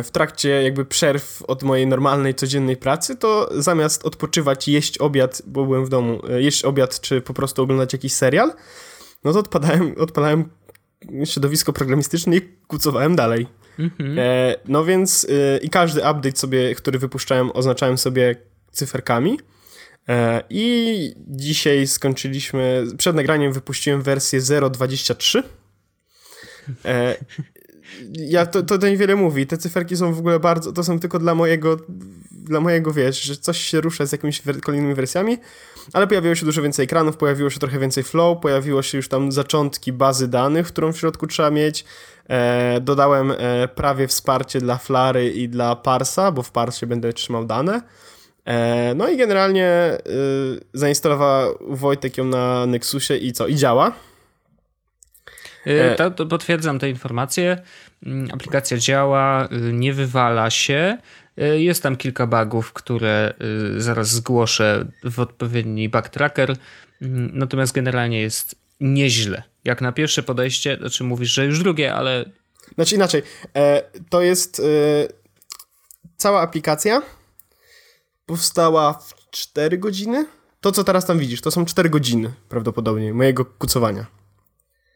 w 0.02 0.08
trakcie 0.12 0.48
jakby 0.48 0.84
przerw 0.84 1.42
od 1.42 1.62
mojej 1.62 1.87
normalnej, 1.87 2.34
codziennej 2.34 2.76
pracy, 2.76 3.16
to 3.16 3.50
zamiast 3.54 4.04
odpoczywać, 4.04 4.68
jeść 4.68 4.98
obiad, 4.98 5.42
bo 5.46 5.64
byłem 5.64 5.84
w 5.84 5.88
domu, 5.88 6.20
jeść 6.38 6.64
obiad, 6.64 7.00
czy 7.00 7.20
po 7.20 7.34
prostu 7.34 7.62
oglądać 7.62 7.92
jakiś 7.92 8.12
serial, 8.12 8.52
no 9.24 9.32
to 9.32 9.38
odpadałem, 9.38 9.94
odpalałem 9.98 10.48
środowisko 11.24 11.72
programistyczne 11.72 12.37
i 12.37 12.40
kucowałem 12.66 13.16
dalej. 13.16 13.46
Mhm. 13.78 14.18
E, 14.18 14.54
no 14.68 14.84
więc 14.84 15.26
e, 15.30 15.58
i 15.58 15.70
każdy 15.70 16.00
update 16.00 16.37
sobie, 16.37 16.74
który 16.74 16.98
wypuszczałem, 16.98 17.50
oznaczałem 17.54 17.98
sobie 17.98 18.37
cyferkami. 18.72 19.38
E, 20.08 20.42
I 20.50 21.14
dzisiaj 21.18 21.87
skończyliśmy, 21.87 22.84
przed 22.98 23.16
nagraniem 23.16 23.52
wypuściłem 23.52 24.02
wersję 24.02 24.40
0.23. 24.40 25.42
Ja, 28.12 28.46
to, 28.46 28.62
to, 28.62 28.78
to 28.78 28.88
niewiele 28.88 29.16
mówi. 29.16 29.46
Te 29.46 29.58
cyferki 29.58 29.96
są 29.96 30.12
w 30.14 30.18
ogóle 30.18 30.40
bardzo, 30.40 30.72
to 30.72 30.84
są 30.84 31.00
tylko 31.00 31.18
dla 31.18 31.34
mojego, 31.34 31.76
dla 32.30 32.61
mojego, 32.61 32.92
wiesz, 32.92 33.22
że 33.22 33.37
coś 33.37 33.58
się 33.58 33.80
rusza 33.80 34.06
z 34.06 34.12
jakimiś 34.12 34.42
kolejnymi 34.64 34.94
wersjami, 34.94 35.38
ale 35.92 36.06
pojawiło 36.06 36.34
się 36.34 36.46
dużo 36.46 36.62
więcej 36.62 36.84
ekranów, 36.84 37.16
pojawiło 37.16 37.50
się 37.50 37.61
trochę 37.61 37.78
więcej 37.78 38.04
flow, 38.04 38.40
pojawiło 38.40 38.82
się 38.82 38.98
już 38.98 39.08
tam 39.08 39.32
zaczątki 39.32 39.92
bazy 39.92 40.28
danych, 40.28 40.66
którą 40.66 40.92
w 40.92 40.98
środku 40.98 41.26
trzeba 41.26 41.50
mieć. 41.50 41.84
E, 42.28 42.80
dodałem 42.80 43.32
e, 43.38 43.68
prawie 43.68 44.08
wsparcie 44.08 44.61
dla 44.61 44.78
Flary 44.78 45.30
i 45.30 45.48
dla 45.48 45.76
Parsa, 45.76 46.32
bo 46.32 46.42
w 46.42 46.50
Parsie 46.50 46.87
będę 46.87 47.12
trzymał 47.12 47.44
dane. 47.44 47.82
E, 48.44 48.94
no 48.94 49.08
i 49.08 49.16
generalnie 49.16 49.66
e, 49.66 50.00
zainstalował 50.74 51.58
Wojtek 51.61 52.18
ją 52.18 52.24
na 52.24 52.66
Nexusie 52.66 53.16
i 53.16 53.32
co? 53.32 53.46
I 53.46 53.54
działa. 53.54 53.92
E, 55.68 55.94
to, 55.94 56.11
to 56.11 56.26
potwierdzam 56.26 56.78
te 56.78 56.90
informacje. 56.90 57.62
Mm, 58.07 58.28
aplikacja 58.33 58.78
działa, 58.78 59.48
y, 59.52 59.72
nie 59.72 59.92
wywala 59.92 60.50
się. 60.50 60.98
Y, 61.42 61.62
jest 61.62 61.83
tam 61.83 61.96
kilka 61.96 62.26
bugów, 62.26 62.72
które 62.72 63.35
y, 63.76 63.81
zaraz 63.81 64.09
zgłoszę 64.09 64.87
w 65.04 65.20
odpowiedni 65.20 65.88
bug 65.88 66.09
tracker. 66.09 66.57
Mm, 67.02 67.31
natomiast 67.35 67.72
generalnie 67.72 68.20
jest 68.20 68.54
nieźle. 68.81 69.42
Jak 69.64 69.81
na 69.81 69.92
pierwsze 69.92 70.22
podejście, 70.22 70.76
znaczy 70.81 71.04
mówisz, 71.04 71.31
że 71.31 71.44
już 71.44 71.59
drugie, 71.59 71.94
ale. 71.94 72.24
Znaczy 72.74 72.94
inaczej. 72.94 73.22
E, 73.57 73.83
to 74.11 74.22
jest 74.22 74.61
e, 74.61 74.62
cała 76.16 76.40
aplikacja 76.40 77.02
powstała 78.26 78.92
w 78.92 79.31
4 79.31 79.78
godziny. 79.78 80.26
To, 80.61 80.72
co 80.72 80.85
teraz 80.85 81.07
tam 81.07 81.18
widzisz, 81.18 81.40
to 81.40 81.50
są 81.50 81.64
4 81.64 81.90
godziny 81.90 82.33
prawdopodobnie 82.48 83.14
mojego 83.14 83.44
kucowania. 83.44 84.07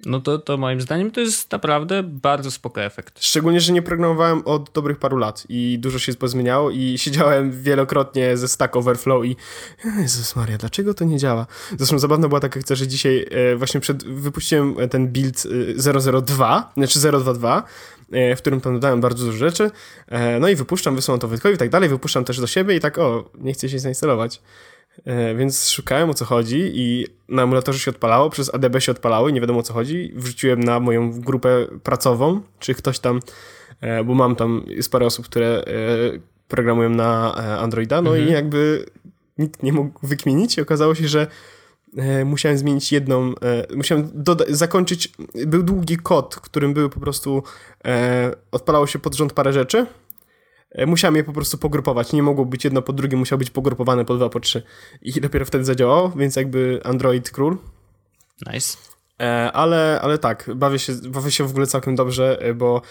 No 0.07 0.21
to, 0.21 0.39
to 0.39 0.57
moim 0.57 0.81
zdaniem 0.81 1.11
to 1.11 1.21
jest 1.21 1.53
naprawdę 1.53 2.03
bardzo 2.03 2.51
spoko 2.51 2.83
efekt. 2.83 3.25
Szczególnie, 3.25 3.61
że 3.61 3.73
nie 3.73 3.83
programowałem 3.83 4.43
od 4.45 4.71
dobrych 4.71 4.99
paru 4.99 5.17
lat 5.17 5.45
i 5.49 5.79
dużo 5.79 5.99
się 5.99 6.15
pozmieniało 6.15 6.71
i 6.71 6.95
siedziałem 6.99 7.63
wielokrotnie 7.63 8.37
ze 8.37 8.49
Stack 8.49 8.77
Overflow 8.77 9.25
i 9.25 9.37
Jezus 9.99 10.37
Maria, 10.37 10.59
dlaczego 10.59 10.95
to 10.95 11.05
nie 11.05 11.19
działa? 11.19 11.47
Zresztą 11.79 11.99
zabawna 11.99 12.29
była 12.29 12.41
taka 12.41 12.61
akcja, 12.61 12.77
że 12.77 12.89
dzisiaj 12.89 13.27
e, 13.31 13.57
właśnie 13.57 13.81
przed, 13.81 14.05
wypuściłem 14.05 14.77
ten 14.91 15.09
build 15.09 15.43
002, 16.23 16.73
e, 16.77 16.87
znaczy 16.87 16.99
022, 16.99 17.63
e, 18.13 18.37
w 18.37 18.39
którym 18.39 18.61
tam 18.61 18.75
dodałem 18.75 19.01
bardzo 19.01 19.25
dużo 19.25 19.39
rzeczy, 19.39 19.71
no 20.41 20.49
i 20.49 20.57
wypuszczam, 20.57 20.97
wysyłam 20.97 21.21
to 21.21 21.29
Wojtkowi 21.29 21.55
i 21.55 21.59
tak 21.59 21.69
dalej, 21.69 21.89
wypuszczam 21.89 22.25
też 22.25 22.41
do 22.41 22.47
siebie 22.47 22.77
i 22.77 22.81
tak, 22.81 22.99
o, 22.99 23.31
nie 23.39 23.53
chcę 23.53 23.69
się 23.69 23.79
zainstalować. 23.79 24.41
E, 25.05 25.35
więc 25.35 25.71
szukałem 25.71 26.11
o 26.11 26.15
co 26.15 26.25
chodzi 26.25 26.71
i 26.75 27.07
na 27.29 27.43
emulatorze 27.43 27.79
się 27.79 27.91
odpalało, 27.91 28.31
przez 28.31 28.55
ADB 28.55 28.81
się 28.81 28.93
odpalało 28.93 29.29
i 29.29 29.33
nie 29.33 29.41
wiadomo 29.41 29.59
o 29.59 29.63
co 29.63 29.75
chodzi. 29.75 30.13
Wrzuciłem 30.15 30.61
na 30.61 30.81
moją 30.81 31.21
grupę 31.21 31.67
pracową, 31.83 32.41
czy 32.59 32.75
ktoś 32.75 32.99
tam, 32.99 33.21
e, 33.81 34.05
bo 34.05 34.15
mam 34.15 34.37
tam, 34.37 34.65
jest 34.67 34.93
parę 34.93 35.07
osób, 35.07 35.27
które 35.27 35.47
e, 35.47 35.65
programują 36.49 36.91
na 36.91 37.35
Androida, 37.59 38.03
no 38.03 38.11
mhm. 38.11 38.29
i 38.29 38.33
jakby 38.33 38.87
nikt 39.39 39.63
nie 39.63 39.73
mógł 39.73 40.07
wykminić 40.07 40.59
i 40.59 40.61
okazało 40.61 40.95
się, 40.95 41.09
że 41.09 41.27
musiałem 42.25 42.59
zmienić 42.59 42.93
jedną, 42.93 43.35
musiałem 43.77 44.25
zakończyć, 44.49 45.13
był 45.47 45.63
długi 45.63 45.97
kod, 45.97 46.35
w 46.35 46.41
którym 46.41 46.75
były 46.75 46.91
po 46.91 47.01
prostu, 47.01 47.43
odpalało 48.53 48.87
się 48.87 48.99
pod 48.99 49.15
rząd 49.15 49.33
parę 49.33 49.53
rzeczy, 49.53 49.87
musiałem 50.87 51.17
je 51.17 51.25
po 51.25 51.33
prostu 51.33 51.59
pogrupować. 51.59 52.13
Nie 52.13 52.23
mogło 52.23 52.45
być 52.45 52.65
jedno 52.65 52.83
po 52.83 52.93
drugim, 52.93 53.19
musiało 53.19 53.39
być 53.39 53.51
pogrupowane 53.51 54.05
po 54.05 54.15
dwa, 54.15 54.29
po 54.29 54.41
trzy. 54.41 54.63
I 55.03 55.21
dopiero 55.21 55.45
wtedy 55.45 55.65
zadziałało, 55.65 56.11
więc 56.11 56.37
jakby 56.37 56.81
Android 56.85 57.31
król. 57.31 57.57
Nice. 58.53 58.79
E, 59.21 59.53
ale, 59.53 60.01
ale 60.03 60.19
tak, 60.19 60.51
bawię 60.55 60.79
się, 60.79 60.93
bawię 61.09 61.31
się 61.31 61.45
w 61.45 61.51
ogóle 61.51 61.67
całkiem 61.67 61.97
dobrze, 61.97 62.39
e, 62.41 62.55
bo 62.55 62.83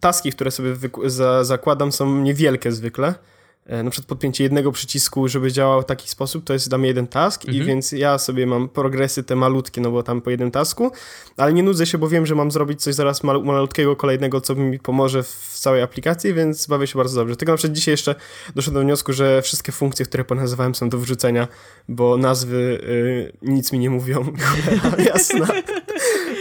taski, 0.00 0.32
które 0.32 0.50
sobie 0.50 0.76
za 1.06 1.44
zakładam 1.44 1.92
są 1.92 2.20
niewielkie 2.20 2.72
zwykle 2.72 3.08
E, 3.08 3.33
na 3.66 3.90
przykład 3.90 4.08
podpięcie 4.08 4.44
jednego 4.44 4.72
przycisku, 4.72 5.28
żeby 5.28 5.52
działał 5.52 5.82
w 5.82 5.84
taki 5.84 6.08
sposób, 6.08 6.44
to 6.44 6.52
jest 6.52 6.68
dla 6.68 6.78
mnie 6.78 6.88
jeden 6.88 7.06
task 7.06 7.44
mhm. 7.44 7.62
i 7.62 7.66
więc 7.66 7.92
ja 7.92 8.18
sobie 8.18 8.46
mam 8.46 8.68
progresy 8.68 9.22
te 9.22 9.36
malutkie, 9.36 9.80
no 9.80 9.90
bo 9.90 10.02
tam 10.02 10.20
po 10.20 10.30
jednym 10.30 10.50
tasku, 10.50 10.92
ale 11.36 11.52
nie 11.52 11.62
nudzę 11.62 11.86
się, 11.86 11.98
bo 11.98 12.08
wiem, 12.08 12.26
że 12.26 12.34
mam 12.34 12.50
zrobić 12.50 12.82
coś 12.82 12.94
zaraz 12.94 13.22
mal 13.22 13.42
malutkiego, 13.44 13.96
kolejnego, 13.96 14.40
co 14.40 14.54
mi 14.54 14.78
pomoże 14.78 15.22
w 15.22 15.58
całej 15.58 15.82
aplikacji, 15.82 16.34
więc 16.34 16.66
bawię 16.66 16.86
się 16.86 16.98
bardzo 16.98 17.20
dobrze. 17.20 17.36
Tylko 17.36 17.52
na 17.52 17.56
przykład 17.56 17.76
dzisiaj 17.76 17.92
jeszcze 17.92 18.14
doszedłem 18.54 18.82
do 18.82 18.86
wniosku, 18.86 19.12
że 19.12 19.42
wszystkie 19.42 19.72
funkcje, 19.72 20.06
które 20.06 20.24
ponazywałem 20.24 20.74
są 20.74 20.88
do 20.88 20.98
wrzucenia, 20.98 21.48
bo 21.88 22.16
nazwy 22.16 22.56
y, 22.56 23.32
nic 23.42 23.72
mi 23.72 23.78
nie 23.78 23.90
mówią. 23.90 24.32
Jasna. 25.14 25.46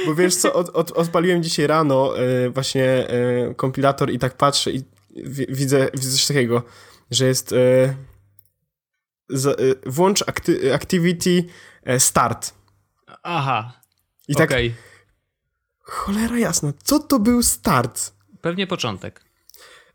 bo 0.06 0.16
wiesz 0.16 0.36
co, 0.36 0.54
od, 0.54 0.70
od, 0.70 0.92
odpaliłem 0.92 1.44
dzisiaj 1.44 1.68
rano 1.68 2.14
y, 2.46 2.50
właśnie 2.50 3.08
y, 3.52 3.56
kompilator 3.56 4.12
i 4.12 4.20
tak 4.20 4.38
patrzę 4.38 4.72
i 4.72 4.84
widzę, 5.50 5.90
widzę 5.94 6.12
coś 6.12 6.28
takiego 6.28 6.64
że 7.14 7.26
jest 7.26 7.54
e, 7.54 7.96
z, 9.30 9.48
e, 9.48 9.90
włącz 9.90 10.24
acti 10.28 10.72
activity 10.72 11.44
e, 11.84 12.00
start. 12.00 12.54
Aha. 13.24 13.82
I 14.28 14.36
tak 14.36 14.50
okay. 14.50 14.74
cholera 15.80 16.38
jasna, 16.38 16.74
co 16.84 17.00
to 17.00 17.20
był 17.20 17.44
start? 17.44 18.14
Pewnie 18.42 18.68
początek. 18.68 19.24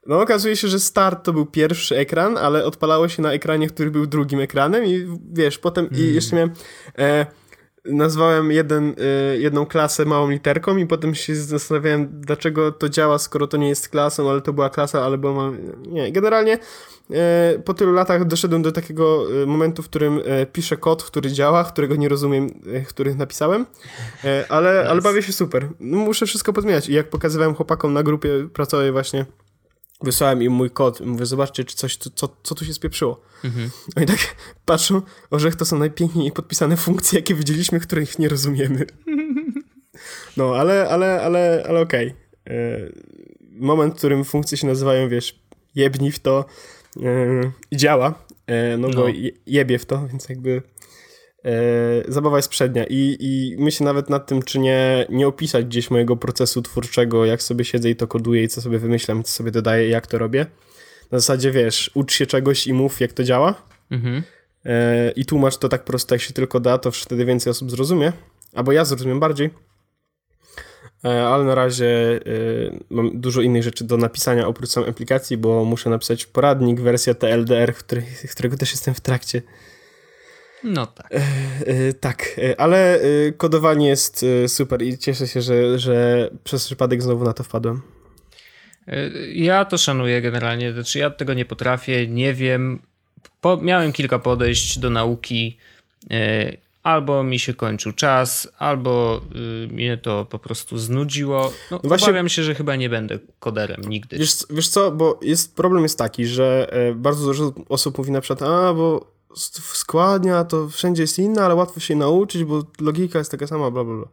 No 0.07 0.21
okazuje 0.21 0.57
się, 0.57 0.69
że 0.69 0.81
start 0.81 1.25
to 1.25 1.33
był 1.33 1.47
pierwszy 1.47 1.97
ekran, 1.97 2.39
ale 2.39 2.65
odpalało 2.65 3.09
się 3.09 3.23
na 3.23 3.33
ekranie, 3.33 3.69
który 3.69 3.91
był 3.91 4.07
drugim 4.07 4.41
ekranem 4.41 4.85
i 4.85 5.07
wiesz, 5.33 5.59
potem 5.59 5.89
i 5.91 6.15
jeszcze 6.15 6.37
miałem 6.37 6.53
e, 6.99 7.27
nazwałem 7.89 8.51
jeden, 8.51 8.95
y, 9.35 9.39
jedną 9.39 9.67
klasę 9.67 10.05
małą 10.05 10.31
literką 10.31 10.77
i 10.77 10.87
potem 10.87 11.15
się 11.15 11.37
zastanawiałem, 11.37 12.09
dlaczego 12.13 12.73
to 12.73 12.89
działa, 12.89 13.19
skoro 13.19 13.47
to 13.47 13.57
nie 13.57 13.69
jest 13.69 13.89
klasą, 13.89 14.31
ale 14.31 14.41
to 14.41 14.53
była 14.53 14.71
klasa, 14.71 15.05
ale 15.05 15.19
była... 15.19 15.53
Nie, 15.87 16.13
generalnie 16.13 16.59
y, 17.55 17.59
po 17.65 17.75
tylu 17.75 17.93
latach 17.93 18.25
doszedłem 18.25 18.63
do 18.63 18.73
takiego 18.73 19.33
y, 19.43 19.47
momentu, 19.47 19.83
w 19.83 19.89
którym 19.89 20.21
piszę 20.53 20.77
kod, 20.77 21.05
który 21.05 21.33
działa, 21.33 21.65
którego 21.65 21.97
nie 21.97 22.09
rozumiem, 22.09 22.51
który 22.89 23.15
napisałem, 23.15 23.67
ale, 24.49 24.87
ale 24.91 25.03
bawię 25.03 25.23
się 25.23 25.33
super. 25.33 25.69
Muszę 25.81 26.27
wszystko 26.27 26.53
pozmieniać 26.53 26.89
i 26.89 26.93
jak 26.93 27.11
pokazywałem 27.11 27.55
chłopakom 27.55 27.93
na 27.93 28.03
grupie 28.03 28.49
pracowej 28.53 28.93
właśnie 28.93 29.27
Wysłałem 30.03 30.43
im 30.43 30.53
mój 30.53 30.71
kod. 30.71 31.01
Mówię, 31.01 31.27
zobaczcie, 31.27 31.65
czy 31.65 31.77
coś, 31.77 31.97
co, 31.97 32.37
co 32.43 32.55
tu 32.55 32.65
się 32.65 32.75
spieprzyło. 32.75 33.21
Mhm. 33.45 33.71
Oni 33.97 34.07
tak 34.07 34.19
patrzą, 34.65 35.03
orzech 35.31 35.57
to 35.57 35.65
są 35.65 35.79
najpiękniej 35.79 36.33
podpisane 36.33 36.77
funkcje, 36.77 37.19
jakie 37.19 37.35
widzieliśmy, 37.35 37.81
których 37.81 38.19
nie 38.19 38.29
rozumiemy. 38.29 38.87
No, 40.37 40.57
ale, 40.57 40.89
ale, 40.89 41.23
ale, 41.23 41.65
ale 41.69 41.81
okej. 41.81 42.07
Okay. 42.07 42.57
E, 42.57 42.79
moment, 43.51 43.95
w 43.95 43.97
którym 43.97 44.25
funkcje 44.25 44.59
się 44.59 44.67
nazywają, 44.67 45.09
wiesz, 45.09 45.41
jebni 45.75 46.13
w 46.13 46.19
to 46.19 46.45
yy, 46.97 47.53
i 47.71 47.77
działa, 47.77 48.25
yy, 48.49 48.79
no, 48.79 48.89
no, 48.89 48.95
bo 48.95 49.07
jebie 49.47 49.79
w 49.79 49.87
to, 49.87 50.09
więc 50.09 50.29
jakby 50.29 50.63
E, 50.78 50.78
zabawa 52.09 52.37
jest 52.37 52.49
przednia 52.49 52.85
i, 52.85 53.17
i 53.21 53.57
myślę 53.59 53.85
nawet 53.85 54.11
nad 54.11 54.27
tym, 54.27 54.43
czy 54.43 54.59
nie, 54.59 55.07
nie 55.09 55.29
opisać 55.29 55.65
gdzieś 55.65 55.91
mojego 55.91 56.17
procesu 56.17 56.63
twórczego, 56.63 57.25
jak 57.25 57.43
sobie 57.43 57.65
siedzę 57.65 57.91
i 57.91 57.97
to 57.97 58.07
koduję 58.07 58.43
i 58.43 58.49
co 58.49 58.61
sobie 58.61 58.79
wymyślam, 58.79 59.23
co 59.23 59.33
sobie 59.33 59.51
dodaję, 59.51 59.89
jak 59.89 60.07
to 60.07 60.19
robię. 60.19 60.47
Na 61.11 61.19
zasadzie, 61.19 61.51
wiesz, 61.51 61.91
ucz 61.95 62.13
się 62.13 62.27
czegoś 62.27 62.67
i 62.67 62.73
mów, 62.73 63.01
jak 63.01 63.13
to 63.13 63.25
działa 63.25 63.63
mhm. 63.91 64.23
E, 64.65 65.11
i 65.11 65.25
tłumacz 65.25 65.57
to 65.57 65.69
tak 65.69 65.85
prosto, 65.85 66.15
jak 66.15 66.23
się 66.23 66.33
tylko 66.33 66.61
da, 66.61 66.79
to 66.79 66.91
wtedy 66.91 67.25
więcej 67.25 67.51
osób 67.51 67.71
zrozumie, 67.71 68.13
albo 68.55 68.73
ja 68.73 68.85
zrozumiem 68.85 69.21
bardziej. 69.21 69.51
E, 71.05 71.27
ale 71.27 71.45
na 71.45 71.55
razie 71.55 72.21
mam 72.91 73.21
dużo 73.21 73.41
innych 73.41 73.63
rzeczy 73.63 73.85
do 73.85 73.97
napisania 73.97 74.47
oprócz 74.47 74.71
samej 74.71 74.91
aplikacji, 74.91 75.37
bo 75.37 75.65
muszę 75.65 75.91
napisać 75.91 76.27
poradnik, 76.27 76.81
wersja 76.81 77.15
TLDR, 77.15 77.75
który, 77.75 78.03
którego 78.31 78.57
też 78.57 78.71
jestem 78.71 78.95
w 78.95 79.01
trakcie. 79.01 79.43
No 80.65 80.87
tak. 80.87 81.13
E, 81.13 81.23
e, 81.67 81.93
tak, 81.93 82.39
e, 82.39 82.61
ale 82.61 83.01
e, 83.01 83.33
kodowanie 83.33 83.89
jest 83.89 84.25
e, 84.45 84.49
super 84.49 84.83
i 84.83 84.99
cieszę 84.99 85.27
się, 85.27 85.43
że, 85.43 85.79
że 85.79 86.31
przez 86.45 86.67
przypadek 86.67 87.03
znowu 87.03 87.25
na 87.25 87.33
to 87.33 87.45
wpadłem. 87.45 87.83
E, 88.87 89.11
ja 89.33 89.65
to 89.65 89.79
szanuję 89.79 90.23
generalnie, 90.23 90.73
znaczy 90.73 90.99
ja 90.99 91.11
tego 91.11 91.35
nie 91.35 91.45
potrafię, 91.45 92.07
nie 92.07 92.35
wiem. 92.35 92.83
Po, 93.41 93.57
miałem 93.57 93.93
kilka 93.93 94.19
podejść 94.19 94.79
do 94.79 94.91
nauki. 94.91 95.57
Albo 96.83 97.23
mi 97.23 97.39
się 97.39 97.55
kończył 97.55 97.93
czas, 97.93 98.49
albo 98.59 99.21
mnie 99.71 99.97
to 99.97 100.25
po 100.25 100.39
prostu 100.39 100.79
znudziło. 100.79 101.53
No, 101.71 101.81
no 101.83 101.89
Właśnie, 101.89 102.07
obawiam 102.07 102.29
się, 102.29 102.43
że 102.43 102.55
chyba 102.55 102.77
nie 102.77 102.89
będę 102.89 103.19
koderem 103.41 103.81
nigdy. 103.81 104.19
Wiesz, 104.19 104.37
wiesz 104.51 104.69
co, 104.69 104.91
bo 104.91 105.21
jest, 105.23 105.57
problem 105.57 105.83
jest 105.83 105.99
taki, 105.99 106.27
że 106.27 106.71
bardzo 106.95 107.25
dużo 107.25 107.53
osób 107.69 107.99
mówi 107.99 108.11
na 108.11 108.21
przykład, 108.21 108.51
a 108.51 108.75
bo 108.75 109.18
składnia 109.35 110.45
to 110.45 110.69
wszędzie 110.69 111.03
jest 111.03 111.19
inna, 111.19 111.45
ale 111.45 111.55
łatwo 111.55 111.81
się 111.81 111.97
nauczyć, 111.97 112.45
bo 112.45 112.63
logika 112.81 113.19
jest 113.19 113.31
taka 113.31 113.47
sama, 113.47 113.71
bla, 113.71 113.85
bla, 113.85 113.95
bla. 113.95 114.09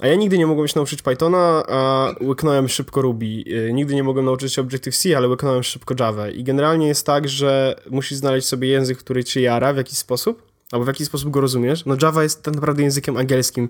A 0.00 0.06
ja 0.06 0.14
nigdy 0.14 0.38
nie 0.38 0.46
mogłem 0.46 0.68
się 0.68 0.72
nauczyć 0.76 1.02
Pythona, 1.02 1.62
a 1.68 2.10
łyknąłem 2.20 2.68
szybko 2.68 3.02
Ruby. 3.02 3.44
Y, 3.46 3.70
nigdy 3.72 3.94
nie 3.94 4.02
mogłem 4.02 4.24
nauczyć 4.24 4.52
się 4.52 4.62
Objective-C, 4.62 5.16
ale 5.16 5.28
łyknąłem 5.28 5.62
szybko 5.62 5.94
Java. 6.00 6.28
I 6.28 6.44
generalnie 6.44 6.86
jest 6.88 7.06
tak, 7.06 7.28
że 7.28 7.80
musisz 7.90 8.18
znaleźć 8.18 8.48
sobie 8.48 8.68
język, 8.68 8.98
który 8.98 9.24
cię 9.24 9.40
jara 9.40 9.72
w 9.72 9.76
jakiś 9.76 9.98
sposób, 9.98 10.42
albo 10.72 10.84
w 10.84 10.88
jakiś 10.88 11.06
sposób 11.06 11.30
go 11.30 11.40
rozumiesz. 11.40 11.84
No 11.86 11.96
Java 12.02 12.22
jest 12.22 12.42
tak 12.42 12.54
naprawdę 12.54 12.82
językiem 12.82 13.16
angielskim 13.16 13.68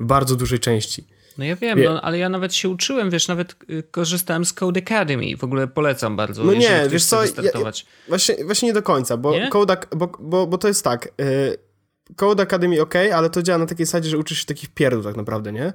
w 0.00 0.04
bardzo 0.04 0.36
dużej 0.36 0.58
części. 0.58 1.04
No 1.38 1.44
ja 1.44 1.56
wiem, 1.56 1.82
no, 1.84 2.02
ale 2.02 2.18
ja 2.18 2.28
nawet 2.28 2.54
się 2.54 2.68
uczyłem, 2.68 3.10
wiesz, 3.10 3.28
nawet 3.28 3.56
y, 3.70 3.82
korzystałem 3.90 4.44
z 4.44 4.52
Code 4.52 4.80
Academy. 4.80 5.36
W 5.36 5.44
ogóle 5.44 5.68
polecam 5.68 6.16
bardzo. 6.16 6.44
No 6.44 6.54
nie, 6.54 6.86
wiesz 6.88 7.04
co, 7.04 7.24
ja, 7.24 7.30
ja, 7.54 7.72
właśnie, 8.08 8.44
właśnie 8.44 8.68
nie 8.68 8.74
do 8.74 8.82
końca, 8.82 9.16
bo, 9.16 9.34
Code, 9.50 9.76
bo, 9.96 10.12
bo, 10.18 10.46
bo 10.46 10.58
to 10.58 10.68
jest 10.68 10.84
tak. 10.84 11.08
Y, 11.20 11.66
Code 12.16 12.42
Academy 12.42 12.82
ok, 12.82 12.94
ale 13.14 13.30
to 13.30 13.42
działa 13.42 13.58
na 13.58 13.66
takiej 13.66 13.86
zasadzie, 13.86 14.10
że 14.10 14.18
uczysz 14.18 14.38
się 14.38 14.46
takich 14.46 14.68
pierdół 14.68 15.02
tak 15.02 15.16
naprawdę, 15.16 15.52
nie? 15.52 15.72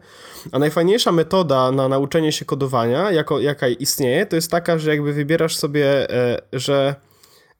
A 0.51 0.59
najfajniejsza 0.59 1.11
metoda 1.11 1.71
na 1.71 1.87
nauczenie 1.87 2.31
się 2.31 2.45
kodowania, 2.45 3.11
jako, 3.11 3.39
jaka 3.39 3.67
istnieje, 3.67 4.25
to 4.25 4.35
jest 4.35 4.51
taka, 4.51 4.77
że 4.77 4.89
jakby 4.89 5.13
wybierasz 5.13 5.55
sobie, 5.55 6.09
e, 6.09 6.41
że 6.53 6.95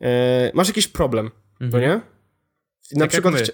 e, 0.01 0.51
masz 0.53 0.67
jakiś 0.67 0.87
problem, 0.87 1.31
mhm. 1.61 1.71
no 1.71 1.79
nie? 1.79 2.01
Na 2.91 2.99
tak 2.99 3.09
przykład 3.09 3.51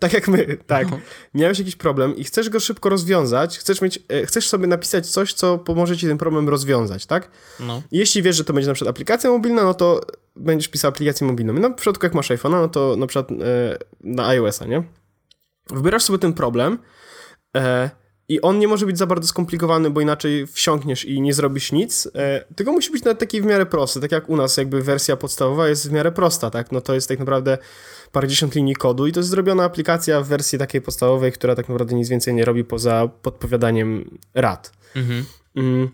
tak 0.00 0.12
jak 0.12 0.28
my, 0.28 0.56
tak. 0.66 0.90
No. 0.90 1.00
Miałeś 1.34 1.58
jakiś 1.58 1.76
problem 1.76 2.16
i 2.16 2.24
chcesz 2.24 2.48
go 2.50 2.60
szybko 2.60 2.88
rozwiązać, 2.88 3.58
chcesz 3.58 3.80
mieć, 3.80 3.98
e, 4.08 4.26
chcesz 4.26 4.48
sobie 4.48 4.66
napisać 4.66 5.06
coś, 5.06 5.32
co 5.32 5.58
pomoże 5.58 5.96
ci 5.96 6.06
ten 6.06 6.18
problem 6.18 6.48
rozwiązać, 6.48 7.06
tak? 7.06 7.30
No. 7.60 7.82
jeśli 7.92 8.22
wiesz, 8.22 8.36
że 8.36 8.44
to 8.44 8.52
będzie 8.52 8.68
na 8.68 8.74
przykład 8.74 8.94
aplikacja 8.94 9.30
mobilna, 9.30 9.62
no 9.62 9.74
to 9.74 10.00
będziesz 10.36 10.68
pisał 10.68 10.88
aplikację 10.88 11.26
mobilną. 11.26 11.56
I 11.56 11.60
na 11.60 11.70
przypadku 11.70 12.06
jak 12.06 12.14
masz 12.14 12.30
iPhone'a, 12.30 12.60
no 12.60 12.68
to 12.68 12.96
na 12.96 13.06
przykład 13.06 13.30
e, 13.30 13.78
na 14.00 14.28
iOS-a, 14.28 14.66
nie? 14.66 14.82
Wybierasz 15.70 16.02
sobie 16.02 16.18
ten 16.18 16.32
problem 16.32 16.78
e, 17.56 17.90
I 18.30 18.40
on 18.40 18.58
nie 18.58 18.68
może 18.68 18.86
być 18.86 18.98
za 18.98 19.06
bardzo 19.06 19.28
skomplikowany, 19.28 19.90
bo 19.90 20.00
inaczej 20.00 20.46
wsiąkniesz 20.46 21.04
i 21.04 21.20
nie 21.20 21.34
zrobisz 21.34 21.72
nic, 21.72 22.08
e, 22.14 22.44
tylko 22.56 22.72
musi 22.72 22.90
być 22.92 23.04
nawet 23.04 23.18
taki 23.18 23.42
w 23.42 23.44
miarę 23.44 23.66
prosty, 23.66 24.00
tak 24.00 24.12
jak 24.12 24.28
u 24.28 24.36
nas 24.36 24.56
jakby 24.56 24.82
wersja 24.82 25.16
podstawowa 25.16 25.68
jest 25.68 25.88
w 25.88 25.92
miarę 25.92 26.12
prosta, 26.12 26.50
tak, 26.50 26.72
no 26.72 26.80
to 26.80 26.94
jest 26.94 27.08
tak 27.08 27.18
naprawdę 27.18 27.58
parędziesiąt 28.12 28.54
linii 28.54 28.76
kodu 28.76 29.06
i 29.06 29.12
to 29.12 29.20
jest 29.20 29.30
zrobiona 29.30 29.64
aplikacja 29.64 30.20
w 30.20 30.26
wersji 30.26 30.58
takiej 30.58 30.80
podstawowej, 30.80 31.32
która 31.32 31.54
tak 31.54 31.68
naprawdę 31.68 31.94
nic 31.94 32.08
więcej 32.08 32.34
nie 32.34 32.44
robi 32.44 32.64
poza 32.64 33.08
podpowiadaniem 33.22 34.18
rad. 34.34 34.72
Mhm. 34.96 35.24
Mm. 35.56 35.90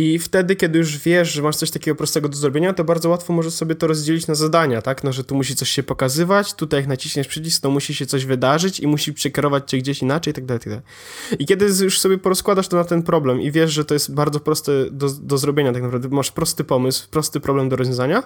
I 0.00 0.18
wtedy, 0.18 0.56
kiedy 0.56 0.78
już 0.78 0.98
wiesz, 0.98 1.32
że 1.32 1.42
masz 1.42 1.56
coś 1.56 1.70
takiego 1.70 1.94
prostego 1.94 2.28
do 2.28 2.36
zrobienia, 2.36 2.72
to 2.72 2.84
bardzo 2.84 3.08
łatwo 3.08 3.32
możesz 3.32 3.54
sobie 3.54 3.74
to 3.74 3.86
rozdzielić 3.86 4.26
na 4.26 4.34
zadania, 4.34 4.82
tak? 4.82 5.04
No, 5.04 5.12
że 5.12 5.24
tu 5.24 5.34
musi 5.34 5.56
coś 5.56 5.68
się 5.68 5.82
pokazywać, 5.82 6.54
tutaj 6.54 6.80
jak 6.80 6.88
naciśniesz 6.88 7.28
przycisk, 7.28 7.62
to 7.62 7.70
musi 7.70 7.94
się 7.94 8.06
coś 8.06 8.24
wydarzyć 8.24 8.80
i 8.80 8.86
musi 8.86 9.12
przekierować 9.12 9.70
cię 9.70 9.78
gdzieś 9.78 10.02
inaczej 10.02 10.34
tak 10.34 10.44
dalej, 10.44 10.60
tak 10.60 10.68
dalej. 10.68 10.84
I 11.38 11.46
kiedy 11.46 11.66
już 11.84 12.00
sobie 12.00 12.18
porozkładasz 12.18 12.68
to 12.68 12.76
na 12.76 12.84
ten 12.84 13.02
problem 13.02 13.40
i 13.40 13.50
wiesz, 13.50 13.72
że 13.72 13.84
to 13.84 13.94
jest 13.94 14.14
bardzo 14.14 14.40
proste 14.40 14.72
do, 14.90 15.08
do 15.08 15.38
zrobienia 15.38 15.72
tak 15.72 15.82
naprawdę, 15.82 16.08
masz 16.08 16.32
prosty 16.32 16.64
pomysł, 16.64 17.08
prosty 17.10 17.40
problem 17.40 17.68
do 17.68 17.76
rozwiązania, 17.76 18.22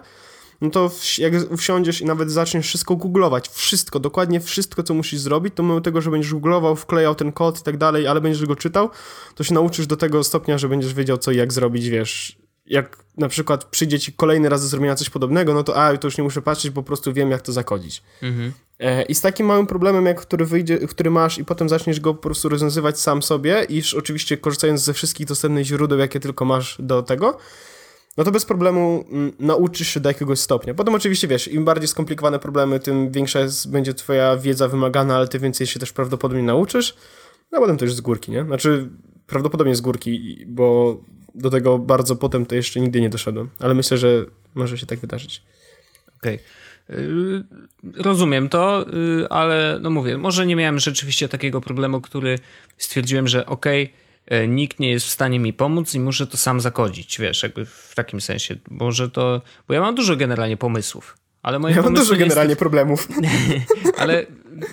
no 0.63 0.71
to 0.71 0.91
jak 1.19 1.33
wsiądziesz 1.57 2.01
i 2.01 2.05
nawet 2.05 2.31
zaczniesz 2.31 2.67
wszystko 2.67 2.97
googlować, 2.97 3.49
wszystko, 3.49 4.01
dokładnie 4.01 4.41
wszystko, 4.41 4.83
co 4.83 4.95
musisz 4.95 5.21
zrobić, 5.21 5.55
to 5.55 5.63
mimo 5.63 5.81
tego, 5.81 6.01
że 6.01 6.11
będziesz 6.11 6.33
googlował, 6.33 6.77
wklejał 6.77 7.15
ten 7.15 7.33
kod 7.33 7.61
i 7.61 7.63
tak 7.63 7.77
dalej, 7.77 8.07
ale 8.07 8.21
będziesz 8.21 8.47
go 8.47 8.57
czytał, 8.57 8.91
to 9.35 9.45
się 9.45 9.55
nauczysz 9.55 9.87
do 9.87 9.97
tego 9.97 10.25
stopnia, 10.25 10.59
że 10.59 10.69
będziesz 10.69 10.95
wiedział, 10.95 11.19
co 11.19 11.33
i 11.33 11.37
jak 11.37 11.53
zrobić, 11.53 11.89
wiesz, 11.89 12.39
jak 12.67 13.05
na 13.17 13.29
przykład 13.29 13.65
przyjdzie 13.65 13.99
ci 13.99 14.13
kolejny 14.13 14.49
raz 14.49 14.63
do 14.63 14.69
zrobienia 14.69 14.95
coś 14.95 15.11
podobnego, 15.11 15.55
no 15.55 15.65
to 15.65 15.77
a, 15.77 15.97
to 15.97 16.07
już 16.07 16.19
nie 16.19 16.25
muszę 16.25 16.43
patrzeć, 16.43 16.71
po 16.71 16.83
prostu 16.83 17.13
wiem, 17.13 17.31
jak 17.31 17.43
to 17.43 17.53
zakodzić. 17.53 18.03
Mhm. 18.23 18.53
E, 18.79 19.03
I 19.03 19.15
z 19.15 19.21
takim 19.21 19.47
małym 19.47 19.67
problemem, 19.67 20.07
jak 20.07 20.21
który 20.21 20.47
wyjdzie, 20.47 20.79
który 20.79 21.11
masz 21.11 21.39
i 21.39 21.45
potem 21.45 21.69
zaczniesz 21.69 22.01
go 22.01 22.15
po 22.15 22.23
prostu 22.23 22.49
rozwiązywać 22.49 23.01
sam 23.01 23.23
sobie, 23.23 23.67
iż 23.69 23.95
oczywiście 23.95 24.37
korzystając 24.37 24.81
ze 24.81 24.93
wszystkich 24.93 25.27
dostępnych 25.27 25.67
źródeł, 25.67 25.99
jakie 25.99 26.21
tylko 26.21 26.45
masz 26.45 26.77
do 26.79 27.03
tego, 27.03 27.39
no 28.17 28.25
to 28.25 28.31
bez 28.31 28.45
problemu 28.45 29.05
mm, 29.11 29.33
nauczysz 29.39 29.89
się 29.89 30.01
do 30.01 30.11
jakiegoś 30.11 30.39
stopnia. 30.39 30.75
Potem 30.75 30.95
oczywiście, 30.95 31.29
wiesz, 31.29 31.49
im 31.49 31.65
bardziej 31.65 31.89
skomplikowane 31.89 32.39
problemy, 32.39 32.81
tym 32.81 33.11
większa 33.11 33.41
jest, 33.41 33.71
będzie 33.71 33.95
twoja 33.95 34.37
wiedza 34.37 34.69
wymagana, 34.69 35.17
ale 35.17 35.29
ty 35.29 35.39
więcej 35.39 35.67
się 35.67 35.81
też 35.81 35.93
prawdopodobnie 35.93 36.43
nauczysz, 36.43 36.97
no 37.53 37.59
a 37.59 37.61
potem 37.61 37.77
już 37.81 37.95
z 37.95 38.01
górki, 38.01 38.33
nie? 38.33 38.45
Znaczy, 38.45 38.89
prawdopodobnie 39.27 39.77
z 39.77 39.81
górki, 39.81 40.45
bo 40.47 40.97
do 41.35 41.51
tego 41.51 41.79
bardzo 41.79 42.17
potem 42.17 42.47
to 42.47 42.55
jeszcze 42.55 42.81
nigdy 42.81 43.01
nie 43.01 43.11
doszedłem, 43.11 43.51
ale 43.59 43.75
myślę, 43.75 43.99
że 43.99 44.25
może 44.55 44.79
się 44.79 44.87
tak 44.87 44.99
wydarzyć. 44.99 45.43
Okej. 46.17 46.35
Okay. 46.35 46.43
Rozumiem 47.97 48.49
to, 48.49 48.87
y, 49.23 49.29
ale 49.29 49.79
no 49.83 49.91
mówię, 49.91 50.19
może 50.19 50.47
nie 50.47 50.57
miałem 50.57 50.79
rzeczywiście 50.79 51.29
takiego 51.29 51.61
problemu, 51.61 52.01
który 52.01 52.39
stwierdziłem, 52.79 53.29
że 53.29 53.47
okej, 53.47 53.85
okay, 53.85 54.02
nikt 54.49 54.81
nie 54.81 54.91
jest 54.91 55.07
w 55.07 55.11
stanie 55.11 55.39
mi 55.39 55.53
pomóc 55.53 55.95
i 55.95 56.01
muszę 56.01 56.27
to 56.27 56.37
sam 56.37 56.61
zakodzić, 56.61 57.19
wiesz, 57.19 57.43
jakby 57.43 57.67
w 57.67 57.93
takim 57.95 58.21
sensie. 58.21 58.57
Może 58.71 59.11
to, 59.11 59.43
bo 59.69 59.75
ja 59.75 59.81
mam 59.81 59.95
dużo 59.95 60.17
generalnie 60.17 60.57
pomysłów. 60.57 61.17
Ale 61.43 61.59
moje 61.59 61.75
ja 61.75 61.83
mam 61.83 61.95
dużo 61.95 62.17
generalnie 62.17 62.57
problemów. 62.57 63.09
ale 63.99 64.27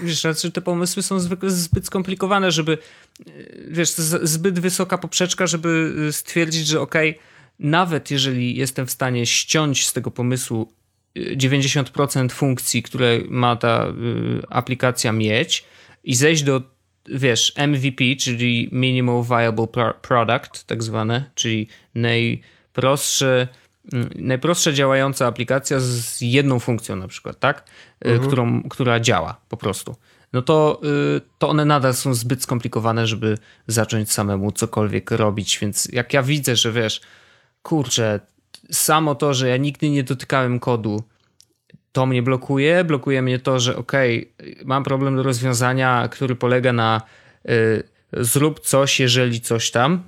wiesz, 0.03 0.21
znaczy 0.21 0.51
te 0.51 0.61
pomysły 0.61 1.03
są 1.03 1.19
zwykle 1.19 1.49
zbyt 1.49 1.85
skomplikowane, 1.85 2.51
żeby 2.51 2.77
e, 3.19 3.31
wiesz, 3.67 3.93
to 3.93 4.01
zbyt 4.27 4.59
wysoka 4.59 4.97
poprzeczka, 4.97 5.47
żeby 5.47 5.93
e, 6.07 6.11
stwierdzić, 6.11 6.67
że 6.67 6.81
okej, 6.81 7.09
okay, 7.09 7.23
nawet 7.59 8.11
jeżeli 8.11 8.55
jestem 8.55 8.87
w 8.87 8.91
stanie 8.91 9.25
ściąć 9.25 9.87
z 9.87 9.93
tego 9.93 10.11
pomysłu 10.11 10.73
90% 11.15 12.31
funkcji, 12.31 12.83
które 12.83 13.19
ma 13.29 13.55
ta 13.55 13.93
aplikacja 14.49 15.11
mieć 15.11 15.65
i 16.03 16.15
zejść 16.15 16.43
do 16.43 16.61
wiesz, 17.13 17.53
MVP, 17.67 18.03
czyli 18.19 18.69
Minimal 18.71 19.23
Viable 19.23 19.93
Product, 20.01 20.63
tak 20.67 20.83
zwane, 20.83 21.29
czyli 21.35 21.67
najprostsze, 21.95 23.47
mm, 23.93 24.09
najprostsza 24.15 24.71
działająca 24.71 25.27
aplikacja 25.27 25.79
z 25.79 26.21
jedną 26.21 26.59
funkcją 26.59 26.95
na 26.95 27.07
przykład, 27.07 27.39
tak? 27.39 27.69
Y, 28.05 28.09
mhm. 28.09 28.27
Którą, 28.27 28.63
która 28.63 28.99
działa 28.99 29.41
po 29.49 29.57
prostu. 29.57 29.95
No 30.33 30.41
to, 30.41 30.81
y, 31.17 31.21
to 31.37 31.49
one 31.49 31.65
nadal 31.65 31.93
są 31.93 32.13
zbyt 32.13 32.43
skomplikowane, 32.43 33.07
żeby 33.07 33.37
zacząć 33.67 34.11
samemu 34.11 34.51
cokolwiek 34.51 35.11
robić, 35.11 35.59
więc 35.61 35.87
jak 35.91 36.13
ja 36.13 36.23
widzę, 36.23 36.55
że 36.55 36.71
wiesz, 36.71 37.01
kurczę, 37.61 38.19
samo 38.71 39.15
to, 39.15 39.33
że 39.33 39.49
ja 39.49 39.57
nigdy 39.57 39.89
nie 39.89 40.03
dotykałem 40.03 40.59
kodu, 40.59 41.03
to 41.91 42.05
mnie 42.05 42.21
blokuje. 42.21 42.83
Blokuje 42.83 43.21
mnie 43.21 43.39
to, 43.39 43.59
że 43.59 43.75
ok, 43.75 43.91
mam 44.65 44.83
problem 44.83 45.15
do 45.15 45.23
rozwiązania, 45.23 46.07
który 46.11 46.35
polega 46.35 46.73
na 46.73 47.01
y, 47.49 47.83
zrób 48.13 48.59
coś, 48.59 48.99
jeżeli 48.99 49.41
coś 49.41 49.71
tam. 49.71 50.03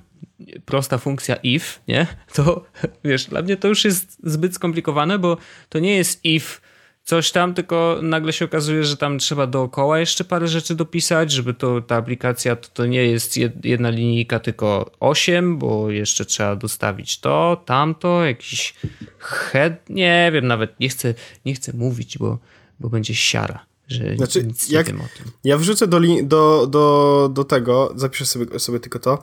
Prosta 0.64 0.98
funkcja 0.98 1.36
if, 1.36 1.80
nie? 1.88 2.06
To 2.34 2.64
wiesz, 3.04 3.24
dla 3.24 3.42
mnie 3.42 3.56
to 3.56 3.68
już 3.68 3.84
jest 3.84 4.18
zbyt 4.24 4.54
skomplikowane, 4.54 5.18
bo 5.18 5.36
to 5.68 5.78
nie 5.78 5.96
jest 5.96 6.24
if 6.24 6.60
coś 7.04 7.32
tam, 7.32 7.54
tylko 7.54 7.98
nagle 8.02 8.32
się 8.32 8.44
okazuje, 8.44 8.84
że 8.84 8.96
tam 8.96 9.18
trzeba 9.18 9.46
dookoła 9.46 9.98
jeszcze 9.98 10.24
parę 10.24 10.48
rzeczy 10.48 10.74
dopisać, 10.74 11.32
żeby 11.32 11.54
to 11.54 11.80
ta 11.80 11.96
aplikacja 11.96 12.56
to, 12.56 12.68
to 12.74 12.86
nie 12.86 13.04
jest 13.06 13.36
jedna 13.64 13.90
linijka, 13.90 14.40
tylko 14.40 14.90
osiem, 15.00 15.58
bo 15.58 15.90
jeszcze 15.90 16.24
trzeba 16.24 16.56
dostawić 16.56 17.20
to, 17.20 17.62
tamto, 17.66 18.24
jakiś 18.24 18.74
head, 19.18 19.90
nie 19.90 20.30
wiem, 20.34 20.46
nawet 20.46 20.80
nie 20.80 20.88
chcę, 20.88 21.14
nie 21.44 21.54
chcę 21.54 21.72
mówić, 21.72 22.18
bo, 22.18 22.38
bo 22.80 22.88
będzie 22.88 23.14
siara. 23.14 23.66
Że 23.88 24.16
znaczy, 24.16 24.44
nic 24.44 24.70
jak, 24.70 24.86
nie 24.86 24.92
wiem 24.92 25.02
o 25.02 25.08
tym. 25.18 25.32
Ja 25.44 25.58
wrzucę 25.58 25.86
do, 25.86 26.00
do, 26.22 26.66
do, 26.66 27.28
do 27.32 27.44
tego, 27.44 27.92
zapiszę 27.96 28.26
sobie, 28.26 28.58
sobie 28.58 28.80
tylko 28.80 28.98
to. 28.98 29.22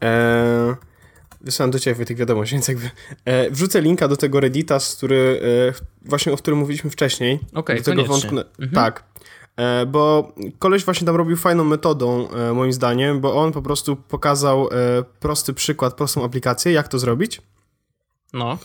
Eee, 0.00 0.74
wysłałem 1.40 1.70
do 1.70 1.78
ciebie 1.78 2.04
tych 2.04 2.16
wiadomości, 2.16 2.54
więc 2.56 2.68
jakby 2.68 2.90
e, 3.24 3.50
wrzucę 3.50 3.80
linka 3.80 4.08
do 4.08 4.16
tego 4.16 4.40
Reddita, 4.40 4.80
z 4.80 4.96
który, 4.96 5.40
e, 5.68 6.08
właśnie 6.08 6.32
o 6.32 6.36
którym 6.36 6.58
mówiliśmy 6.58 6.90
wcześniej. 6.90 7.40
Okay, 7.54 7.76
do 7.76 7.82
tego 7.82 8.04
wątku. 8.04 8.36
Mhm. 8.38 8.70
Tak. 8.74 9.04
E, 9.56 9.86
bo 9.86 10.32
koleś 10.58 10.84
właśnie 10.84 11.06
tam 11.06 11.16
robił 11.16 11.36
fajną 11.36 11.64
metodą, 11.64 12.30
e, 12.30 12.52
moim 12.52 12.72
zdaniem, 12.72 13.20
bo 13.20 13.42
on 13.42 13.52
po 13.52 13.62
prostu 13.62 13.96
pokazał 13.96 14.68
e, 14.68 14.68
prosty 15.20 15.54
przykład, 15.54 15.94
prostą 15.94 16.24
aplikację, 16.24 16.72
jak 16.72 16.88
to 16.88 16.98
zrobić. 16.98 17.42
No. 18.32 18.58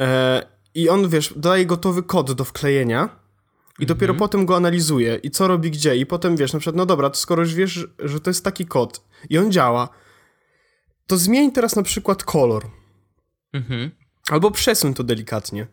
E, 0.00 0.42
I 0.74 0.88
on, 0.88 1.08
wiesz, 1.08 1.34
daje 1.36 1.66
gotowy 1.66 2.02
kod 2.02 2.32
do 2.32 2.44
wklejenia 2.44 3.08
i 3.78 3.86
dopiero 3.86 4.10
mhm. 4.10 4.18
potem 4.18 4.46
go 4.46 4.56
analizuje 4.56 5.14
i 5.22 5.30
co 5.30 5.48
robi 5.48 5.70
gdzie 5.70 5.96
i 5.96 6.06
potem 6.06 6.36
wiesz, 6.36 6.52
na 6.52 6.58
przykład, 6.58 6.76
no 6.76 6.86
dobra, 6.86 7.10
to 7.10 7.16
skoro 7.16 7.42
już 7.42 7.54
wiesz, 7.54 7.86
że 7.98 8.20
to 8.20 8.30
jest 8.30 8.44
taki 8.44 8.66
kod 8.66 9.04
i 9.30 9.38
on 9.38 9.52
działa, 9.52 9.88
to 11.06 11.16
zmień 11.16 11.52
teraz 11.52 11.76
na 11.76 11.82
przykład 11.82 12.24
kolor. 12.24 12.66
Mhm. 13.52 13.90
Albo 14.30 14.50
przesuń 14.50 14.94
to 14.94 15.04
delikatnie. 15.04 15.66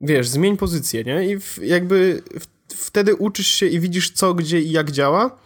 Wiesz, 0.00 0.28
zmień 0.28 0.56
pozycję, 0.56 1.04
nie? 1.04 1.28
I 1.28 1.40
w, 1.40 1.58
jakby 1.62 2.22
w, 2.40 2.74
wtedy 2.74 3.14
uczysz 3.14 3.46
się 3.46 3.66
i 3.66 3.80
widzisz 3.80 4.10
co, 4.10 4.34
gdzie 4.34 4.60
i 4.60 4.70
jak 4.70 4.90
działa. 4.90 5.38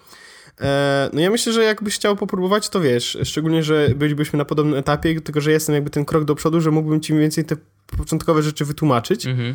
E, 0.61 1.11
no 1.13 1.21
ja 1.21 1.31
myślę, 1.31 1.53
że 1.53 1.65
jakbyś 1.65 1.95
chciał 1.95 2.17
popróbować, 2.17 2.69
to 2.69 2.81
wiesz, 2.81 3.19
szczególnie, 3.25 3.63
że 3.63 3.89
bylibyśmy 3.97 4.37
na 4.37 4.45
podobnym 4.45 4.79
etapie, 4.79 5.21
tylko 5.21 5.41
że 5.41 5.53
jestem 5.53 5.75
jakby 5.75 5.91
ten 5.91 6.05
krok 6.05 6.25
do 6.25 6.35
przodu, 6.35 6.61
że 6.61 6.71
mógłbym 6.71 7.01
ci 7.01 7.13
mniej 7.13 7.23
więcej 7.23 7.45
te 7.45 7.57
początkowe 7.99 8.43
rzeczy 8.43 8.65
wytłumaczyć. 8.65 9.27
Mhm. 9.27 9.55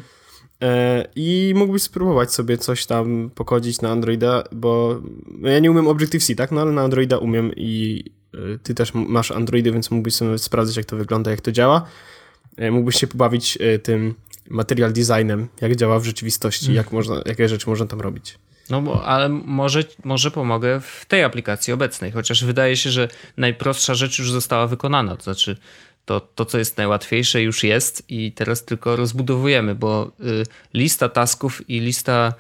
E, 0.62 1.06
I 1.16 1.54
mógłbyś 1.56 1.82
spróbować 1.82 2.34
sobie 2.34 2.58
coś 2.58 2.86
tam 2.86 3.30
pokodzić 3.36 3.82
na 3.82 3.90
Androida, 3.90 4.44
bo 4.52 5.02
ja 5.42 5.60
nie 5.60 5.72
umiem 5.72 5.88
Objective-C, 5.88 6.36
tak? 6.36 6.52
No 6.52 6.62
ale 6.62 6.72
na 6.72 6.82
Androida 6.82 7.18
umiem 7.18 7.52
i 7.56 8.04
ty 8.64 8.76
też 8.76 8.94
masz 8.94 9.32
Androidy, 9.32 9.72
więc 9.72 9.92
mógłbyś 9.92 10.16
sobie 10.16 10.38
sprawdzić, 10.38 10.78
jak 10.78 10.86
to 10.86 10.96
wygląda, 10.96 11.32
jak 11.32 11.42
to 11.42 11.52
działa. 11.52 11.86
Y, 12.62 12.72
mógłbyś 12.72 12.96
się 12.96 13.08
pobawić 13.08 13.58
y, 13.62 13.80
tym 13.80 14.16
material 14.50 14.94
designem, 14.94 15.48
jak 15.62 15.76
działa 15.76 16.00
w 16.00 16.06
rzeczywistości, 16.06 16.74
jak 16.74 16.86
mhm. 16.86 16.96
można, 16.96 17.22
jakie 17.26 17.50
rzeczy 17.50 17.70
można 17.70 17.86
tam 17.86 18.02
robić. 18.02 18.38
No, 18.70 18.82
bo, 18.82 19.06
ale 19.06 19.30
może, 19.30 19.84
może 20.04 20.32
pomogę 20.32 20.82
w 20.82 21.06
tej 21.06 21.24
aplikacji 21.24 21.74
obecnej, 21.74 22.12
chociaż 22.12 22.44
wydaje 22.44 22.78
się, 22.78 22.90
że 22.90 23.08
najprostsza 23.38 23.94
rzecz 23.94 24.20
już 24.20 24.32
została 24.32 24.68
wykonana. 24.68 25.18
To 25.18 25.24
znaczy, 25.24 25.58
to, 26.06 26.20
to 26.20 26.46
co 26.46 26.58
jest 26.58 26.78
najłatwiejsze, 26.78 27.42
już 27.42 27.64
jest 27.64 28.04
i 28.10 28.32
teraz 28.32 28.66
tylko 28.66 28.96
rozbudowujemy, 28.96 29.76
bo 29.76 30.12
y, 30.20 30.44
lista 30.74 31.10
tasków 31.10 31.70
i 31.70 31.80
lista 31.80 32.34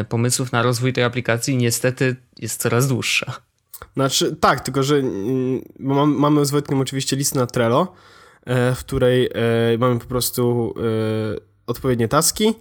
y, 0.00 0.04
pomysłów 0.04 0.52
na 0.52 0.62
rozwój 0.62 0.92
tej 0.92 1.04
aplikacji 1.04 1.56
niestety 1.56 2.16
jest 2.38 2.60
coraz 2.60 2.88
dłuższa. 2.88 3.47
Znaczy, 3.94 4.36
tak, 4.36 4.60
tylko 4.60 4.82
że 4.82 4.96
mm, 4.96 5.62
mam, 5.78 6.14
mamy 6.14 6.46
z 6.46 6.50
Wojtkiem 6.50 6.80
oczywiście 6.80 7.16
listę 7.16 7.38
na 7.38 7.46
Trello, 7.46 7.92
e, 8.44 8.74
w 8.74 8.78
której 8.78 9.26
e, 9.26 9.78
mamy 9.78 9.98
po 9.98 10.06
prostu 10.06 10.74
e, 10.76 11.40
odpowiednie 11.66 12.08
taski, 12.08 12.54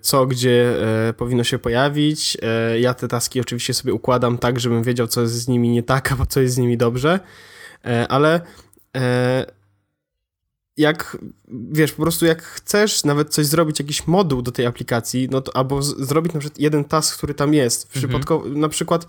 co 0.00 0.26
gdzie 0.26 0.76
powinno 1.16 1.44
się 1.44 1.58
pojawić. 1.58 2.36
Ja 2.80 2.94
te 2.94 3.08
taski 3.08 3.40
oczywiście 3.40 3.74
sobie 3.74 3.94
układam 3.94 4.38
tak, 4.38 4.60
żebym 4.60 4.82
wiedział, 4.82 5.06
co 5.06 5.20
jest 5.20 5.34
z 5.34 5.48
nimi 5.48 5.68
nie 5.68 5.82
tak, 5.82 6.12
albo 6.12 6.26
co 6.26 6.40
jest 6.40 6.54
z 6.54 6.58
nimi 6.58 6.76
dobrze, 6.76 7.20
ale 8.08 8.40
jak, 10.76 11.18
wiesz, 11.48 11.92
po 11.92 12.02
prostu 12.02 12.26
jak 12.26 12.42
chcesz 12.42 13.04
nawet 13.04 13.30
coś 13.30 13.46
zrobić, 13.46 13.78
jakiś 13.78 14.06
moduł 14.06 14.42
do 14.42 14.52
tej 14.52 14.66
aplikacji, 14.66 15.28
no 15.30 15.40
to 15.40 15.56
albo 15.56 15.82
z, 15.82 15.96
zrobić 15.96 16.32
na 16.32 16.40
przykład 16.40 16.60
jeden 16.60 16.84
task, 16.84 17.16
który 17.16 17.34
tam 17.34 17.54
jest, 17.54 17.96
mhm. 17.96 18.60
na 18.60 18.68
przykład 18.68 19.04
e, 19.04 19.06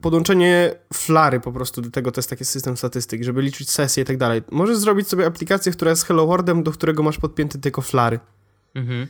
podłączenie 0.00 0.74
flary 0.94 1.40
po 1.40 1.52
prostu 1.52 1.82
do 1.82 1.90
tego, 1.90 2.12
to 2.12 2.18
jest 2.18 2.30
taki 2.30 2.44
system 2.44 2.76
statystyk, 2.76 3.22
żeby 3.22 3.42
liczyć 3.42 3.70
sesje 3.70 4.02
i 4.02 4.06
tak 4.06 4.16
dalej. 4.16 4.42
Możesz 4.50 4.78
zrobić 4.78 5.08
sobie 5.08 5.26
aplikację, 5.26 5.72
która 5.72 5.90
jest 5.90 6.04
Hello 6.04 6.26
Worldem, 6.26 6.62
do 6.62 6.72
którego 6.72 7.02
masz 7.02 7.18
podpięty 7.18 7.58
tylko 7.58 7.82
flary. 7.82 8.20
Mhm. 8.74 9.06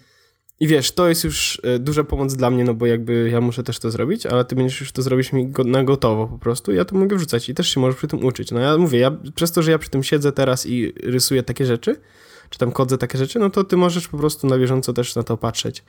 I 0.61 0.67
wiesz, 0.67 0.93
to 0.93 1.09
jest 1.09 1.25
już 1.25 1.61
e, 1.65 1.79
duża 1.79 2.05
pomoc 2.05 2.35
dla 2.35 2.51
mnie, 2.51 2.65
no 2.65 2.75
bo 2.75 2.87
jakby 2.87 3.31
ja 3.31 3.41
muszę 3.41 3.63
też 3.63 3.79
to 3.79 3.91
zrobić, 3.91 4.27
ale 4.27 4.45
ty 4.45 4.57
będziesz 4.57 4.81
już 4.81 4.93
to 4.93 5.03
zrobić 5.03 5.33
mi 5.33 5.49
go, 5.49 5.65
na 5.65 5.85
gotowo 5.85 6.27
po 6.27 6.39
prostu. 6.39 6.73
Ja 6.73 6.85
to 6.85 6.97
mogę 6.97 7.17
wrzucać 7.17 7.49
i 7.49 7.55
też 7.55 7.69
się 7.69 7.81
możesz 7.81 7.97
przy 7.97 8.09
tym 8.09 8.25
uczyć. 8.25 8.51
No 8.51 8.61
ja 8.61 8.79
mówię, 8.79 8.99
ja 8.99 9.11
przez 9.35 9.53
to, 9.53 9.63
że 9.63 9.71
ja 9.71 9.79
przy 9.79 9.91
tym 9.91 10.03
siedzę 10.03 10.33
teraz 10.33 10.67
i 10.67 10.93
rysuję 11.03 11.43
takie 11.43 11.67
rzeczy, 11.67 11.97
czy 12.51 12.59
tam 12.59 12.73
kodzę 12.73 12.99
takie 12.99 13.19
rzeczy, 13.19 13.39
no 13.39 13.51
to 13.51 13.65
ty 13.65 13.77
możesz 13.77 14.09
po 14.09 14.19
prostu 14.19 14.47
na 14.47 14.59
bieżąco 14.59 14.93
też 14.93 15.17
na 15.17 15.23
to 15.23 15.37
patrzeć. 15.37 15.85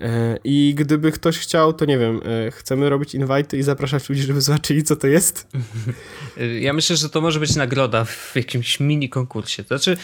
E, 0.00 0.38
I 0.44 0.74
gdyby 0.76 1.12
ktoś 1.12 1.38
chciał, 1.38 1.72
to 1.72 1.84
nie 1.84 1.98
wiem, 1.98 2.20
e, 2.24 2.50
chcemy 2.50 2.90
robić 2.90 3.14
invite 3.14 3.56
i 3.56 3.62
zapraszać 3.62 4.08
ludzi, 4.08 4.22
żeby 4.22 4.40
zobaczyli, 4.40 4.82
co 4.82 4.96
to 4.96 5.06
jest? 5.06 5.46
Ja 6.60 6.72
myślę, 6.72 6.96
że 6.96 7.10
to 7.10 7.20
może 7.20 7.40
być 7.40 7.56
nagroda 7.56 8.04
w 8.04 8.32
jakimś 8.36 8.80
mini 8.80 9.08
konkursie. 9.08 9.64
To 9.64 9.68
znaczy, 9.68 9.96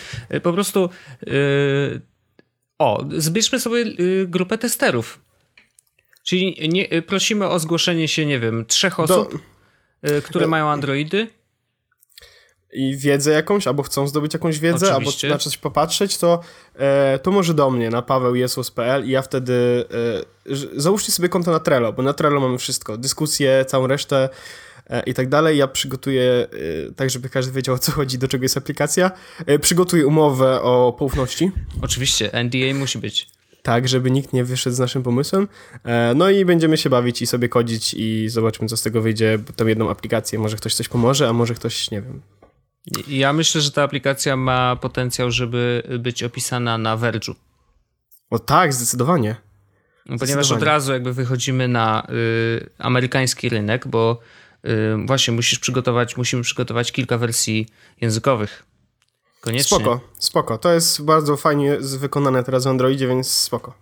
po 0.43 0.53
prostu. 0.53 0.91
Yy 1.27 2.01
o, 2.79 3.05
zbierzmy 3.17 3.61
sobie 3.61 3.85
grupę 4.27 4.59
testerów. 4.59 5.21
Czyli 6.23 6.69
nie, 6.69 7.03
prosimy 7.03 7.49
o 7.49 7.59
zgłoszenie 7.59 8.09
się, 8.09 8.27
nie 8.27 8.41
wiem, 8.41 8.67
trzech 8.67 9.01
osób, 9.01 9.39
Do... 10.03 10.23
Które 10.23 10.47
mają 10.47 10.71
Androidy. 10.71 11.29
I 12.75 12.97
wiedzę 12.97 13.31
jakąś, 13.31 13.67
albo 13.67 13.83
chcą 13.83 14.09
zdobyć 14.09 14.35
jakąś 14.35 14.59
wiedzę, 14.59 14.95
Oczywiście. 14.95 15.27
albo 15.29 15.35
na 15.35 15.39
coś 15.39 15.59
popatrzeć, 15.59 16.19
to, 16.19 16.41
e, 16.75 17.19
to 17.19 17.31
może 17.31 17.55
do 17.55 17.71
mnie 17.71 17.91
na 17.91 18.03
pawełjesus.pl 18.03 19.07
i 19.07 19.11
ja 19.11 19.23
wtedy 19.23 19.85
e, 20.47 20.81
załóżcie 20.81 21.13
sobie 21.13 21.29
konto 21.29 21.51
na 21.51 21.61
Trello, 21.61 21.93
bo 21.93 22.03
na 22.03 22.13
Trello 22.13 22.41
mamy 22.41 22.59
wszystko, 22.59 22.99
dyskusje, 22.99 23.65
całą 23.65 23.87
resztę 23.87 24.29
E, 24.91 25.03
i 25.03 25.15
tak 25.15 25.29
dalej. 25.29 25.59
Ja 25.59 25.69
przygotuję, 25.69 26.47
e, 26.89 26.93
tak 26.93 27.11
żeby 27.11 27.29
każdy 27.29 27.53
wiedział 27.53 27.75
o 27.75 27.79
co 27.79 27.93
chodzi, 27.93 28.19
do 28.19 28.29
czego 28.29 28.45
jest 28.45 28.57
aplikacja. 28.57 29.11
E, 29.47 29.59
przygotuję 29.59 30.07
umowę 30.07 30.63
o 30.63 30.93
poufności. 30.99 31.51
Oczywiście, 31.83 32.31
NDA 32.45 32.75
musi 32.75 32.99
być. 32.99 33.29
Tak, 33.63 33.89
żeby 33.89 34.11
nikt 34.11 34.33
nie 34.33 34.45
wyszedł 34.45 34.77
z 34.77 34.79
naszym 34.79 35.03
pomysłem. 35.03 35.49
No 36.15 36.31
i 36.31 36.45
będziemy 36.45 36.77
się 36.77 36.91
bawić 36.91 37.23
i 37.23 37.27
sobie 37.27 37.49
kodzić 37.49 37.95
i 37.95 38.29
zobaczymy, 38.29 38.69
co 38.69 38.77
z 38.77 38.83
tego 38.83 39.03
wyjdzie. 39.03 39.39
Tą 39.57 39.67
jedną 39.67 39.91
aplikację, 39.91 40.39
może 40.39 40.57
ktoś 40.57 40.75
coś 40.75 40.89
pomoże, 40.89 41.29
a 41.29 41.33
może 41.33 41.55
ktoś, 41.55 41.91
nie 41.91 42.03
wiem. 42.03 42.21
Ja 43.09 43.33
myślę, 43.33 43.61
że 43.61 43.71
ta 43.71 43.83
aplikacja 43.83 44.37
ma 44.37 44.77
potencjał, 44.77 45.31
żeby 45.31 45.83
być 45.99 46.23
opisana 46.23 46.79
na 46.79 46.97
Verge'u. 46.97 47.35
O 48.31 48.39
tak, 48.39 48.73
zdecydowanie. 48.73 49.37
Ponieważ 50.21 50.53
od 50.53 50.63
razu 50.63 50.93
jakby 50.93 51.13
wychodzimy 51.13 51.69
na 51.69 52.07
y, 52.11 52.71
amerykański 52.79 53.49
rynek, 53.49 53.89
bo 53.89 54.21
właśnie 55.07 55.35
musisz 55.35 55.59
przygotować, 55.59 56.17
musimy 56.17 56.43
przygotować 56.43 56.93
kilka 56.93 57.19
wersji 57.19 57.69
językowych. 58.01 58.65
Koniecznie. 59.41 59.77
Spoko, 59.77 60.01
spoko. 60.19 60.59
To 60.59 60.73
jest 60.73 61.05
bardzo 61.05 61.37
fajnie 61.37 61.77
wykonane 61.81 62.45
teraz 62.45 62.65
w 62.65 62.67
Androidzie, 62.67 63.09
więc 63.09 63.31
spoko. 63.31 63.75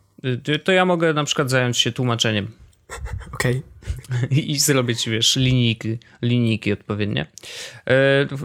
Y, 0.49 0.59
to 0.59 0.73
ja 0.73 0.85
mogę 0.85 1.13
na 1.13 1.25
przykład 1.25 1.51
zająć 1.51 1.79
się 1.79 1.93
tłumaczeniem. 1.93 2.51
Okej. 3.35 3.63
Okay. 4.09 4.29
I 4.31 4.59
zrobić, 4.59 5.09
wiesz, 5.09 5.37
linijki, 5.37 5.99
linijki 6.23 6.73
odpowiednie. 6.73 7.27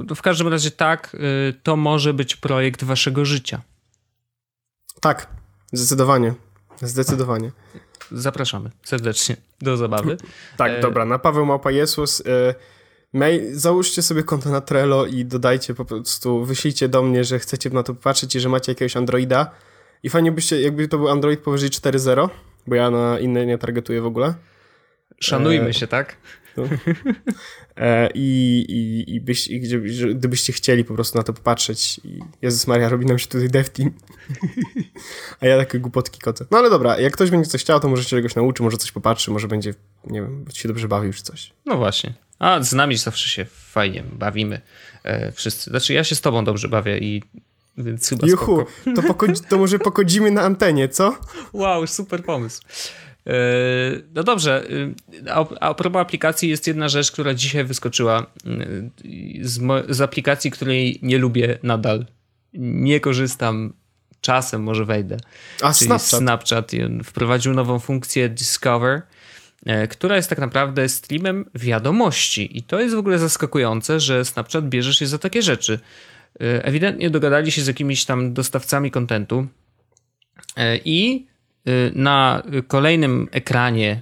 Y, 0.07 0.15
w 0.15 0.21
każdym 0.21 0.47
razie 0.47 0.71
tak, 0.71 1.15
y, 1.15 1.53
to 1.63 1.75
może 1.75 2.13
być 2.13 2.35
projekt 2.35 2.83
waszego 2.83 3.25
życia. 3.25 3.61
Tak, 5.01 5.27
zdecydowanie. 5.73 6.33
Zdecydowanie 6.81 7.51
zapraszamy 8.11 8.71
serdecznie 8.83 9.35
do 9.61 9.77
zabawy. 9.77 10.17
Tak, 10.57 10.71
e... 10.71 10.81
dobra, 10.81 11.05
na 11.05 11.19
Paweł 11.19 11.45
Małpa 11.45 11.71
Jesus. 11.71 12.23
E... 12.25 12.55
Mail, 13.13 13.55
załóżcie 13.55 14.01
sobie 14.01 14.23
konto 14.23 14.49
na 14.49 14.61
Trello 14.61 15.05
i 15.05 15.25
dodajcie 15.25 15.73
po 15.73 15.85
prostu, 15.85 16.45
wyślijcie 16.45 16.89
do 16.89 17.03
mnie, 17.03 17.23
że 17.23 17.39
chcecie 17.39 17.69
na 17.69 17.83
to 17.83 17.93
popatrzeć 17.93 18.35
i 18.35 18.39
że 18.39 18.49
macie 18.49 18.71
jakiegoś 18.71 18.97
Androida. 18.97 19.51
I 20.03 20.09
fajnie 20.09 20.31
byście, 20.31 20.61
jakby 20.61 20.87
to 20.87 20.97
był 20.97 21.09
Android 21.09 21.39
powyżej 21.39 21.69
4.0, 21.69 22.29
bo 22.67 22.75
ja 22.75 22.91
na 22.91 23.19
inne 23.19 23.45
nie 23.45 23.57
targetuję 23.57 24.01
w 24.01 24.05
ogóle. 24.05 24.33
Szanujmy 25.19 25.69
e... 25.69 25.73
się, 25.73 25.87
tak? 25.87 26.17
No. 26.57 26.63
E, 27.77 28.09
I, 28.13 28.65
i, 28.69 29.15
i, 29.15 29.21
byś, 29.21 29.47
i 29.47 29.59
gdybyście 30.15 30.53
chcieli 30.53 30.83
po 30.83 30.93
prostu 30.93 31.17
na 31.17 31.23
to 31.23 31.33
popatrzeć 31.33 32.01
i 32.03 32.19
Jezus 32.41 32.67
Maria, 32.67 32.89
robi 32.89 33.05
nam 33.05 33.19
się 33.19 33.27
tutaj 33.27 33.49
dev 33.49 33.69
team. 33.69 33.91
A 35.41 35.47
ja 35.47 35.57
takie 35.57 35.79
głupotki 35.79 36.19
kocę. 36.19 36.45
No 36.51 36.57
ale 36.57 36.69
dobra, 36.69 36.99
jak 36.99 37.13
ktoś 37.13 37.29
będzie 37.29 37.49
coś 37.49 37.61
chciał, 37.61 37.79
to 37.79 37.87
może 37.87 38.03
się 38.03 38.09
czegoś 38.09 38.35
nauczy, 38.35 38.63
może 38.63 38.77
coś 38.77 38.91
popatrzy, 38.91 39.31
może 39.31 39.47
będzie, 39.47 39.73
nie 40.07 40.21
wiem, 40.21 40.45
się 40.53 40.67
dobrze 40.67 40.87
bawił 40.87 41.13
czy 41.13 41.23
coś. 41.23 41.53
No 41.65 41.77
właśnie. 41.77 42.13
A 42.39 42.63
z 42.63 42.73
nami 42.73 42.97
zawsze 42.97 43.29
się 43.29 43.45
fajnie 43.45 44.03
bawimy 44.13 44.61
e, 45.03 45.31
wszyscy. 45.31 45.69
Znaczy 45.69 45.93
ja 45.93 46.03
się 46.03 46.15
z 46.15 46.21
tobą 46.21 46.45
dobrze 46.45 46.69
bawię 46.69 46.97
i 46.97 47.23
więc 47.77 48.09
chyba 48.09 48.27
Juhu, 48.27 48.65
to, 48.95 49.01
to 49.49 49.57
może 49.57 49.79
pokodzimy 49.79 50.31
na 50.31 50.41
antenie, 50.41 50.89
co? 50.89 51.17
Wow, 51.53 51.87
super 51.87 52.23
pomysł. 52.23 52.61
Yy, 53.25 53.33
no 54.13 54.23
dobrze, 54.23 54.65
yy, 54.69 55.33
a 55.59 55.73
propos 55.73 56.01
aplikacji 56.01 56.49
jest 56.49 56.67
jedna 56.67 56.89
rzecz, 56.89 57.11
która 57.11 57.33
dzisiaj 57.33 57.63
wyskoczyła 57.63 58.25
yy, 58.45 58.91
z, 59.41 59.59
z 59.89 60.01
aplikacji, 60.01 60.51
której 60.51 60.99
nie 61.01 61.17
lubię 61.17 61.59
nadal. 61.63 62.05
Nie 62.53 62.99
korzystam, 62.99 63.73
czasem 64.21 64.63
może 64.63 64.85
wejdę. 64.85 65.17
A 65.61 65.73
Czyli 65.73 65.85
Snapchat. 65.85 66.19
Snapchat 66.19 66.71
wprowadził 67.03 67.53
nową 67.53 67.79
funkcję 67.79 68.29
Discover, 68.29 69.01
która 69.89 70.15
jest 70.15 70.29
tak 70.29 70.39
naprawdę 70.39 70.89
streamem 70.89 71.45
wiadomości. 71.55 72.57
I 72.57 72.63
to 72.63 72.79
jest 72.79 72.95
w 72.95 72.97
ogóle 72.97 73.19
zaskakujące, 73.19 73.99
że 73.99 74.25
Snapchat 74.25 74.69
bierze 74.69 74.93
się 74.93 75.07
za 75.07 75.17
takie 75.17 75.41
rzeczy. 75.41 75.79
Ewidentnie 76.39 77.09
dogadali 77.09 77.51
się 77.51 77.61
z 77.61 77.67
jakimiś 77.67 78.05
tam 78.05 78.33
dostawcami 78.33 78.91
kontentu 78.91 79.47
i 80.85 81.27
Y, 81.67 81.91
na 81.95 82.43
kolejnym 82.67 83.27
ekranie, 83.31 84.01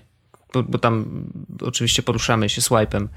bo, 0.53 0.63
bo, 0.63 0.77
tam 0.77 1.25
oczywiście 1.61 2.03
poruszamy 2.03 2.49
się 2.49 2.61
swipem 2.61 3.09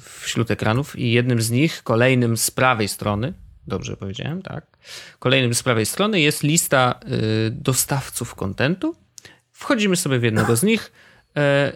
wśród 0.00 0.50
ekranów 0.50 0.98
i 0.98 1.12
jednym 1.12 1.42
z 1.42 1.50
nich, 1.50 1.82
kolejnym 1.82 2.36
z 2.36 2.50
prawej 2.50 2.88
strony, 2.88 3.32
dobrze 3.66 3.96
powiedziałem, 3.96 4.42
tak, 4.42 4.66
kolejnym 5.18 5.54
z 5.54 5.62
prawej 5.62 5.86
strony 5.86 6.20
jest 6.20 6.42
lista 6.42 7.00
dostawców 7.50 8.34
kontentu. 8.34 8.96
Wchodzimy 9.52 9.96
sobie 9.96 10.18
w 10.18 10.22
jednego 10.22 10.56
z 10.56 10.62
nich, 10.62 10.92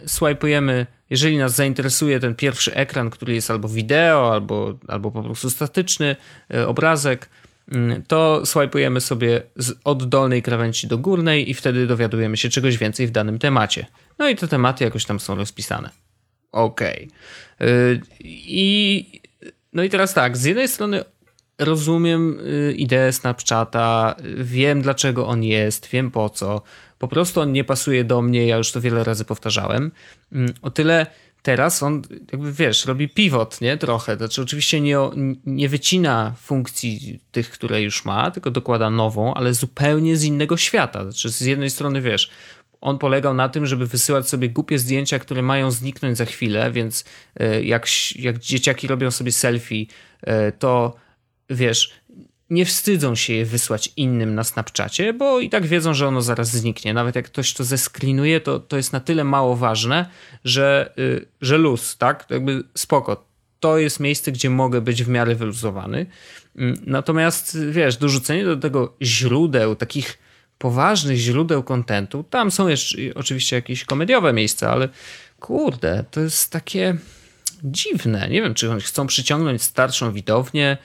swipujemy, 0.07 0.87
jeżeli 1.11 1.39
nas 1.39 1.55
zainteresuje 1.55 2.21
ten 2.21 2.35
pierwszy 2.35 2.75
ekran, 2.75 3.11
który 3.11 3.35
jest 3.35 3.51
albo 3.51 3.69
wideo, 3.69 4.33
albo, 4.33 4.79
albo 4.89 5.11
po 5.11 5.23
prostu 5.23 5.51
statyczny 5.51 6.17
obrazek, 6.67 7.29
Mm, 7.73 8.03
to 8.03 8.47
swajpujemy 8.47 9.01
sobie 9.01 9.43
od 9.85 10.09
dolnej 10.09 10.43
krawędzi 10.43 10.87
do 10.87 10.99
górnej 10.99 11.51
i 11.51 11.55
wtedy 11.55 11.87
dowiadujemy 11.87 12.37
się 12.37 12.49
czegoś 12.49 12.79
więcej 12.79 13.07
w 13.07 13.11
danym 13.11 13.39
temacie. 13.39 13.87
No 14.19 14.29
i 14.29 14.37
te 14.37 14.49
tematy 14.49 14.85
jakoś 14.85 15.05
tam 15.05 15.21
są 15.21 15.35
rozpisane. 15.35 15.91
Okej. 16.53 17.09
Okay. 17.57 18.01
I 18.23 19.21
no 19.73 19.83
i 19.83 19.91
teraz 19.91 20.15
tak, 20.15 20.37
z 20.37 20.45
jednej 20.45 20.69
strony 20.69 21.05
rozumiem 21.59 22.41
y, 22.41 22.75
ideę 22.77 23.13
Snapchata, 23.13 24.17
wiem 24.37 24.83
dlaczego 24.83 25.27
on 25.27 25.43
jest, 25.45 25.89
wiem 25.89 26.11
po 26.11 26.31
co. 26.31 26.63
Po 26.99 27.09
prostu 27.09 27.41
on 27.41 27.53
nie 27.53 27.65
pasuje 27.65 28.05
do 28.05 28.23
mnie, 28.23 28.47
ja 28.47 28.57
już 28.57 28.73
to 28.73 28.81
wiele 28.81 29.05
razy 29.05 29.25
powtarzałem. 29.25 29.91
Mm, 30.33 30.55
o 30.63 30.71
tyle 30.71 31.07
teraz 31.43 31.83
on, 31.83 32.03
jakby 32.33 32.53
wiesz, 32.53 32.87
robi 32.87 33.09
pivot, 33.09 33.61
nie? 33.61 33.77
Trochę. 33.77 34.17
Znaczy, 34.17 34.43
oczywiście 34.43 34.81
nie, 34.81 34.99
nie 35.47 35.69
wycina 35.69 36.35
funkcji 36.41 37.21
tych, 37.33 37.51
które 37.51 37.83
już 37.83 38.05
ma, 38.05 38.31
tylko 38.31 38.51
dokłada 38.51 38.91
nową, 38.91 39.35
ale 39.35 39.55
zupełnie 39.55 40.17
z 40.17 40.25
innego 40.25 40.57
świata. 40.57 41.03
Znaczy, 41.03 41.31
z 41.31 41.41
jednej 41.41 41.71
strony, 41.71 42.01
wiesz, 42.01 42.31
on 42.81 42.99
polegał 42.99 43.35
na 43.35 43.49
tym, 43.49 43.67
żeby 43.67 43.87
wysyłać 43.87 44.29
sobie 44.29 44.49
głupie 44.49 44.79
zdjęcia, 44.79 45.19
które 45.19 45.43
mają 45.43 45.71
zniknąć 45.71 46.17
za 46.19 46.25
chwilę, 46.25 46.73
więc 46.73 47.05
e, 47.37 47.63
jak, 47.63 47.87
jak 48.17 48.39
dzieciaki 48.39 48.87
robią 48.87 49.11
sobie 49.11 49.33
selfie, 49.33 49.87
e, 50.23 50.53
to 50.53 50.97
wiesz, 51.51 51.91
nie 52.51 52.67
wstydzą 52.67 53.15
się 53.15 53.33
je 53.33 53.45
wysłać 53.45 53.93
innym 53.97 54.35
na 54.35 54.45
Snapchacie, 54.45 55.13
bo 55.13 55.41
i 55.41 55.51
tak 55.51 55.67
wiedzą, 55.67 55.95
że 55.95 56.09
ono 56.09 56.23
zaraz 56.23 56.51
zniknie. 56.51 56.95
Nawet 56.95 57.17
jak 57.17 57.27
ktoś 57.27 57.55
to 57.55 57.65
zeskrinuje, 57.65 58.41
to, 58.41 58.61
to 58.61 58.77
jest 58.77 58.93
na 58.93 59.01
tyle 59.01 59.25
mało 59.25 59.57
ważne, 59.57 60.07
że, 60.45 60.93
yy, 60.97 61.27
że 61.41 61.59
luz, 61.59 61.97
tak? 61.97 62.25
To 62.25 62.35
jakby 62.35 62.65
spoko. 62.75 63.29
To 63.61 63.79
jest 63.79 64.01
miejsce, 64.01 64.33
gdzie 64.33 64.51
mogę 64.51 64.81
być 64.81 65.05
w 65.05 65.09
miarę 65.09 65.35
wyluzowany. 65.35 66.07
Yy, 66.57 66.75
natomiast 66.87 67.59
wiesz, 67.71 67.97
dorzucenie 67.97 68.45
do 68.45 68.57
tego 68.57 68.97
źródeł, 69.03 69.77
takich 69.77 70.19
poważnych 70.59 71.17
źródeł 71.17 71.63
kontentu, 71.63 72.25
tam 72.31 72.51
są 72.51 72.69
jeszcze 72.69 72.99
oczywiście 73.15 73.57
jakieś 73.57 73.85
komediowe 73.85 74.33
miejsca, 74.33 74.71
ale 74.71 74.89
kurde, 75.41 76.05
to 76.11 76.21
jest 76.21 76.53
takie 76.53 76.97
dziwne. 77.65 78.29
Nie 78.29 78.43
wiem, 78.43 78.55
czy 78.55 78.71
oni 78.71 78.81
chcą 78.81 79.07
przyciągnąć 79.07 79.63
starszą 79.63 80.13
widownię, 80.13 80.79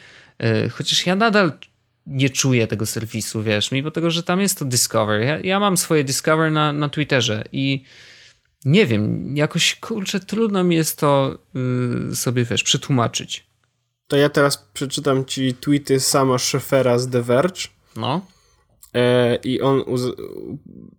chociaż 0.72 1.06
ja 1.06 1.16
nadal 1.16 1.52
nie 2.08 2.30
czuję 2.30 2.68
tego 2.68 2.86
serwisu, 2.86 3.44
wiesz, 3.44 3.72
mimo 3.72 3.92
tego, 3.92 4.12
że 4.12 4.24
tam 4.24 4.42
jest 4.42 4.60
to 4.60 4.66
Discover. 4.66 5.22
Ja, 5.22 5.40
ja 5.40 5.60
mam 5.60 5.78
swoje 5.78 6.04
Discover 6.04 6.52
na, 6.52 6.74
na 6.74 6.90
Twitterze 6.90 7.44
i 7.52 7.84
Nie 8.66 8.86
wiem, 8.86 9.38
jakoś 9.38 9.76
kurczę, 9.76 10.20
trudno 10.20 10.64
mi 10.64 10.76
jest 10.76 11.00
to 11.00 11.38
yy, 12.10 12.16
sobie 12.16 12.46
wiesz, 12.46 12.64
przetłumaczyć. 12.64 13.46
To 14.08 14.18
ja 14.18 14.30
teraz 14.30 14.58
przeczytam 14.74 15.26
ci 15.26 15.54
tweety 15.54 16.00
sama 16.00 16.38
Scheffera 16.38 17.00
z 17.00 17.10
The 17.10 17.22
Verge. 17.22 17.62
No. 17.96 18.22
E, 18.94 19.36
I 19.36 19.62
on. 19.62 19.84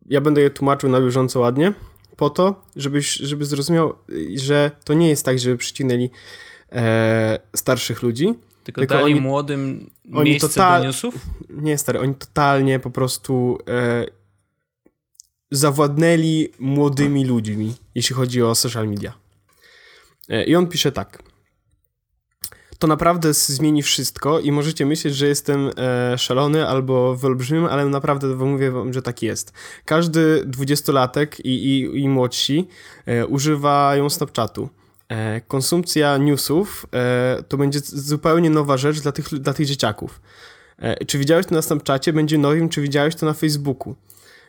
Ja 0.06 0.20
będę 0.20 0.40
je 0.40 0.50
tłumaczył 0.50 0.90
na 0.90 1.00
bieżąco 1.00 1.40
ładnie, 1.40 1.72
po 2.16 2.30
to, 2.30 2.64
żebyś, 2.76 3.14
żeby 3.14 3.44
zrozumiał, 3.44 3.94
że 4.36 4.70
to 4.84 4.94
nie 4.94 5.08
jest 5.08 5.24
tak, 5.24 5.38
żeby 5.38 5.56
przycinęli 5.56 6.10
e, 6.72 7.38
starszych 7.56 8.02
ludzi. 8.02 8.34
Tylko, 8.64 8.80
tylko 8.80 8.94
dali 8.94 9.12
oni, 9.12 9.20
młodym 9.20 9.90
oni 10.12 10.30
miejsce 10.30 10.48
total, 10.48 10.80
do 10.80 10.86
newsów? 10.86 11.14
Nie, 11.50 11.78
stary, 11.78 12.00
oni 12.00 12.14
totalnie 12.14 12.78
po 12.78 12.90
prostu 12.90 13.58
e, 13.68 14.06
zawładnęli 15.50 16.48
młodymi 16.58 17.24
ludźmi, 17.24 17.74
jeśli 17.94 18.16
chodzi 18.16 18.42
o 18.42 18.54
social 18.54 18.88
media. 18.88 19.12
E, 20.28 20.44
I 20.44 20.56
on 20.56 20.66
pisze 20.66 20.92
tak. 20.92 21.22
To 22.78 22.86
naprawdę 22.86 23.34
zmieni 23.34 23.82
wszystko 23.82 24.40
i 24.40 24.52
możecie 24.52 24.86
myśleć, 24.86 25.14
że 25.16 25.26
jestem 25.26 25.70
e, 25.76 26.18
szalony 26.18 26.68
albo 26.68 27.16
wyolbrzymim, 27.16 27.64
ale 27.64 27.86
naprawdę 27.86 28.26
mówię 28.26 28.70
wam, 28.70 28.92
że 28.92 29.02
tak 29.02 29.22
jest. 29.22 29.52
Każdy 29.84 30.42
dwudziestolatek 30.46 31.40
i, 31.40 31.48
i, 31.48 32.02
i 32.02 32.08
młodsi 32.08 32.68
e, 33.06 33.26
używają 33.26 34.10
Snapchatu. 34.10 34.68
E, 35.08 35.40
konsumpcja 35.40 36.16
newsów 36.16 36.86
e, 36.94 37.42
to 37.48 37.56
będzie 37.56 37.80
zupełnie 37.82 38.50
nowa 38.50 38.76
rzecz 38.76 39.00
dla 39.00 39.12
tych, 39.12 39.28
dla 39.28 39.52
tych 39.52 39.66
dzieciaków. 39.66 40.20
E, 40.78 41.04
czy 41.04 41.18
widziałeś 41.18 41.46
to 41.46 41.54
na 41.54 41.62
Snapchacie? 41.62 42.12
Będzie 42.12 42.38
nowym, 42.38 42.68
czy 42.68 42.80
widziałeś 42.80 43.14
to 43.14 43.26
na 43.26 43.32
Facebooku? 43.32 43.94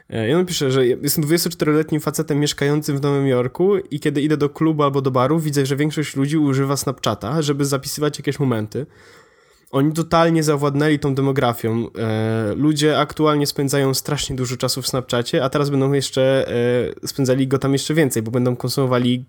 Ja 0.09 0.37
napiszę, 0.37 0.71
że 0.71 0.87
jestem 0.87 1.23
24-letnim 1.23 1.99
facetem 1.99 2.39
mieszkającym 2.39 2.97
w 2.97 3.01
Nowym 3.01 3.27
Jorku 3.27 3.77
i 3.77 3.99
kiedy 3.99 4.21
idę 4.21 4.37
do 4.37 4.49
klubu 4.49 4.83
albo 4.83 5.01
do 5.01 5.11
baru, 5.11 5.39
widzę, 5.39 5.65
że 5.65 5.75
większość 5.75 6.15
ludzi 6.15 6.37
używa 6.37 6.77
Snapchata, 6.77 7.41
żeby 7.41 7.65
zapisywać 7.65 8.17
jakieś 8.17 8.39
momenty. 8.39 8.85
Oni 9.75 9.93
totalnie 9.93 10.43
zawładnęli 10.43 10.99
tą 10.99 11.15
demografią. 11.15 11.87
E, 11.97 12.53
ludzie 12.55 12.99
aktualnie 12.99 13.47
spędzają 13.47 13.93
strasznie 13.93 14.35
dużo 14.35 14.57
czasu 14.57 14.81
w 14.81 14.87
Snapchacie, 14.87 15.43
a 15.43 15.49
teraz 15.49 15.69
będą 15.69 15.93
jeszcze 15.93 16.47
e, 17.03 17.07
spędzali 17.07 17.47
go 17.47 17.57
tam 17.57 17.73
jeszcze 17.73 17.93
więcej, 17.93 18.23
bo 18.23 18.31
będą 18.31 18.55
konsumowali 18.55 19.25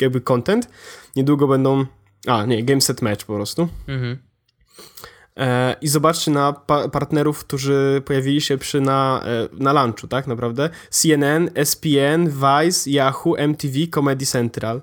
jakby 0.00 0.20
content. 0.20 0.68
Niedługo 1.16 1.48
będą. 1.48 1.86
A, 2.26 2.46
nie, 2.46 2.64
game 2.64 2.80
set 2.80 3.02
match 3.02 3.24
po 3.24 3.34
prostu. 3.34 3.68
Mhm. 3.88 4.18
E, 5.36 5.76
I 5.80 5.88
zobaczcie 5.88 6.30
na 6.30 6.52
pa 6.52 6.88
partnerów, 6.88 7.44
którzy 7.44 8.02
pojawili 8.04 8.40
się 8.40 8.58
przy 8.58 8.80
na, 8.80 9.24
na 9.52 9.84
lunchu, 9.84 10.08
tak 10.08 10.26
naprawdę. 10.26 10.70
CNN, 10.90 11.50
SPN, 11.64 12.28
Vice, 12.28 12.90
Yahoo, 12.90 13.38
MTV, 13.38 13.74
Comedy 13.94 14.26
Central 14.26 14.82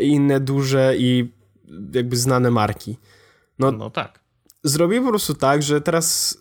i 0.00 0.08
inne 0.08 0.40
duże 0.40 0.94
i 0.98 1.32
jakby 1.94 2.16
znane 2.16 2.50
marki. 2.50 2.98
No, 3.58 3.72
no 3.72 3.90
tak. 3.90 4.23
Zrobię 4.64 5.00
po 5.00 5.08
prostu 5.08 5.34
tak, 5.34 5.62
że 5.62 5.80
teraz 5.80 6.38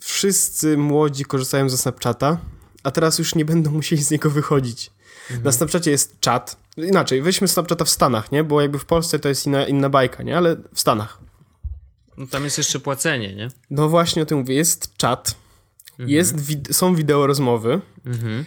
wszyscy 0.00 0.76
młodzi 0.76 1.24
korzystają 1.24 1.68
ze 1.68 1.78
Snapchata, 1.78 2.38
a 2.82 2.90
teraz 2.90 3.18
już 3.18 3.34
nie 3.34 3.44
będą 3.44 3.70
musieli 3.70 4.02
z 4.02 4.10
niego 4.10 4.30
wychodzić. 4.30 4.90
Mhm. 5.22 5.42
Na 5.44 5.52
Snapchacie 5.52 5.90
jest 5.90 6.20
czat. 6.20 6.56
Inaczej, 6.76 7.22
weźmy 7.22 7.48
Snapchata 7.48 7.84
w 7.84 7.90
Stanach, 7.90 8.32
nie? 8.32 8.44
Bo 8.44 8.60
jakby 8.60 8.78
w 8.78 8.84
Polsce 8.84 9.18
to 9.18 9.28
jest 9.28 9.46
inna, 9.46 9.66
inna 9.66 9.88
bajka, 9.88 10.22
nie? 10.22 10.36
Ale 10.36 10.56
w 10.74 10.80
Stanach 10.80 11.18
no 12.20 12.26
tam 12.26 12.44
jest 12.44 12.58
jeszcze 12.58 12.80
płacenie, 12.80 13.34
nie? 13.34 13.48
No 13.70 13.88
właśnie 13.88 14.22
o 14.22 14.26
tym 14.26 14.38
mówię. 14.38 14.54
Jest 14.54 14.96
czat, 14.96 15.34
mhm. 15.90 16.08
jest 16.08 16.34
są 16.70 16.94
wideo 16.94 17.26
rozmowy, 17.26 17.80
mhm. 18.06 18.44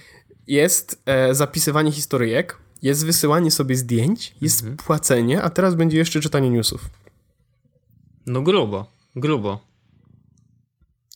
jest 0.48 1.02
e, 1.06 1.36
zapisywanie 1.36 1.92
historyjek, 1.92 2.58
jest 2.82 3.06
wysyłanie 3.06 3.52
sobie 3.52 3.76
zdjęć, 3.76 4.36
jest 4.42 4.60
mhm. 4.60 4.78
płacenie, 4.78 5.42
a 5.42 5.50
teraz 5.50 5.76
będzie 5.76 5.98
jeszcze 5.98 6.20
czytanie 6.20 6.50
newsów. 6.50 6.90
No 8.26 8.42
grubo, 8.42 8.86
grubo. 9.16 9.60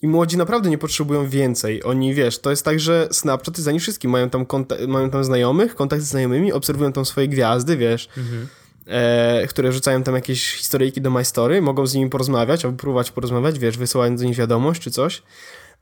I 0.01 0.07
młodzi 0.07 0.37
naprawdę 0.37 0.69
nie 0.69 0.77
potrzebują 0.77 1.29
więcej. 1.29 1.83
Oni, 1.83 2.13
wiesz, 2.13 2.39
to 2.39 2.49
jest 2.49 2.65
tak, 2.65 2.79
że 2.79 3.07
Snapchat 3.11 3.57
jest 3.57 3.65
za 3.65 3.71
nich 3.71 3.81
wszystkim. 3.81 4.11
Mają 4.11 4.29
tam, 4.29 4.45
mają 4.87 5.09
tam 5.09 5.23
znajomych, 5.23 5.75
kontakt 5.75 6.03
z 6.03 6.07
znajomymi, 6.07 6.53
obserwują 6.53 6.91
tam 6.91 7.05
swoje 7.05 7.27
gwiazdy, 7.27 7.77
wiesz. 7.77 8.09
Mhm 8.17 8.47
e, 8.87 9.47
które 9.47 9.71
rzucają 9.71 10.03
tam 10.03 10.15
jakieś 10.15 10.53
historyjki 10.53 11.01
do 11.01 11.09
My 11.09 11.25
Story, 11.25 11.61
mogą 11.61 11.87
z 11.87 11.93
nimi 11.93 12.09
porozmawiać, 12.09 12.65
albo 12.65 12.77
próbować 12.77 13.11
porozmawiać, 13.11 13.59
wiesz, 13.59 13.77
wysyłając 13.77 14.21
do 14.21 14.27
nich 14.27 14.37
wiadomość 14.37 14.81
czy 14.81 14.91
coś. 14.91 15.23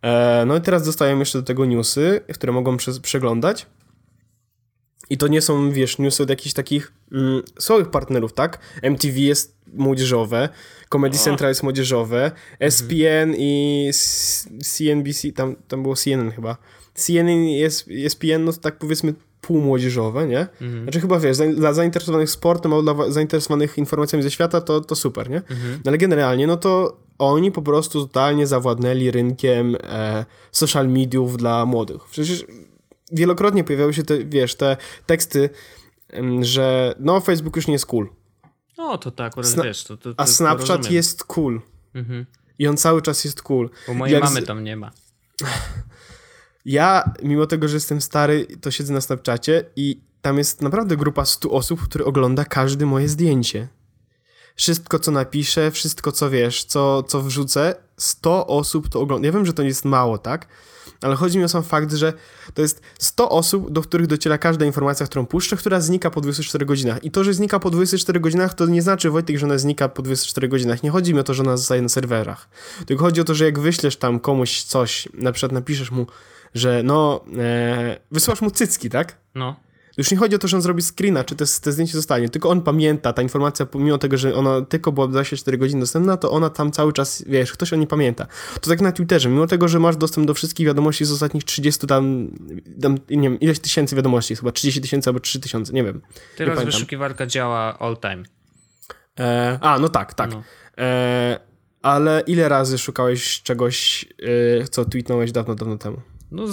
E, 0.01 0.43
no 0.47 0.55
i 0.55 0.61
teraz 0.61 0.85
dostają 0.85 1.19
jeszcze 1.19 1.37
do 1.37 1.43
tego 1.43 1.65
newsy, 1.65 2.21
które 2.33 2.53
mogą 2.53 2.77
przeglądać. 3.01 3.65
I 5.09 5.17
to 5.17 5.27
nie 5.27 5.41
są, 5.41 5.71
wiesz, 5.71 5.97
newsy 5.97 6.23
od 6.23 6.29
jakichś 6.29 6.53
takich 6.53 6.93
mm, 7.11 7.41
słabych 7.59 7.89
partnerów, 7.89 8.33
tak? 8.33 8.59
MTV 8.81 9.19
jest 9.19 9.55
młodzieżowe, 9.73 10.49
Comedy 10.89 11.17
Central 11.17 11.51
jest 11.51 11.63
młodzieżowe, 11.63 12.31
SPN 12.69 13.29
mhm. 13.29 13.35
i 13.37 13.91
CNBC, 14.63 15.31
tam, 15.31 15.55
tam 15.67 15.81
było 15.81 15.95
CNN 15.95 16.31
chyba. 16.31 16.57
CNN 16.93 17.43
jest, 17.43 17.89
ESPN, 18.05 18.43
no 18.43 18.53
tak 18.53 18.77
powiedzmy 18.77 19.13
półmłodzieżowe, 19.41 20.27
nie? 20.27 20.39
Mhm. 20.39 20.83
Znaczy 20.83 21.01
chyba, 21.01 21.19
wiesz, 21.19 21.37
dla 21.37 21.73
zainteresowanych 21.73 22.29
sportem 22.29 22.73
albo 22.73 22.93
dla 22.93 23.11
zainteresowanych 23.11 23.77
informacjami 23.77 24.23
ze 24.23 24.31
świata, 24.31 24.61
to, 24.61 24.81
to 24.81 24.95
super, 24.95 25.29
nie? 25.29 25.37
Mhm. 25.37 25.81
No 25.85 25.89
ale 25.89 25.97
generalnie, 25.97 26.47
no 26.47 26.57
to 26.57 26.97
oni 27.17 27.51
po 27.51 27.61
prostu 27.61 28.07
totalnie 28.07 28.47
zawładnęli 28.47 29.11
rynkiem 29.11 29.77
e, 29.83 30.25
social 30.51 30.89
mediów 30.89 31.37
dla 31.37 31.65
młodych. 31.65 32.03
Przecież 32.11 32.45
wielokrotnie 33.11 33.63
pojawiały 33.63 33.93
się 33.93 34.03
te, 34.03 34.25
wiesz, 34.25 34.55
te 34.55 34.77
teksty, 35.05 35.49
że 36.41 36.95
no, 36.99 37.19
Facebook 37.19 37.55
już 37.55 37.67
nie 37.67 37.73
jest 37.73 37.85
cool. 37.85 38.09
No, 38.77 38.97
to 38.97 39.11
tak, 39.11 39.33
Sna 39.41 39.63
wiesz, 39.63 39.83
to, 39.83 39.97
to, 39.97 40.13
to 40.13 40.19
A 40.19 40.27
Snapchat 40.27 40.91
jest 40.91 41.23
cool. 41.23 41.61
Mhm. 41.93 42.25
I 42.59 42.67
on 42.67 42.77
cały 42.77 43.01
czas 43.01 43.25
jest 43.25 43.41
cool. 43.41 43.69
Bo 43.87 43.93
mojej 43.93 44.13
Jak 44.13 44.23
mamy 44.23 44.41
z... 44.41 44.45
tam 44.45 44.63
nie 44.63 44.75
ma. 44.75 44.91
Ja, 46.65 47.13
mimo 47.23 47.45
tego, 47.45 47.67
że 47.67 47.75
jestem 47.75 48.01
stary, 48.01 48.47
to 48.61 48.71
siedzę 48.71 48.93
na 48.93 49.01
Snapchacie 49.01 49.65
i 49.75 50.01
tam 50.21 50.37
jest 50.37 50.61
naprawdę 50.61 50.97
grupa 50.97 51.25
100 51.25 51.51
osób, 51.51 51.81
które 51.83 52.05
ogląda 52.05 52.45
każde 52.45 52.85
moje 52.85 53.09
zdjęcie. 53.09 53.67
Wszystko, 54.55 54.99
co 54.99 55.11
napiszę, 55.11 55.71
wszystko, 55.71 56.11
co 56.11 56.29
wiesz, 56.29 56.63
co, 56.63 57.03
co 57.03 57.21
wrzucę, 57.21 57.75
100 57.97 58.47
osób 58.47 58.89
to 58.89 58.99
ogląda. 58.99 59.25
Ja 59.25 59.33
wiem, 59.33 59.45
że 59.45 59.53
to 59.53 59.63
jest 59.63 59.85
mało, 59.85 60.17
tak? 60.17 60.47
Ale 61.01 61.15
chodzi 61.15 61.37
mi 61.37 61.43
o 61.43 61.49
sam 61.49 61.63
fakt, 61.63 61.93
że 61.93 62.13
to 62.53 62.61
jest 62.61 62.81
100 62.99 63.29
osób, 63.29 63.71
do 63.71 63.81
których 63.81 64.07
dociera 64.07 64.37
każda 64.37 64.65
informacja, 64.65 65.05
którą 65.05 65.25
puszczę, 65.25 65.57
która 65.57 65.79
znika 65.79 66.11
po 66.11 66.21
24 66.21 66.65
godzinach. 66.65 67.03
I 67.03 67.11
to, 67.11 67.23
że 67.23 67.33
znika 67.33 67.59
po 67.59 67.69
24 67.71 68.19
godzinach, 68.19 68.53
to 68.53 68.65
nie 68.65 68.81
znaczy, 68.81 69.09
Wojtek, 69.09 69.37
że 69.37 69.45
ona 69.45 69.57
znika 69.57 69.89
po 69.89 70.01
24 70.01 70.47
godzinach. 70.47 70.83
Nie 70.83 70.89
chodzi 70.89 71.13
mi 71.13 71.19
o 71.19 71.23
to, 71.23 71.33
że 71.33 71.43
ona 71.43 71.57
zostaje 71.57 71.81
na 71.81 71.89
serwerach. 71.89 72.49
Tylko 72.85 73.03
chodzi 73.03 73.21
o 73.21 73.23
to, 73.23 73.35
że 73.35 73.45
jak 73.45 73.59
wyślesz 73.59 73.97
tam 73.97 74.19
komuś 74.19 74.63
coś, 74.63 75.09
na 75.13 75.31
przykład 75.31 75.51
napiszesz 75.51 75.91
mu, 75.91 76.07
że 76.55 76.81
no, 76.83 77.25
e, 77.37 77.99
wysyłasz 78.11 78.41
mu 78.41 78.51
cycki, 78.51 78.89
tak? 78.89 79.17
No. 79.35 79.55
Już 79.97 80.11
nie 80.11 80.17
chodzi 80.17 80.35
o 80.35 80.39
to, 80.39 80.47
że 80.47 80.57
on 80.57 80.61
zrobi 80.61 80.81
screena, 80.81 81.23
czy 81.23 81.35
te, 81.35 81.45
te 81.61 81.71
zdjęcie 81.71 81.93
zostanie, 81.93 82.29
tylko 82.29 82.49
on 82.49 82.61
pamięta, 82.61 83.13
ta 83.13 83.21
informacja, 83.21 83.65
pomimo 83.65 83.97
tego, 83.97 84.17
że 84.17 84.35
ona 84.35 84.61
tylko 84.61 84.91
była 84.91 85.07
24 85.07 85.57
godziny 85.57 85.79
dostępna, 85.79 86.17
to 86.17 86.31
ona 86.31 86.49
tam 86.49 86.71
cały 86.71 86.93
czas, 86.93 87.23
wiesz, 87.27 87.51
ktoś 87.51 87.73
o 87.73 87.75
niej 87.75 87.87
pamięta. 87.87 88.27
To 88.61 88.69
tak 88.69 88.81
na 88.81 88.91
Twitterze, 88.91 89.29
mimo 89.29 89.47
tego, 89.47 89.67
że 89.67 89.79
masz 89.79 89.97
dostęp 89.97 90.27
do 90.27 90.33
wszystkich 90.33 90.67
wiadomości 90.67 91.05
z 91.05 91.11
ostatnich 91.11 91.43
30 91.43 91.87
tam, 91.87 92.31
tam 92.81 92.97
nie 93.09 93.29
wiem, 93.29 93.39
ileś 93.39 93.59
tysięcy 93.59 93.95
wiadomości, 93.95 94.35
chyba 94.35 94.51
30 94.51 94.81
tysięcy 94.81 95.09
albo 95.09 95.19
3 95.19 95.39
tysiące, 95.39 95.73
nie 95.73 95.83
wiem. 95.83 96.01
Teraz 96.37 96.59
nie 96.59 96.65
wyszukiwarka 96.65 97.25
działa 97.25 97.79
all 97.79 97.97
time. 97.97 98.23
E, 99.19 99.57
a, 99.61 99.79
no 99.79 99.89
tak, 99.89 100.13
tak. 100.13 100.31
No. 100.31 100.43
E, 100.77 101.39
ale 101.81 102.23
ile 102.27 102.49
razy 102.49 102.77
szukałeś 102.77 103.41
czegoś, 103.43 104.05
e, 104.61 104.67
co 104.67 104.85
tweetnąłeś 104.85 105.31
dawno, 105.31 105.55
dawno 105.55 105.77
temu? 105.77 106.01
No 106.31 106.43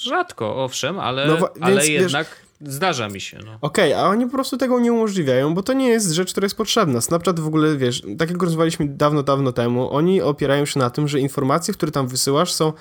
rzadko, 0.00 0.64
owszem, 0.64 0.98
ale, 0.98 1.26
no, 1.26 1.48
ale 1.60 1.86
jednak 1.86 2.26
wiesz, 2.26 2.74
zdarza 2.74 3.08
mi 3.08 3.20
się. 3.20 3.38
No. 3.46 3.58
Okej, 3.60 3.92
okay, 3.92 4.04
a 4.04 4.08
oni 4.08 4.26
po 4.26 4.32
prostu 4.32 4.56
tego 4.56 4.80
nie 4.80 4.92
umożliwiają, 4.92 5.54
bo 5.54 5.62
to 5.62 5.72
nie 5.72 5.88
jest 5.88 6.10
rzecz, 6.10 6.30
która 6.30 6.44
jest 6.44 6.56
potrzebna. 6.56 7.00
Snapchat 7.00 7.40
w 7.40 7.46
ogóle, 7.46 7.76
wiesz, 7.76 8.02
tak 8.18 8.30
jak 8.30 8.42
rozmawialiśmy 8.42 8.88
dawno, 8.88 9.22
dawno 9.22 9.52
temu, 9.52 9.90
oni 9.90 10.22
opierają 10.22 10.66
się 10.66 10.78
na 10.78 10.90
tym, 10.90 11.08
że 11.08 11.20
informacje, 11.20 11.74
które 11.74 11.92
tam 11.92 12.08
wysyłasz 12.08 12.52
są 12.52 12.72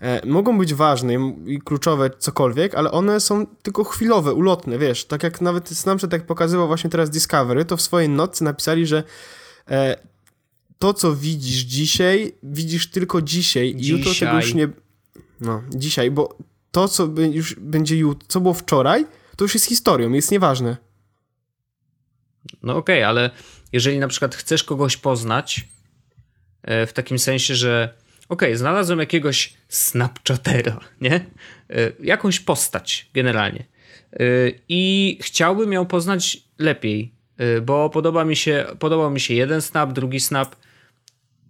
e, 0.00 0.26
mogą 0.26 0.58
być 0.58 0.74
ważne 0.74 1.14
i 1.46 1.60
kluczowe, 1.64 2.10
cokolwiek, 2.18 2.74
ale 2.74 2.90
one 2.90 3.20
są 3.20 3.46
tylko 3.46 3.84
chwilowe, 3.84 4.32
ulotne, 4.32 4.78
wiesz, 4.78 5.04
tak 5.04 5.22
jak 5.22 5.40
nawet 5.40 5.68
Snapchat 5.68 6.12
jak 6.12 6.26
pokazywał 6.26 6.66
właśnie 6.66 6.90
teraz 6.90 7.10
Discovery, 7.10 7.64
to 7.64 7.76
w 7.76 7.82
swojej 7.82 8.08
nocy 8.08 8.44
napisali, 8.44 8.86
że 8.86 9.02
e, 9.70 9.96
to, 10.78 10.94
co 10.94 11.14
widzisz 11.14 11.60
dzisiaj, 11.60 12.32
widzisz 12.42 12.90
tylko 12.90 13.22
dzisiaj, 13.22 13.74
dzisiaj. 13.74 13.96
i 13.96 13.98
jutro 13.98 14.12
tego 14.20 14.36
już 14.36 14.54
nie 14.54 14.68
no, 15.40 15.62
dzisiaj, 15.70 16.10
bo 16.10 16.38
to, 16.70 16.88
co 16.88 17.08
już 17.32 17.54
będzie 17.54 17.96
jutro, 17.96 18.26
co 18.28 18.40
było 18.40 18.54
wczoraj, 18.54 19.06
to 19.36 19.44
już 19.44 19.54
jest 19.54 19.66
historią, 19.66 20.12
jest 20.12 20.30
nieważne. 20.30 20.76
No 22.62 22.76
okej, 22.76 22.98
okay, 22.98 23.06
ale 23.06 23.30
jeżeli 23.72 23.98
na 23.98 24.08
przykład 24.08 24.34
chcesz 24.34 24.64
kogoś 24.64 24.96
poznać, 24.96 25.68
e, 26.62 26.86
w 26.86 26.92
takim 26.92 27.18
sensie, 27.18 27.54
że 27.54 27.94
okej, 28.28 28.48
okay, 28.48 28.58
znalazłem 28.58 28.98
jakiegoś 28.98 29.54
Snapchatera, 29.68 30.80
nie? 31.00 31.14
E, 31.14 31.24
jakąś 32.02 32.40
postać 32.40 33.10
generalnie. 33.14 33.64
I 34.68 35.18
chciałbym 35.22 35.72
ją 35.72 35.86
poznać 35.86 36.38
lepiej, 36.58 37.12
bo 37.62 37.90
podoba 37.90 38.24
mi 38.24 38.36
się, 38.36 38.66
podobał 38.78 39.10
mi 39.10 39.20
się 39.20 39.34
jeden 39.34 39.62
snap, 39.62 39.92
drugi 39.92 40.20
snap. 40.20 40.56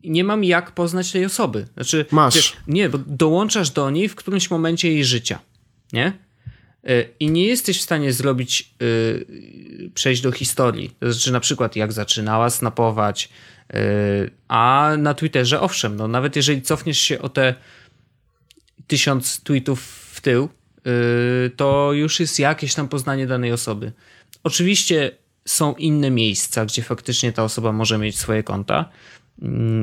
Nie 0.09 0.25
mam 0.25 0.45
jak 0.45 0.73
poznać 0.73 1.13
tej 1.13 1.25
osoby. 1.25 1.67
Znaczy, 1.75 2.07
Masz. 2.11 2.35
Wiesz, 2.35 2.57
nie, 2.67 2.89
bo 2.89 2.99
dołączasz 3.07 3.71
do 3.71 3.91
niej 3.91 4.09
w 4.09 4.15
którymś 4.15 4.51
momencie 4.51 4.93
jej 4.93 5.05
życia. 5.05 5.39
Nie? 5.93 6.13
I 7.21 7.31
nie 7.31 7.47
jesteś 7.47 7.79
w 7.79 7.83
stanie 7.83 8.13
zrobić, 8.13 8.75
yy, 8.81 9.91
przejść 9.95 10.23
do 10.23 10.33
historii. 10.33 10.91
To 11.01 11.13
znaczy, 11.13 11.33
na 11.33 11.41
przykład, 11.41 11.77
jak 11.77 11.93
zaczynała 11.93 12.51
snapować, 12.51 13.29
yy, 13.73 13.79
a 14.49 14.93
na 14.99 15.15
Twitterze, 15.15 15.61
owszem, 15.61 15.97
no, 15.97 16.09
nawet 16.09 16.37
jeżeli 16.37 16.63
cofniesz 16.63 16.99
się 16.99 17.23
o 17.23 17.29
te 17.29 17.55
tysiąc 18.87 19.41
tweetów 19.41 19.81
w 20.13 20.21
tył, 20.21 20.49
yy, 20.85 21.51
to 21.57 21.93
już 21.93 22.21
jest 22.21 22.39
jakieś 22.39 22.75
tam 22.75 22.89
poznanie 22.89 23.27
danej 23.27 23.53
osoby. 23.53 23.93
Oczywiście 24.45 25.11
są 25.45 25.75
inne 25.75 26.11
miejsca, 26.11 26.65
gdzie 26.65 26.83
faktycznie 26.83 27.33
ta 27.33 27.45
osoba 27.45 27.73
może 27.73 27.99
mieć 27.99 28.19
swoje 28.19 28.43
konta 28.43 28.89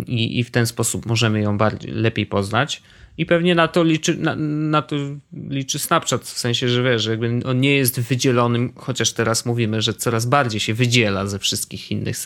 i, 0.08 0.40
i 0.40 0.44
w 0.44 0.52
ten 0.52 0.68
sposób 0.68 1.06
możemy 1.06 1.42
ją 1.42 1.58
bardziej, 1.58 1.92
lepiej 1.92 2.26
poznać. 2.26 2.82
I 3.18 3.26
pewnie 3.26 3.56
na 3.56 3.68
to 3.68 3.84
liczy, 3.84 4.18
na, 4.18 4.36
na, 4.36 4.82
to 4.82 4.96
liczy 5.34 5.80
Snapchat, 5.80 6.24
w 6.24 6.40
sensie, 6.40 6.70
że 6.70 6.84
wiesz, 6.84 7.04
że 7.04 7.12
jakby 7.12 7.40
on 7.46 7.60
nie 7.60 7.76
jest 7.76 8.00
wydzielonym, 8.00 8.74
chociaż 8.76 9.14
teraz 9.14 9.46
mówimy, 9.46 9.82
że 9.82 9.94
coraz 9.94 10.26
bardziej 10.26 10.60
się 10.60 10.74
wydziela 10.74 11.28
ze 11.28 11.40
wszystkich 11.40 11.92
innych 11.92 12.18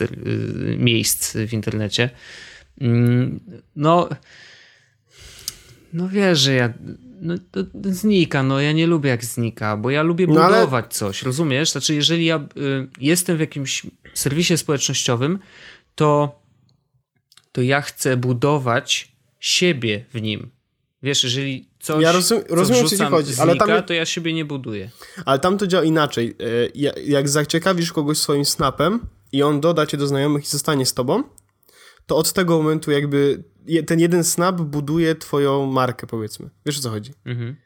miejsc 0.78 1.36
w 1.36 1.52
internecie. 1.52 2.10
Mm, 2.80 3.40
no, 3.76 4.08
no 5.92 6.08
wiesz, 6.08 6.38
że 6.38 6.54
ja 6.54 6.72
no, 7.20 7.34
znika, 7.84 8.42
no 8.42 8.60
ja 8.60 8.72
nie 8.72 8.86
lubię 8.86 9.10
jak 9.10 9.24
znika, 9.24 9.76
bo 9.76 9.90
ja 9.90 10.02
lubię 10.02 10.26
no, 10.26 10.32
budować 10.32 10.84
ale... 10.84 10.92
coś, 10.92 11.22
rozumiesz? 11.22 11.70
Znaczy, 11.70 11.94
jeżeli 11.94 12.24
ja 12.24 12.36
y, 12.36 12.88
jestem 13.00 13.36
w 13.36 13.40
jakimś 13.40 13.86
serwisie 14.14 14.56
społecznościowym, 14.56 15.38
to, 15.94 16.39
to 17.52 17.62
ja 17.62 17.80
chcę 17.80 18.16
budować 18.16 19.12
siebie 19.40 20.04
w 20.14 20.22
nim. 20.22 20.50
Wiesz, 21.02 21.24
jeżeli 21.24 21.68
coś 21.80 22.02
ja 22.02 22.12
rozum, 22.12 22.40
rozumiem, 22.48 22.88
co 22.88 22.96
ci 22.96 23.04
chodzi, 23.04 23.32
znika, 23.32 23.42
ale 23.42 23.56
tam, 23.56 23.82
to 23.82 23.92
ja 23.92 24.06
siebie 24.06 24.32
nie 24.32 24.44
buduję. 24.44 24.90
Ale 25.24 25.38
tam 25.38 25.58
to 25.58 25.66
działa 25.66 25.84
inaczej. 25.84 26.36
E, 26.74 26.94
jak 27.04 27.28
zaciekawisz 27.28 27.92
kogoś 27.92 28.18
swoim 28.18 28.44
snapem 28.44 29.00
i 29.32 29.42
on 29.42 29.60
doda 29.60 29.86
cię 29.86 29.96
do 29.96 30.06
znajomych 30.06 30.44
i 30.44 30.48
zostanie 30.48 30.86
z 30.86 30.94
tobą, 30.94 31.22
to 32.06 32.16
od 32.16 32.32
tego 32.32 32.58
momentu 32.58 32.90
jakby 32.90 33.44
ten 33.86 34.00
jeden 34.00 34.24
snap 34.24 34.60
buduje 34.60 35.14
twoją 35.14 35.66
markę, 35.66 36.06
powiedzmy. 36.06 36.50
Wiesz 36.66 36.78
o 36.78 36.82
co 36.82 36.90
chodzi? 36.90 37.12
Mhm. 37.24 37.56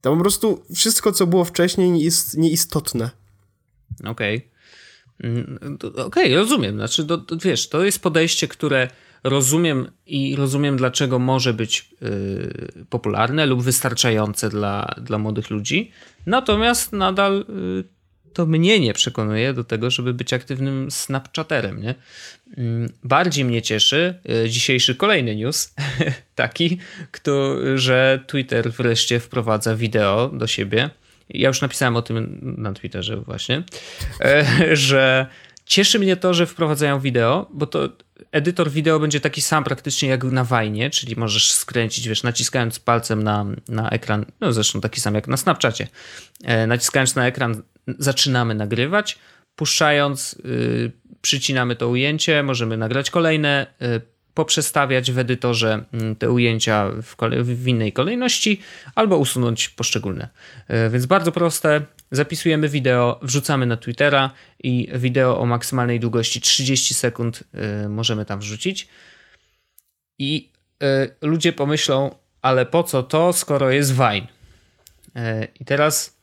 Tam 0.00 0.14
po 0.16 0.20
prostu 0.20 0.64
wszystko, 0.74 1.12
co 1.12 1.26
było 1.26 1.44
wcześniej 1.44 2.02
jest 2.02 2.36
nieistotne. 2.36 3.10
Okej. 4.04 4.36
Okay. 4.36 4.49
Mm, 5.24 5.78
okej, 5.82 6.04
okay, 6.04 6.34
rozumiem. 6.34 6.76
Znaczy, 6.76 7.04
to, 7.04 7.18
to, 7.18 7.36
wiesz, 7.36 7.68
to 7.68 7.84
jest 7.84 8.02
podejście, 8.02 8.48
które 8.48 8.88
rozumiem 9.24 9.90
i 10.06 10.36
rozumiem, 10.36 10.76
dlaczego 10.76 11.18
może 11.18 11.54
być 11.54 11.88
y, 12.02 12.84
popularne 12.90 13.46
lub 13.46 13.62
wystarczające 13.62 14.48
dla, 14.48 14.94
dla 15.00 15.18
młodych 15.18 15.50
ludzi. 15.50 15.90
Natomiast 16.26 16.92
nadal 16.92 17.44
y, 17.80 17.84
to 18.32 18.46
mnie 18.46 18.80
nie 18.80 18.92
przekonuje 18.94 19.54
do 19.54 19.64
tego, 19.64 19.90
żeby 19.90 20.14
być 20.14 20.32
aktywnym 20.32 20.90
Snapchaterem. 20.90 21.82
Nie? 21.82 21.94
Mm, 22.56 22.92
bardziej 23.04 23.44
mnie 23.44 23.62
cieszy 23.62 24.14
y, 24.44 24.48
dzisiejszy 24.48 24.94
kolejny 24.94 25.36
news, 25.36 25.74
taki, 26.34 26.78
kto, 27.10 27.56
że 27.78 28.24
Twitter 28.26 28.72
wreszcie 28.72 29.20
wprowadza 29.20 29.76
wideo 29.76 30.28
do 30.28 30.46
siebie. 30.46 30.90
Ja 31.34 31.48
już 31.48 31.60
napisałem 31.60 31.96
o 31.96 32.02
tym 32.02 32.38
na 32.58 32.72
Twitterze 32.72 33.16
właśnie, 33.16 33.62
e, 34.20 34.46
że 34.76 35.26
cieszy 35.64 35.98
mnie 35.98 36.16
to, 36.16 36.34
że 36.34 36.46
wprowadzają 36.46 37.00
wideo, 37.00 37.46
bo 37.52 37.66
to 37.66 37.88
edytor 38.32 38.70
wideo 38.70 39.00
będzie 39.00 39.20
taki 39.20 39.42
sam 39.42 39.64
praktycznie 39.64 40.08
jak 40.08 40.24
na 40.24 40.44
Wajnie, 40.44 40.90
czyli 40.90 41.16
możesz 41.16 41.52
skręcić, 41.52 42.08
wiesz, 42.08 42.22
naciskając 42.22 42.78
palcem 42.78 43.22
na, 43.22 43.46
na 43.68 43.90
ekran, 43.90 44.26
no 44.40 44.52
zresztą 44.52 44.80
taki 44.80 45.00
sam 45.00 45.14
jak 45.14 45.28
na 45.28 45.36
Snapchacie, 45.36 45.88
e, 46.44 46.66
naciskając 46.66 47.14
na 47.14 47.26
ekran 47.26 47.62
zaczynamy 47.98 48.54
nagrywać, 48.54 49.18
puszczając 49.56 50.36
yy, 50.44 50.92
przycinamy 51.20 51.76
to 51.76 51.88
ujęcie, 51.88 52.42
możemy 52.42 52.76
nagrać 52.76 53.10
kolejne, 53.10 53.66
yy, 53.80 54.00
poprzestawiać 54.40 55.12
w 55.12 55.18
edytorze 55.18 55.84
mm, 55.92 56.16
te 56.16 56.30
ujęcia 56.30 56.90
w, 57.02 57.16
w 57.42 57.68
innej 57.68 57.92
kolejności 57.92 58.60
albo 58.94 59.18
usunąć 59.18 59.68
poszczególne. 59.68 60.28
Yy, 60.68 60.90
więc 60.90 61.06
bardzo 61.06 61.32
proste, 61.32 61.82
zapisujemy 62.10 62.68
wideo, 62.68 63.20
wrzucamy 63.22 63.66
na 63.66 63.76
Twittera 63.76 64.30
i 64.62 64.88
wideo 64.94 65.38
o 65.38 65.46
maksymalnej 65.46 66.00
długości 66.00 66.40
30 66.40 66.94
sekund 66.94 67.44
y, 67.84 67.88
możemy 67.88 68.24
tam 68.24 68.40
wrzucić. 68.40 68.88
I 70.18 70.50
y, 70.82 70.86
ludzie 71.20 71.52
pomyślą, 71.52 72.14
ale 72.42 72.66
po 72.66 72.82
co 72.82 73.02
to, 73.02 73.32
skoro 73.32 73.70
jest 73.70 73.92
Vine? 73.92 74.26
I 75.60 75.64
teraz 75.64 76.16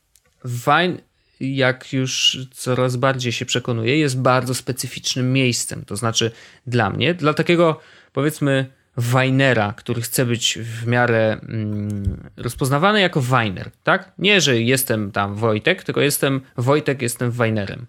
Vine, 0.45 0.97
jak 1.39 1.93
już 1.93 2.38
coraz 2.51 2.95
bardziej 2.95 3.32
się 3.32 3.45
przekonuje, 3.45 3.97
jest 3.97 4.20
bardzo 4.22 4.55
specyficznym 4.55 5.34
miejscem. 5.34 5.86
To 5.86 5.95
znaczy 5.95 6.32
dla 6.68 6.89
mnie, 6.89 7.13
dla 7.13 7.34
takiego 7.34 7.80
powiedzmy 8.18 8.65
Wajnera, 8.95 9.74
który 9.74 10.01
chce 10.01 10.26
być 10.26 10.59
w 10.61 10.88
miarę 10.88 11.39
mm, 11.43 12.30
rozpoznawany 12.38 13.01
jako 13.01 13.22
Wajner, 13.22 13.72
tak? 13.84 14.11
Nie, 14.18 14.41
że 14.41 14.61
jestem 14.61 15.11
tam 15.11 15.36
Wojtek, 15.36 15.84
tylko 15.84 16.01
jestem 16.01 16.41
Wojtek, 16.55 17.01
jestem 17.01 17.32
Wajnerem. 17.32 17.86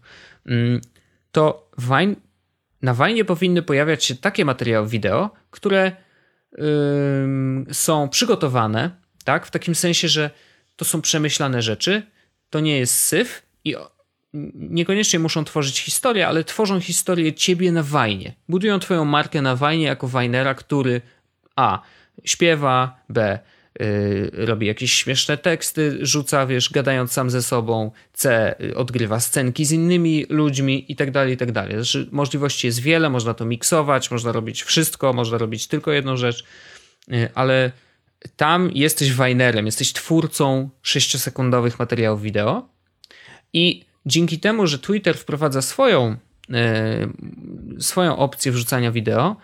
Mm, 0.47 0.81
to 1.33 1.71
na 2.83 2.95
Wajnie 2.95 3.25
powinny 3.25 3.63
pojawiać 3.63 4.05
się 4.05 4.15
takie 4.15 4.45
materiały 4.45 4.89
wideo, 4.89 5.31
które 5.51 5.93
są 7.73 8.09
przygotowane, 8.09 8.91
tak? 9.25 9.47
W 9.47 9.51
takim 9.51 9.75
sensie, 9.75 10.09
że 10.09 10.31
to 10.77 10.85
są 10.85 11.03
przemyślane 11.03 11.63
rzeczy, 11.63 12.03
to 12.51 12.61
nie 12.61 12.79
jest 12.79 12.95
syf 12.95 13.43
i 13.65 13.77
niekoniecznie 14.55 15.19
muszą 15.19 15.45
tworzyć 15.45 15.81
historię, 15.81 16.29
ale 16.29 16.45
tworzą 16.45 16.81
historię 16.81 17.33
ciebie 17.33 17.73
na 17.73 17.83
wajnie. 17.83 18.35
Budują 18.49 18.79
twoją 18.79 19.05
markę 19.05 19.43
na 19.43 19.57
wajnie 19.57 19.85
jako 19.85 20.09
wajnera, 20.09 20.55
który 20.55 21.01
a. 21.57 21.83
śpiewa, 22.25 23.01
b. 23.09 23.39
Yy, 23.81 24.31
robi 24.33 24.67
jakieś 24.67 24.93
śmieszne 24.93 25.37
teksty, 25.37 25.99
rzuca, 26.01 26.47
wiesz, 26.47 26.71
gadając 26.71 27.13
sam 27.13 27.31
ze 27.31 27.43
sobą, 27.43 27.91
c. 28.13 28.55
odgrywa 28.77 29.21
scenki 29.21 29.65
z 29.65 29.73
innymi 29.73 30.27
ludźmi 30.29 30.93
i 30.93 30.97
tak 30.97 31.11
dalej, 31.11 31.35
i 31.35 31.37
tak 31.37 31.53
dalej. 31.53 31.75
Znaczy, 31.75 32.09
możliwości 32.13 32.67
jest 32.67 32.81
wiele, 32.81 33.11
można 33.11 33.35
to 33.35 33.45
miksować, 33.45 34.11
można 34.11 34.33
robić 34.33 34.63
wszystko, 34.63 35.13
można 35.13 35.39
robić 35.39 35.67
tylko 35.67 35.93
jedną 35.93 36.17
rzecz, 36.17 36.45
yy, 37.09 37.29
ale 37.35 37.73
tam 38.37 38.71
jesteś 38.75 39.13
wajnerem, 39.13 39.67
jesteś 39.67 39.93
twórcą 39.93 40.71
6-sekundowych 40.85 41.79
materiałów 41.79 42.23
wideo 42.23 42.69
i 43.53 43.88
dzięki 44.09 44.39
temu, 44.39 44.67
że 44.67 44.79
Twitter 44.79 45.19
wprowadza 45.19 45.63
swoją, 45.63 46.17
e, 46.53 47.09
swoją 47.79 48.17
opcję 48.17 48.53
wrzucania 48.53 48.93
wideo, 48.93 49.37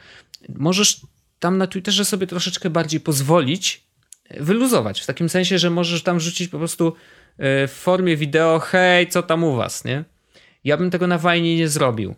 możesz 0.49 1.01
tam 1.39 1.59
na 1.59 1.67
Twitterze 1.67 2.05
sobie 2.05 2.27
troszeczkę 2.27 2.71
bardziej 2.71 3.01
pozwolić 3.01 3.85
wyluzować. 4.31 5.01
W 5.01 5.07
takim 5.07 5.29
sensie, 5.29 5.59
że 5.59 5.71
możesz 5.71 6.03
tam 6.03 6.19
wrzucić 6.19 6.49
po 6.49 6.59
prostu 6.59 6.95
e, 7.39 7.69
w 7.69 7.73
formie 7.73 8.17
wideo, 8.17 8.59
hej, 8.59 9.09
co 9.09 9.23
tam 9.23 9.45
u 9.45 9.57
was, 9.57 9.85
nie? 9.85 10.05
Ja 10.65 10.77
bym 10.77 10.91
tego 10.91 11.07
na 11.07 11.19
Wajnie 11.19 11.57
nie 11.57 11.69
zrobił. 11.69 12.15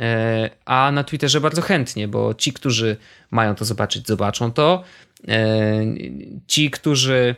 E, 0.00 0.50
a 0.64 0.92
na 0.92 1.04
Twitterze 1.04 1.40
bardzo 1.40 1.62
chętnie, 1.62 2.08
bo 2.08 2.34
ci, 2.34 2.52
którzy 2.52 2.96
mają 3.30 3.54
to 3.54 3.64
zobaczyć, 3.64 4.06
zobaczą 4.06 4.52
to. 4.52 4.84
Ci, 6.46 6.70
którzy 6.70 7.34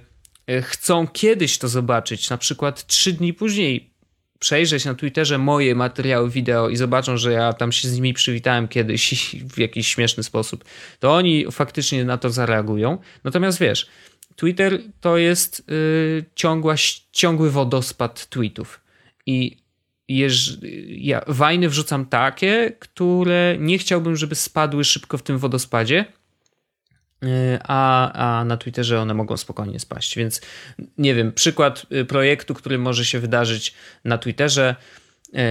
chcą 0.63 1.07
kiedyś 1.07 1.59
to 1.59 1.69
zobaczyć, 1.69 2.31
na 2.31 2.39
przykład 2.39 2.87
trzy 2.87 3.13
dni 3.13 3.35
później, 3.35 3.92
przejrzeć 4.43 4.85
na 4.85 4.95
Twitterze 4.95 5.39
moje 5.39 5.75
materiały 5.75 6.31
wideo 6.31 6.69
i 6.69 6.77
zobaczą, 6.77 7.17
że 7.17 7.33
ja 7.33 7.53
tam 7.53 7.73
się 7.73 7.89
z 7.89 7.95
nimi 7.95 8.15
przywitałem 8.15 8.69
kiedyś 8.69 9.15
w 9.55 9.59
jakiś 9.59 9.89
śmieszny 9.89 10.23
sposób, 10.23 10.65
to 10.99 11.15
oni 11.15 11.47
faktycznie 11.51 12.05
na 12.05 12.19
to 12.19 12.31
zareagują. 12.31 12.99
Natomiast 13.25 13.61
wiesz, 13.61 13.87
Twitter 14.37 14.79
to 15.01 15.17
jest 15.17 15.65
yy, 15.69 16.25
ciągła, 16.35 16.75
ciągły 17.13 17.51
wodospad 17.51 18.27
tweetów. 18.27 18.81
I 19.27 19.57
jeż, 20.09 20.59
ja 20.89 21.25
wajny 21.27 21.69
wrzucam 21.69 22.07
takie, 22.07 22.73
które 22.79 23.57
nie 23.59 23.79
chciałbym, 23.79 24.17
żeby 24.17 24.35
spadły 24.35 24.85
szybko 24.85 25.19
w 25.19 25.23
tym 25.23 25.39
wodospadzie 25.39 26.05
Y, 26.05 26.22
a, 27.63 28.13
a 28.13 28.45
na 28.45 28.57
Twitterze 28.57 29.01
one 29.01 29.15
mogą 29.15 29.37
spokojnie 29.37 29.81
spaść. 29.81 30.17
Więc 30.17 30.41
nie 30.99 31.15
wiem, 31.15 31.33
przykład 31.33 31.87
y, 31.93 32.05
projektu, 32.05 32.55
który 32.55 32.79
może 32.79 33.05
się 33.05 33.19
wydarzyć 33.19 33.75
na 34.05 34.19
Twitterze. 34.19 34.77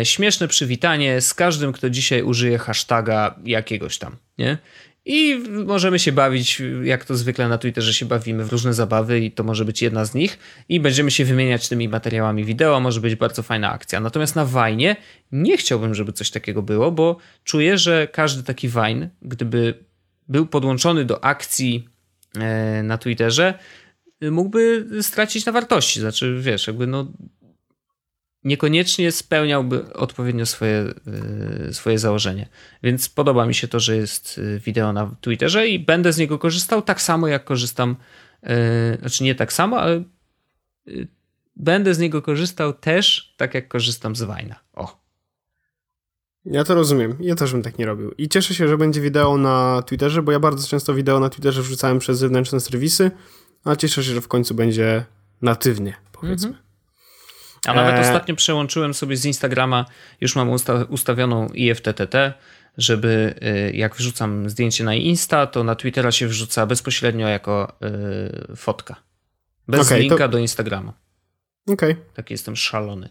Y, 0.02 0.06
śmieszne 0.06 0.48
przywitanie 0.48 1.22
z 1.22 1.34
każdym, 1.34 1.72
kto 1.72 1.90
dzisiaj 1.90 2.24
użyje 2.24 2.58
hashtaga 2.58 3.36
jakiegoś 3.44 3.98
tam, 3.98 4.16
nie? 4.38 4.58
I 5.06 5.44
możemy 5.66 6.00
się 6.00 6.12
bawić, 6.12 6.62
jak 6.84 7.06
to 7.06 7.16
zwykle 7.16 7.48
na 7.48 7.58
Twitterze 7.58 7.94
się 7.94 8.06
bawimy, 8.06 8.46
w 8.46 8.52
różne 8.52 8.74
zabawy, 8.74 9.20
i 9.20 9.32
to 9.32 9.44
może 9.44 9.66
być 9.66 9.82
jedna 9.82 10.06
z 10.06 10.14
nich. 10.14 10.40
I 10.70 10.80
będziemy 10.80 11.12
się 11.12 11.26
wymieniać 11.26 11.70
tymi 11.70 11.90
materiałami 11.90 12.46
wideo, 12.46 12.80
może 12.80 13.02
być 13.02 13.16
bardzo 13.16 13.44
fajna 13.44 13.72
akcja. 13.72 14.00
Natomiast 14.00 14.36
na 14.36 14.46
Wajnie 14.46 14.96
nie 15.32 15.58
chciałbym, 15.58 15.96
żeby 15.96 16.14
coś 16.14 16.32
takiego 16.32 16.62
było, 16.62 16.92
bo 16.92 17.18
czuję, 17.44 17.78
że 17.78 18.08
każdy 18.08 18.44
taki 18.44 18.70
Wine, 18.70 19.10
gdyby 19.22 19.74
był 20.32 20.46
podłączony 20.46 21.06
do 21.06 21.24
akcji 21.24 21.90
e, 22.40 22.84
na 22.84 22.98
Twitterze, 22.98 23.54
mógłby 24.32 24.88
stracić 25.02 25.46
na 25.46 25.52
wartości. 25.52 26.00
Znaczy, 26.00 26.38
wiesz, 26.42 26.68
jakby 26.68 26.88
no 26.88 27.08
niekoniecznie 28.44 29.12
spełniałby 29.12 29.94
odpowiednio 29.94 30.46
swoje, 30.46 30.94
y, 31.70 31.74
swoje 31.74 32.00
założenie. 32.00 32.50
Więc 32.84 33.10
podoba 33.10 33.46
mi 33.46 33.56
się 33.56 33.68
to, 33.68 33.80
że 33.80 33.96
jest 33.96 34.38
y, 34.38 34.60
wideo 34.60 34.94
na 34.94 35.16
Twitterze 35.22 35.68
i 35.68 35.80
będę 35.80 36.14
z 36.14 36.18
niego 36.18 36.40
korzystał 36.40 36.82
tak 36.82 37.02
samo, 37.02 37.28
jak 37.28 37.44
korzystam, 37.44 37.96
znaczy 39.00 39.24
nie 39.24 39.36
tak 39.36 39.54
samo, 39.54 39.80
ale 39.80 40.04
będę 41.56 41.94
z 41.94 42.00
niego 42.00 42.22
korzystał 42.22 42.74
też 42.74 43.34
tak, 43.38 43.54
jak 43.54 43.68
korzystam 43.68 44.16
z 44.16 44.24
Wajna. 44.24 44.60
O. 44.74 45.01
Ja 46.46 46.64
to 46.64 46.76
rozumiem. 46.76 47.18
Ja 47.20 47.36
też 47.36 47.52
bym 47.52 47.62
tak 47.62 47.78
nie 47.78 47.86
robił. 47.86 48.12
I 48.12 48.30
cieszę 48.30 48.54
się, 48.54 48.68
że 48.68 48.78
będzie 48.78 49.02
wideo 49.02 49.38
na 49.38 49.82
Twitterze, 49.86 50.22
bo 50.22 50.32
ja 50.32 50.40
bardzo 50.40 50.68
często 50.68 50.94
wideo 50.94 51.20
na 51.20 51.30
Twitterze 51.30 51.62
wrzucałem 51.62 52.00
przez 52.00 52.20
zewnętrzne 52.20 52.60
serwisy, 52.60 53.12
a 53.64 53.76
cieszę 53.76 54.04
się, 54.04 54.14
że 54.14 54.22
w 54.22 54.28
końcu 54.28 54.56
będzie 54.56 55.06
natywnie, 55.42 55.94
powiedzmy. 56.12 56.50
Mhm. 56.50 56.66
A 57.68 57.74
nawet 57.74 57.96
e... 57.96 58.02
ostatnio 58.02 58.36
przełączyłem 58.36 58.94
sobie 58.94 59.18
z 59.18 59.26
Instagrama, 59.26 59.86
już 60.22 60.36
mam 60.36 60.50
usta 60.50 60.86
ustawioną 60.90 61.48
IFTTT, 61.48 62.34
żeby 62.78 63.36
y, 63.70 63.76
jak 63.76 63.96
wrzucam 63.96 64.50
zdjęcie 64.50 64.84
na 64.84 64.96
Insta, 64.96 65.48
to 65.48 65.64
na 65.64 65.76
Twittera 65.76 66.12
się 66.12 66.28
wrzuca 66.28 66.66
bezpośrednio 66.66 67.28
jako 67.28 67.74
y, 68.52 68.56
fotka. 68.56 68.96
Bez 69.68 69.88
okay, 69.88 70.00
linka 70.00 70.18
to... 70.18 70.30
do 70.30 70.38
Instagrama. 70.38 70.94
Okej. 71.68 71.92
Okay. 71.92 72.06
Taki 72.14 72.34
jestem 72.34 72.56
szalony. 72.56 73.10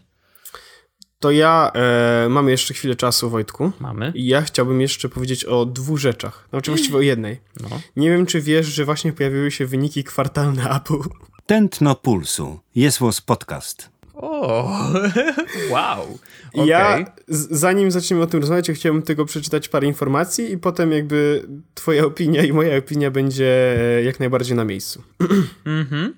To 1.21 1.31
ja 1.31 1.71
e, 1.75 2.29
mamy 2.29 2.51
jeszcze 2.51 2.73
chwilę 2.73 2.95
czasu, 2.95 3.29
Wojtku. 3.29 3.71
Mamy. 3.79 4.11
I 4.15 4.27
ja 4.27 4.41
chciałbym 4.41 4.81
jeszcze 4.81 5.09
powiedzieć 5.09 5.45
o 5.45 5.65
dwóch 5.65 5.99
rzeczach. 5.99 6.47
No, 6.51 6.59
oczywiście 6.59 6.95
o 6.95 7.01
jednej. 7.01 7.39
No. 7.59 7.81
Nie 7.95 8.09
wiem, 8.09 8.25
czy 8.25 8.41
wiesz, 8.41 8.65
że 8.67 8.85
właśnie 8.85 9.13
pojawiły 9.13 9.51
się 9.51 9.65
wyniki 9.65 10.03
kwartalne 10.03 10.69
Apple. 10.77 11.09
Tętno 11.45 11.95
Pulsu. 11.95 12.59
Jest 12.75 12.99
podcast. 13.25 13.89
O, 14.13 14.69
wow. 15.71 16.19
Okay. 16.53 16.67
Ja, 16.67 17.05
zanim 17.27 17.91
zaczniemy 17.91 18.23
o 18.23 18.27
tym 18.27 18.39
rozmawiać, 18.39 18.71
chciałbym 18.71 19.01
tylko 19.01 19.25
przeczytać 19.25 19.69
parę 19.69 19.87
informacji 19.87 20.51
i 20.51 20.57
potem 20.57 20.91
jakby 20.91 21.47
twoja 21.73 22.05
opinia 22.05 22.43
i 22.43 22.53
moja 22.53 22.77
opinia 22.77 23.11
będzie 23.11 23.77
e, 23.97 24.03
jak 24.03 24.19
najbardziej 24.19 24.57
na 24.57 24.65
miejscu. 24.65 25.03
Mhm. 25.65 26.13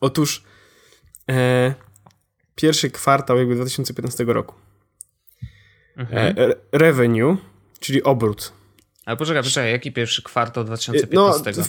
Otóż 0.00 0.44
e, 1.30 1.74
pierwszy 2.58 2.90
kwartał 2.90 3.38
jakby 3.38 3.54
2015 3.54 4.24
roku. 4.24 4.54
Mhm. 5.96 6.34
E, 6.38 6.54
revenue, 6.72 7.36
czyli 7.80 8.02
obrót. 8.02 8.52
Ale 9.04 9.16
poczekaj, 9.16 9.42
poczekaj, 9.42 9.70
jaki 9.70 9.92
pierwszy 9.92 10.22
kwartał 10.22 10.64
2015? 10.64 11.52
No, 11.56 11.60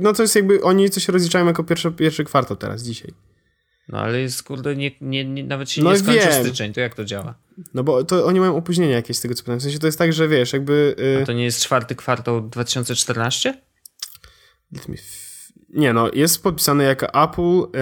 no 0.00 0.12
to 0.12 0.22
jest 0.22 0.36
jakby, 0.36 0.62
oni 0.62 0.90
coś 0.90 1.08
rozliczają 1.08 1.46
jako 1.46 1.64
pierwszy, 1.64 1.92
pierwszy 1.92 2.24
kwartał 2.24 2.56
teraz, 2.56 2.82
dzisiaj. 2.82 3.14
No 3.88 4.00
ale 4.00 4.20
jest, 4.20 4.42
kurde, 4.42 4.76
nie, 4.76 4.90
nie, 5.00 5.24
nie, 5.24 5.44
nawet 5.44 5.70
się 5.70 5.82
no 5.82 5.92
nie 5.92 5.98
skończy 5.98 6.28
wiem. 6.28 6.44
styczeń, 6.44 6.72
to 6.72 6.80
jak 6.80 6.94
to 6.94 7.04
działa? 7.04 7.34
No 7.74 7.84
bo 7.84 8.04
to 8.04 8.26
oni 8.26 8.40
mają 8.40 8.56
opóźnienia 8.56 8.94
jakieś 8.94 9.16
z 9.16 9.20
tego, 9.20 9.34
co 9.34 9.44
pamiętam. 9.44 9.60
W 9.60 9.62
sensie 9.62 9.78
to 9.78 9.86
jest 9.86 9.98
tak, 9.98 10.12
że 10.12 10.28
wiesz, 10.28 10.52
jakby... 10.52 10.94
Yy... 10.98 11.22
A 11.22 11.26
to 11.26 11.32
nie 11.32 11.44
jest 11.44 11.62
czwarty 11.62 11.94
kwartał 11.94 12.40
2014? 12.48 13.54
Nie 15.68 15.92
no, 15.92 16.10
jest 16.12 16.42
podpisane 16.42 16.84
jako 16.84 17.24
Apple 17.24 17.78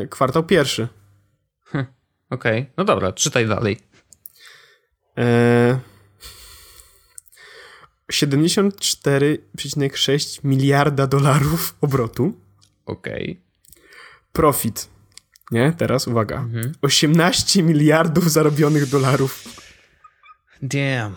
yy, 0.00 0.08
kwartał 0.08 0.44
pierwszy. 0.44 0.88
Okej, 2.30 2.60
okay. 2.60 2.72
no 2.76 2.84
dobra, 2.84 3.12
czytaj 3.12 3.48
dalej. 3.48 3.78
Yy... 5.16 5.78
74,6 8.12 10.40
miliarda 10.44 11.06
dolarów 11.06 11.76
obrotu. 11.80 12.32
Okej. 12.86 13.22
Okay. 13.22 13.36
Profit 14.32 14.88
nie? 15.50 15.72
Teraz 15.76 16.08
uwaga. 16.08 16.36
Mhm. 16.36 16.72
18 16.82 17.62
miliardów 17.62 18.30
zarobionych 18.30 18.86
dolarów. 18.86 19.44
Damn. 20.62 21.14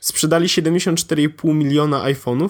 Sprzedali 0.00 0.46
74,5 0.46 1.54
miliona 1.54 2.04
iPhone'ów, 2.04 2.48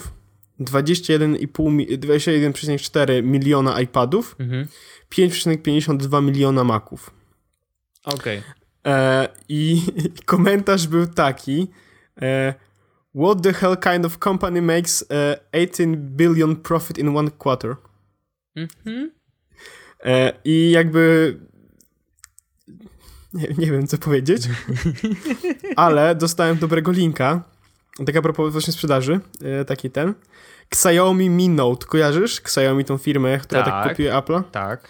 21,4 0.61 1.99
21 1.99 3.31
miliona 3.31 3.81
iPadów, 3.81 4.37
mhm. 4.39 4.67
5,52 5.13 6.23
miliona 6.23 6.65
Maców. 6.65 7.11
Okej. 8.05 8.39
Okay. 8.39 8.43
E, 8.87 9.29
I 9.49 9.83
komentarz 10.27 10.87
był 10.87 11.07
taki. 11.07 11.71
E, 12.23 12.55
What 13.15 13.43
the 13.43 13.53
hell 13.53 13.77
kind 13.77 14.05
of 14.05 14.19
company 14.19 14.63
makes 14.63 15.05
e, 15.11 15.41
18 15.53 15.97
billion 15.97 16.57
profit 16.57 16.99
in 16.99 17.17
one 17.17 17.31
quarter? 17.31 17.77
Mhm. 18.57 19.11
E, 20.05 20.33
I 20.45 20.71
jakby 20.71 21.37
nie, 23.33 23.49
nie 23.59 23.73
wiem, 23.73 23.87
co 23.87 23.99
powiedzieć, 23.99 24.43
ale 25.77 26.15
dostałem 26.15 26.59
dobrego 26.59 26.93
linka. 26.93 27.43
Taka 28.07 28.23
propos 28.23 28.53
właśnie 28.53 28.73
sprzedaży, 28.73 29.21
e, 29.43 29.65
taki 29.65 29.91
ten. 29.91 30.15
Xiaomi 30.71 31.31
Mi 31.31 31.49
Note, 31.49 31.87
kojarzysz? 31.87 32.41
Xiaomi 32.41 32.85
tą 32.85 32.99
firmę, 32.99 33.39
która 33.39 33.63
tak, 33.63 33.89
tak 33.89 33.99
Apple'a? 33.99 34.43
Tak. 34.53 34.89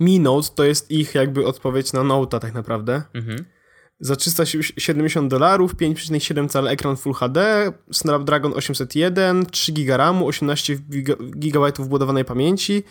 Mi 0.00 0.20
Note 0.20 0.48
to 0.54 0.64
jest 0.64 0.90
ich 0.90 1.14
jakby 1.14 1.46
odpowiedź 1.46 1.92
na 1.92 2.00
Note'a 2.00 2.38
tak 2.38 2.54
naprawdę. 2.54 3.02
Mhm. 3.14 3.44
Za 4.00 4.16
370 4.16 5.30
dolarów, 5.30 5.74
5,7 5.74 6.48
cala 6.48 6.70
ekran 6.70 6.96
Full 6.96 7.14
HD, 7.14 7.72
Snapdragon 7.92 8.52
801, 8.54 9.46
3 9.46 9.72
GB 9.72 9.96
RAMu, 9.96 10.26
18 10.26 10.76
GB 11.18 11.72
wbudowanej 11.78 12.24
pamięci, 12.24 12.82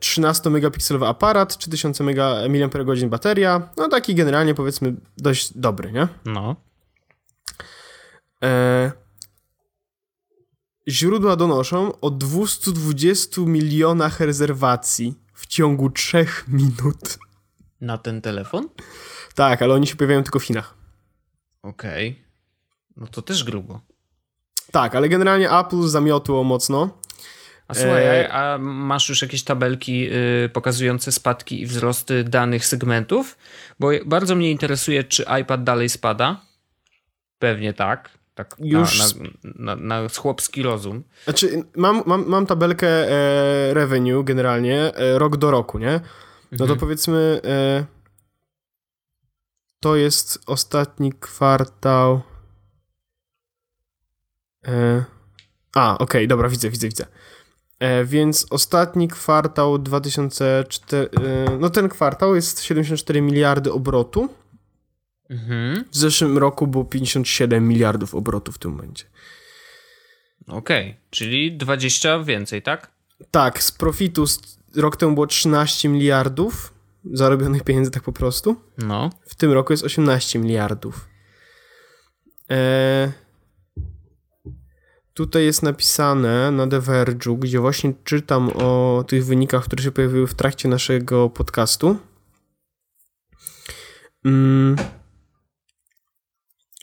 13-megapikselowy 0.00 1.06
aparat, 1.06 1.56
3000 1.58 2.04
mAh 2.04 3.08
bateria, 3.08 3.68
no 3.76 3.88
taki 3.88 4.14
generalnie 4.14 4.54
powiedzmy 4.54 4.94
dość 5.16 5.58
dobry, 5.58 5.92
nie? 5.92 6.08
No. 6.24 6.56
E, 8.44 8.92
źródła 10.88 11.36
donoszą 11.36 12.00
o 12.00 12.10
220 12.10 13.40
milionach 13.40 14.20
rezerwacji 14.20 15.23
w 15.44 15.46
ciągu 15.46 15.90
3 15.90 16.26
minut. 16.48 17.18
Na 17.80 17.98
ten 17.98 18.20
telefon? 18.20 18.68
Tak, 19.34 19.62
ale 19.62 19.74
oni 19.74 19.86
się 19.86 19.96
pojawiają 19.96 20.22
tylko 20.22 20.38
w 20.38 20.44
Chinach. 20.44 20.74
Okej. 21.62 22.10
Okay. 22.10 22.24
No 22.96 23.06
to 23.06 23.22
też 23.22 23.44
grubo. 23.44 23.80
Tak, 24.72 24.94
ale 24.94 25.08
generalnie 25.08 25.50
Apple 25.50 25.82
zamiotło 25.82 26.44
mocno. 26.44 26.98
A 27.68 27.74
słuchaj, 27.74 28.04
e... 28.04 28.32
a 28.32 28.58
masz 28.58 29.08
już 29.08 29.22
jakieś 29.22 29.42
tabelki 29.44 30.08
y, 30.44 30.48
pokazujące 30.52 31.12
spadki 31.12 31.62
i 31.62 31.66
wzrosty 31.66 32.24
danych 32.24 32.66
segmentów? 32.66 33.38
Bo 33.80 33.88
bardzo 34.06 34.34
mnie 34.34 34.50
interesuje, 34.50 35.04
czy 35.04 35.24
iPad 35.40 35.64
dalej 35.64 35.88
spada. 35.88 36.40
Pewnie 37.38 37.72
tak. 37.72 38.10
Tak 38.34 38.56
już... 38.58 38.98
na, 38.98 39.24
na, 39.54 39.76
na, 39.76 40.02
na 40.02 40.08
chłopski 40.08 40.62
rozum. 40.62 41.04
Znaczy, 41.24 41.64
mam, 41.76 42.02
mam, 42.06 42.26
mam 42.26 42.46
tabelkę 42.46 42.88
e, 42.88 43.74
revenue 43.74 44.24
generalnie 44.24 44.94
e, 44.94 45.18
rok 45.18 45.36
do 45.36 45.50
roku, 45.50 45.78
nie? 45.78 46.00
No 46.52 46.58
to 46.58 46.64
mhm. 46.64 46.80
powiedzmy 46.80 47.40
e, 47.44 47.84
to 49.80 49.96
jest 49.96 50.38
ostatni 50.46 51.12
kwartał 51.12 52.22
e, 54.66 55.04
a, 55.74 55.94
okej, 55.94 56.04
okay, 56.04 56.26
dobra, 56.26 56.48
widzę, 56.48 56.70
widzę, 56.70 56.88
widzę. 56.88 57.06
E, 57.78 58.04
więc 58.04 58.46
ostatni 58.50 59.08
kwartał 59.08 59.78
2004, 59.78 61.08
e, 61.26 61.58
no 61.60 61.70
ten 61.70 61.88
kwartał 61.88 62.34
jest 62.34 62.62
74 62.62 63.22
miliardy 63.22 63.72
obrotu. 63.72 64.28
Mhm. 65.30 65.84
W 65.90 65.96
zeszłym 65.96 66.38
roku 66.38 66.66
było 66.66 66.84
57 66.84 67.68
miliardów 67.68 68.14
obrotu 68.14 68.52
w 68.52 68.58
tym 68.58 68.70
momencie. 68.70 69.04
Okej, 70.46 70.90
okay. 70.90 71.00
czyli 71.10 71.56
20 71.56 72.18
więcej, 72.18 72.62
tak? 72.62 72.90
Tak, 73.30 73.62
z 73.62 73.72
profitu 73.72 74.24
rok 74.76 74.96
temu 74.96 75.14
było 75.14 75.26
13 75.26 75.88
miliardów 75.88 76.74
zarobionych 77.12 77.64
pieniędzy 77.64 77.90
tak 77.90 78.02
po 78.02 78.12
prostu. 78.12 78.56
No. 78.78 79.10
W 79.26 79.34
tym 79.34 79.52
roku 79.52 79.72
jest 79.72 79.84
18 79.84 80.38
miliardów. 80.38 81.08
Eee, 82.48 83.12
Tutaj 85.14 85.44
jest 85.44 85.62
napisane 85.62 86.50
na 86.50 86.66
The 86.66 86.80
Verge'u, 86.80 87.38
gdzie 87.38 87.60
właśnie 87.60 87.92
czytam 88.04 88.50
o 88.54 89.04
tych 89.08 89.26
wynikach, 89.26 89.64
które 89.64 89.82
się 89.82 89.92
pojawiły 89.92 90.26
w 90.26 90.34
trakcie 90.34 90.68
naszego 90.68 91.30
podcastu, 91.30 91.96
mm, 94.24 94.76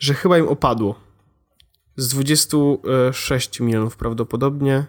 że 0.02 0.14
chyba 0.14 0.38
im 0.38 0.48
opadło 0.48 1.00
z 1.96 2.08
26 2.08 3.60
milionów 3.60 3.98
prawdopodobnie 3.98 4.86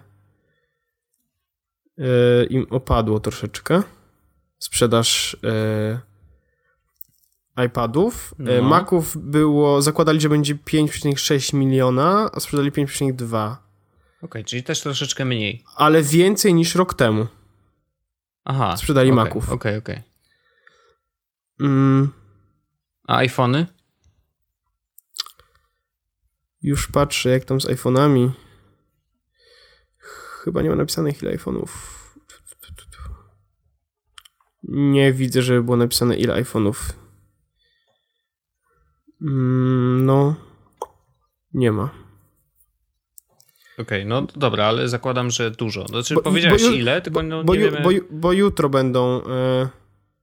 e, 1.97 2.43
im 2.49 2.67
opadło 2.69 3.19
troszeczkę 3.19 3.83
sprzedaż 4.59 5.37
e, 5.43 5.99
iPadów. 7.65 8.33
E, 8.39 8.61
No. 8.61 8.69
Maców 8.69 9.17
było, 9.17 9.81
zakładali, 9.81 10.21
że 10.21 10.29
będzie 10.29 10.55
5,6 10.55 11.53
miliona, 11.53 12.29
a 12.33 12.39
sprzedali 12.39 12.71
5,2. 12.71 13.55
Okej, 14.21 14.45
czyli 14.45 14.63
też 14.63 14.81
troszeczkę 14.81 15.25
mniej. 15.25 15.63
Ale 15.75 16.03
więcej 16.03 16.53
niż 16.53 16.75
rok 16.75 16.93
temu. 16.93 17.27
Aha. 18.43 18.77
Sprzedali 18.77 19.11
okej, 19.11 19.23
Maców. 19.23 19.49
Okej, 19.49 19.77
okej. 19.77 20.01
Mm, 21.59 22.09
A 23.07 23.17
iPhony? 23.17 23.65
Już 26.63 26.87
patrzę, 26.87 27.29
jak 27.29 27.45
tam 27.45 27.61
z 27.61 27.65
iPhone'ami. 27.65 28.29
Chyba 30.43 30.61
nie 30.61 30.69
ma 30.69 30.75
napisanych 30.75 31.23
ile 31.23 31.37
iPhone'ów. 31.37 31.67
Nie 34.63 35.13
widzę, 35.13 35.41
żeby 35.41 35.63
było 35.63 35.77
napisane 35.77 36.17
ile 36.17 36.43
iPhone'ów. 36.43 36.75
Mm, 39.21 40.05
no. 40.05 40.35
Nie 41.53 41.71
ma. 41.71 41.89
Okej, 43.77 44.05
no 44.05 44.21
dobra, 44.21 44.65
ale 44.65 44.89
zakładam, 44.89 45.31
że 45.31 45.51
dużo. 45.51 45.87
Znaczy 45.87 46.15
Bo- 46.15 46.21
powiedziałeś 46.21 46.63
bo 46.63 46.69
ile, 46.69 47.01
tylko 47.01 47.23
no, 47.23 47.43
Bo, 47.43 47.55
nie 47.55 47.61
wiemy... 47.61 47.81
bo, 47.81 47.89
bo 48.11 48.33
jutro 48.33 48.69
będą. 48.69 49.23
E, 49.27 49.69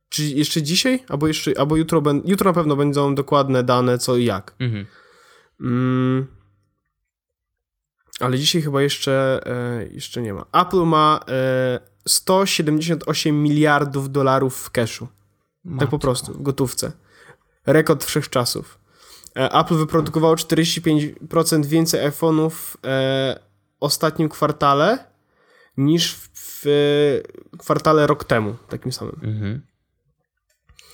czy 0.09 0.23
jeszcze 0.25 0.63
dzisiaj? 0.63 1.05
Albo, 1.09 1.27
jeszcze, 1.29 1.53
albo 1.59 1.77
jutro, 1.77 2.03
ben, 2.03 2.23
jutro 2.25 2.51
na 2.51 2.55
pewno 2.55 2.77
będą 2.77 3.15
dokładne 3.15 3.63
dane, 3.63 3.99
co 3.99 4.17
i 4.17 4.25
jak. 4.25 4.55
Mhm. 4.59 4.87
Mm, 5.61 6.27
ale 8.21 8.39
dzisiaj 8.39 8.63
chyba 8.63 8.83
jeszcze, 8.83 9.41
e, 9.47 9.87
jeszcze 9.87 10.23
nie 10.23 10.35
ma. 10.35 10.47
Apple 10.53 10.85
ma 10.85 11.21
e, 11.29 11.81
178 12.09 13.43
miliardów 13.43 14.13
dolarów 14.13 14.57
w 14.57 14.71
cashu. 14.71 15.07
Tak 15.07 15.79
po 15.79 15.85
Matko. 15.85 15.99
prostu, 15.99 16.33
w 16.35 16.43
gotówce. 16.43 16.93
Rekord 17.67 18.05
wszechczasów. 18.05 18.79
E, 19.37 19.53
Apple 19.53 19.77
wyprodukowało 19.77 20.35
45% 20.35 21.67
więcej 21.67 22.11
iPhone'ów 22.11 22.51
e, 22.87 23.41
ostatnim 23.81 24.29
kwartale 24.29 24.99
niż 25.77 26.15
w, 26.15 26.31
w 26.35 26.65
kwartale 27.59 28.07
rok 28.07 28.25
temu, 28.25 28.57
takim 28.69 28.93
samym. 28.93 29.21
Mhm. 29.23 29.61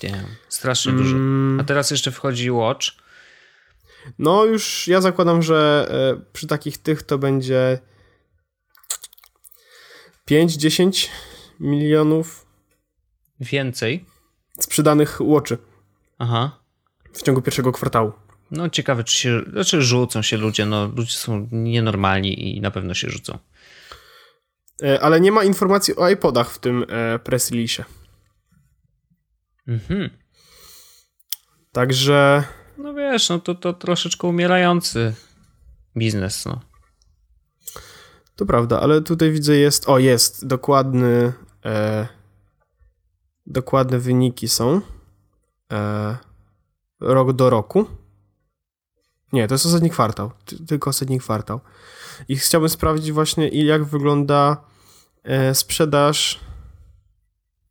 Damn. 0.02 0.26
Strasznie 0.48 0.92
dużo. 0.92 1.16
Mm, 1.16 1.60
A 1.60 1.64
teraz 1.64 1.90
jeszcze 1.90 2.10
wchodzi 2.10 2.50
Watch. 2.50 2.86
No 4.18 4.44
już 4.44 4.88
ja 4.88 5.00
zakładam, 5.00 5.42
że 5.42 5.88
e, 5.90 6.30
przy 6.32 6.46
takich 6.46 6.78
tych 6.78 7.02
to 7.02 7.18
będzie 7.18 7.78
5-10 10.30 11.08
milionów 11.60 12.46
Więcej. 13.40 14.04
sprzedanych 14.60 15.18
watchy 15.20 15.58
Aha. 16.18 16.58
w 17.12 17.22
ciągu 17.22 17.42
pierwszego 17.42 17.72
kwartału. 17.72 18.12
No 18.50 18.68
ciekawe, 18.68 19.04
czy 19.04 19.18
się... 19.18 19.42
Znaczy 19.52 19.82
rzucą 19.82 20.22
się 20.22 20.36
ludzie, 20.36 20.66
no 20.66 20.86
ludzie 20.96 21.14
są 21.14 21.48
nienormalni 21.52 22.56
i 22.56 22.60
na 22.60 22.70
pewno 22.70 22.94
się 22.94 23.10
rzucą. 23.10 23.38
E, 24.82 25.00
ale 25.00 25.20
nie 25.20 25.32
ma 25.32 25.44
informacji 25.44 25.96
o 25.96 26.08
iPodach 26.08 26.50
w 26.50 26.58
tym 26.58 26.84
e, 26.88 27.18
press 27.18 27.50
release. 27.50 27.84
Mhm. 29.68 30.10
Także 31.72 32.44
No 32.78 32.94
wiesz, 32.94 33.28
no 33.28 33.38
to, 33.38 33.54
to 33.54 33.72
troszeczkę 33.72 34.26
umierający 34.26 35.14
biznes, 35.96 36.44
no. 36.44 36.60
To 38.36 38.46
prawda, 38.46 38.80
ale 38.80 39.02
tutaj 39.02 39.32
widzę 39.32 39.56
jest, 39.56 39.88
o 39.88 39.98
jest, 39.98 40.46
dokładny, 40.46 41.32
e, 41.64 42.08
dokładne 43.46 43.98
wyniki 43.98 44.48
są 44.48 44.80
e, 45.72 46.16
rok 47.00 47.32
do 47.32 47.50
roku. 47.50 47.86
Nie, 49.32 49.48
to 49.48 49.54
jest 49.54 49.66
ostatni 49.66 49.90
kwartał, 49.90 50.30
ty, 50.44 50.66
tylko 50.66 50.90
ostatni 50.90 51.18
kwartał. 51.18 51.60
I 52.28 52.36
chciałbym 52.36 52.68
sprawdzić 52.68 53.12
właśnie 53.12 53.48
jak 53.48 53.84
wygląda 53.84 54.64
e, 55.24 55.54
sprzedaż 55.54 56.40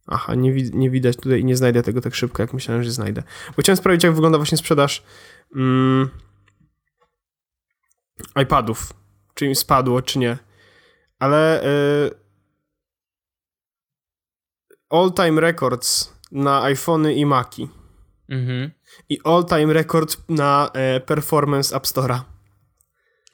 Aha, 0.08 0.36
nie, 0.36 0.54
nie 0.54 0.90
widać 0.90 1.18
tutaj 1.18 1.40
i 1.40 1.46
nie 1.46 1.56
znajdę 1.56 1.84
tego 1.84 2.02
tak 2.02 2.16
szybko, 2.16 2.44
jak 2.44 2.54
myślałem, 2.54 2.84
że 2.84 2.92
znajdę. 2.92 3.24
Bo 3.56 3.62
chciałem 3.62 3.78
sprawdzić, 3.78 4.04
jak 4.04 4.14
wygląda 4.14 4.38
właśnie 4.38 4.58
sprzedaż 4.58 5.04
mm, 5.56 6.10
iPadów. 8.42 8.94
Czy 9.34 9.46
im 9.46 9.56
spadło, 9.56 10.02
czy 10.02 10.20
nie. 10.20 10.38
Ale 11.20 11.64
y, 11.64 12.12
all-time 14.90 15.42
records 15.42 16.14
na 16.32 16.64
iPhony 16.64 17.14
i 17.14 17.26
Maci. 17.26 17.70
Mhm. 18.30 18.72
I 19.10 19.20
all-time 19.24 19.74
record 19.74 20.18
na 20.30 20.70
e, 20.74 21.00
performance 21.00 21.76
App 21.76 21.86
Store'a. 21.86 22.20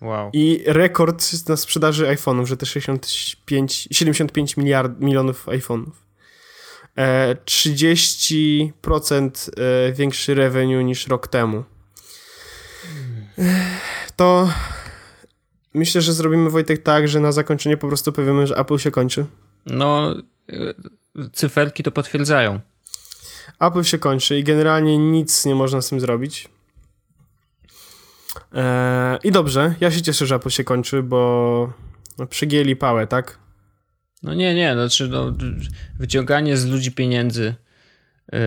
Wow. 0.02 0.30
I 0.34 0.64
rekord 0.66 1.50
na 1.50 1.58
sprzedaży 1.58 2.06
iPhone'ów, 2.08 2.46
że 2.46 2.58
te 2.58 2.66
65, 2.66 3.88
75 3.92 4.58
miliard, 4.58 5.00
milionów 5.00 5.48
iPhone'ów. 5.48 5.92
E, 6.98 7.36
30% 7.46 9.50
e, 9.58 9.94
większy 9.94 10.34
revenue 10.34 10.84
niż 10.84 11.08
rok 11.08 11.28
temu. 11.28 11.64
Ech, 13.38 14.12
To 14.16 14.50
myślę, 15.74 16.02
że 16.02 16.14
zrobimy 16.14 16.50
Wojtek 16.50 16.84
tak, 16.84 17.08
że 17.08 17.20
na 17.20 17.32
zakończenie 17.32 17.78
po 17.78 17.88
prostu 17.88 18.12
powiemy, 18.12 18.48
że 18.48 18.58
Apple 18.58 18.78
się 18.78 18.92
kończy. 18.92 19.26
No, 19.66 20.16
cyferki 21.34 21.84
to 21.84 21.92
potwierdzają. 21.92 22.60
Apple 23.60 23.84
się 23.84 23.98
kończy 23.98 24.40
i 24.40 24.44
generalnie 24.44 24.98
nic 24.98 25.46
nie 25.46 25.56
można 25.56 25.82
z 25.82 25.90
tym 25.90 26.00
zrobić. 26.00 26.50
I 29.24 29.32
dobrze, 29.32 29.76
ja 29.80 29.92
się 29.92 30.02
cieszę, 30.02 30.26
że 30.26 30.36
Apple 30.36 30.50
się 30.50 30.64
kończy, 30.64 31.04
bo 31.04 31.74
no, 32.18 32.28
przygięli 32.28 32.76
pałę, 32.76 33.08
tak? 33.08 33.38
No 34.24 34.34
nie, 34.34 34.56
nie, 34.56 34.74
znaczy 34.74 35.08
no, 35.08 35.34
wyciąganie 36.00 36.58
z 36.58 36.66
ludzi 36.66 36.92
pieniędzy. 36.92 37.56
y, 38.34 38.38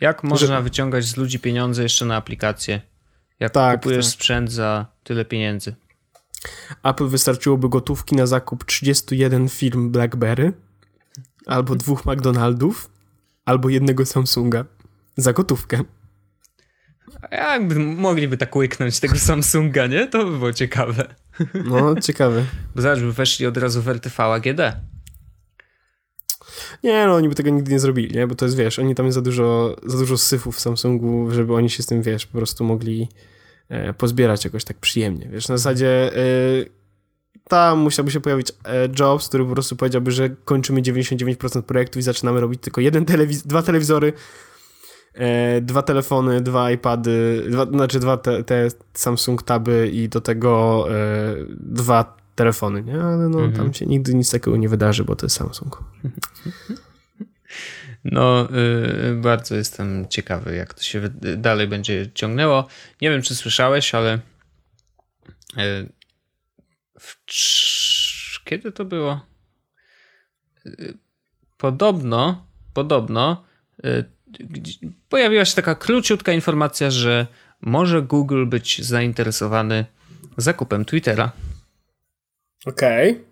Jak 0.00 0.24
można 0.24 0.60
wyciągać 0.60 1.04
z 1.04 1.16
ludzi 1.16 1.38
pieniądze 1.38 1.82
jeszcze 1.82 2.04
na 2.04 2.16
aplikację? 2.16 2.80
Jak 3.40 3.52
Tak, 3.52 3.80
kupujesz 3.80 4.06
tak. 4.06 4.14
sprzęt 4.14 4.52
za 4.52 4.86
tyle 5.04 5.24
pieniędzy? 5.24 5.74
Apple 6.82 7.06
wystarczyłoby 7.08 7.68
gotówki 7.68 8.16
na 8.16 8.26
zakup 8.26 8.64
31 8.64 9.48
firm 9.48 9.90
BlackBerry, 9.90 10.52
albo 11.46 11.74
dwóch 11.76 12.06
McDonaldów, 12.06 12.90
albo 13.44 13.68
jednego 13.68 14.06
Samsunga 14.06 14.64
za 15.16 15.32
gotówkę. 15.32 15.80
A 17.30 17.34
jakby 17.36 17.74
mogliby 17.78 18.36
tak 18.36 18.56
łyknąć 18.56 19.00
tego 19.00 19.16
Samsunga, 19.18 19.86
nie? 19.86 20.06
To 20.06 20.24
by 20.24 20.30
było 20.38 20.52
ciekawe. 20.52 21.14
No, 21.64 21.94
ciekawe. 22.00 22.44
Bo 22.74 22.82
zaraz 22.82 23.00
by 23.00 23.12
weszli 23.12 23.46
od 23.46 23.56
razu 23.56 23.82
w 23.82 23.88
RTV 23.88 24.22
AGD. 24.24 24.60
Nie, 26.84 27.06
no 27.06 27.14
oni 27.14 27.28
by 27.28 27.34
tego 27.34 27.50
nigdy 27.50 27.72
nie 27.72 27.80
zrobili, 27.80 28.16
nie? 28.16 28.26
Bo 28.26 28.34
to 28.34 28.44
jest, 28.44 28.56
wiesz, 28.56 28.78
oni 28.78 28.94
tam 28.94 29.06
jest 29.06 29.14
za 29.14 29.22
dużo, 29.22 29.76
za 29.86 29.98
dużo 29.98 30.18
syfów 30.18 30.56
w 30.56 30.60
Samsungu, 30.60 31.30
żeby 31.30 31.54
oni 31.54 31.70
się 31.70 31.82
z 31.82 31.86
tym, 31.86 32.02
wiesz, 32.02 32.26
po 32.26 32.38
prostu 32.38 32.64
mogli 32.64 33.08
e, 33.68 33.94
pozbierać 33.94 34.44
jakoś 34.44 34.64
tak 34.64 34.76
przyjemnie, 34.76 35.28
wiesz, 35.28 35.48
na 35.48 35.56
zasadzie 35.56 36.16
e, 36.16 36.20
tam 37.48 37.78
musiałby 37.78 38.10
się 38.10 38.20
pojawić 38.20 38.52
e, 38.64 38.88
Jobs, 38.98 39.28
który 39.28 39.44
po 39.44 39.52
prostu 39.52 39.76
powiedziałby, 39.76 40.10
że 40.10 40.30
kończymy 40.44 40.82
99% 40.82 41.62
projektów 41.62 42.00
i 42.00 42.02
zaczynamy 42.02 42.40
robić 42.40 42.60
tylko 42.60 42.80
jeden 42.80 43.04
telewiz 43.04 43.46
dwa 43.46 43.62
telewizory, 43.62 44.12
e, 45.14 45.60
dwa 45.60 45.82
telefony, 45.82 46.40
dwa 46.40 46.70
iPady, 46.70 47.44
dwa, 47.48 47.66
znaczy 47.66 48.00
dwa 48.00 48.16
te, 48.16 48.44
te 48.44 48.68
Samsung 48.94 49.42
Taby 49.42 49.90
i 49.92 50.08
do 50.08 50.20
tego 50.20 50.86
e, 50.90 51.34
dwa 51.60 52.19
telefony, 52.40 52.82
nie? 52.82 53.00
Ale 53.00 53.28
no 53.28 53.38
Mhm. 53.38 53.52
tam 53.52 53.74
się 53.74 53.86
nigdy 53.86 54.14
nic 54.14 54.30
takiego 54.30 54.56
nie 54.56 54.68
wydarzy, 54.68 55.04
bo 55.04 55.16
to 55.16 55.26
jest 55.26 55.36
Samsung. 55.36 55.78
No, 58.04 58.48
y, 59.10 59.14
bardzo 59.14 59.54
jestem 59.54 60.08
ciekawy, 60.08 60.56
jak 60.56 60.74
to 60.74 60.82
się 60.82 61.00
dalej 61.36 61.68
będzie 61.68 62.10
ciągnęło. 62.14 62.66
Nie 63.00 63.10
wiem, 63.10 63.22
czy 63.22 63.34
słyszałeś, 63.34 63.94
ale 63.94 64.18
y, 65.58 65.88
kiedy 68.44 68.72
to 68.72 68.84
było? 68.84 69.20
Y, 70.66 70.98
Podobno, 71.56 72.46
podobno 72.74 73.44
pojawiła 75.08 75.44
się 75.44 75.54
taka 75.56 75.74
króciutka 75.74 76.32
informacja, 76.32 76.90
że 76.90 77.26
może 77.60 78.02
Google 78.02 78.46
być 78.46 78.82
zainteresowany 78.84 79.84
zakupem 80.36 80.84
Twittera. 80.84 81.32
Okej. 82.66 83.24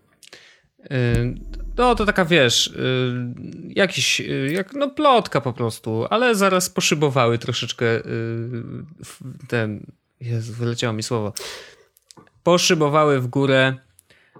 Y, 0.90 1.34
No, 1.78 1.94
to 1.94 2.06
taka, 2.06 2.24
wiesz, 2.24 2.66
y, 2.66 3.12
jakiś, 3.68 4.20
y, 4.20 4.50
jak, 4.52 4.72
no 4.72 4.90
plotka 4.90 5.40
po 5.40 5.52
prostu, 5.52 6.06
ale 6.10 6.34
zaraz 6.34 6.70
poszybowały 6.70 7.38
troszeczkę 7.38 7.86
y, 7.86 8.02
ten, 9.48 9.86
Jezu, 10.20 10.52
wyleciało 10.52 10.92
mi 10.92 11.02
słowo. 11.02 11.32
poszybowały 12.42 13.20
w 13.20 13.26
górę 13.26 13.74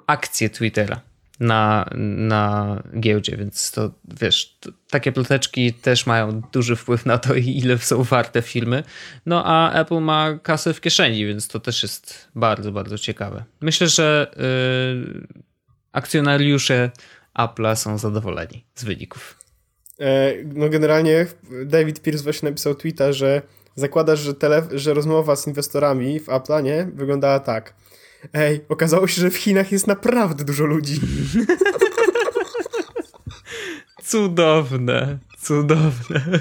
akcje 0.07 0.51
Twittera 0.51 1.01
na, 1.41 1.91
na 2.17 2.83
giełdzie, 3.01 3.37
więc 3.37 3.71
to 3.71 3.91
wiesz, 4.21 4.57
to, 4.61 4.71
takie 4.91 5.13
ploteczki 5.13 5.73
też 5.73 6.07
mają 6.07 6.43
duży 6.53 6.77
wpływ 6.77 7.07
na 7.07 7.19
to, 7.19 7.35
ile 7.35 7.79
są 7.79 8.03
warte 8.03 8.43
filmy. 8.43 8.83
No 9.27 9.43
a 9.47 9.73
Apple 9.81 10.01
ma 10.01 10.39
kasę 10.43 10.75
w 10.75 10.81
kieszeni, 10.81 11.27
więc 11.27 11.49
to 11.49 11.61
też 11.61 11.83
jest 11.83 12.29
bardzo, 12.35 12.73
bardzo 12.73 12.99
ciekawe. 12.99 13.45
Myślę, 13.61 13.89
że 13.89 14.31
yy, 14.37 15.27
akcjonariusze 15.93 16.91
Apple'a 17.39 17.77
są 17.77 17.99
zadowoleni 17.99 18.65
z 18.75 18.85
wyników. 18.85 19.39
E, 20.01 20.35
no 20.45 20.69
generalnie 20.69 21.27
David 21.67 22.03
Pierce 22.03 22.23
właśnie 22.23 22.49
napisał 22.49 22.75
tweeta, 22.75 23.13
że 23.13 23.43
zakładasz, 23.75 24.21
że, 24.21 24.35
że 24.71 24.95
rozmowa 24.95 25.37
z 25.37 25.47
inwestorami 25.47 26.21
w 26.21 26.27
Apple'a, 26.27 26.63
nie? 26.63 26.89
Wyglądała 26.95 27.41
tak. 27.41 27.75
Ej, 28.33 28.65
okazało 28.69 29.07
się, 29.07 29.21
że 29.21 29.31
w 29.31 29.37
Chinach 29.37 29.73
jest 29.73 29.87
naprawdę 29.87 30.45
dużo 30.45 30.67
ludzi. 30.67 31.01
Cudowne, 34.05 35.19
cudowne. 35.39 36.41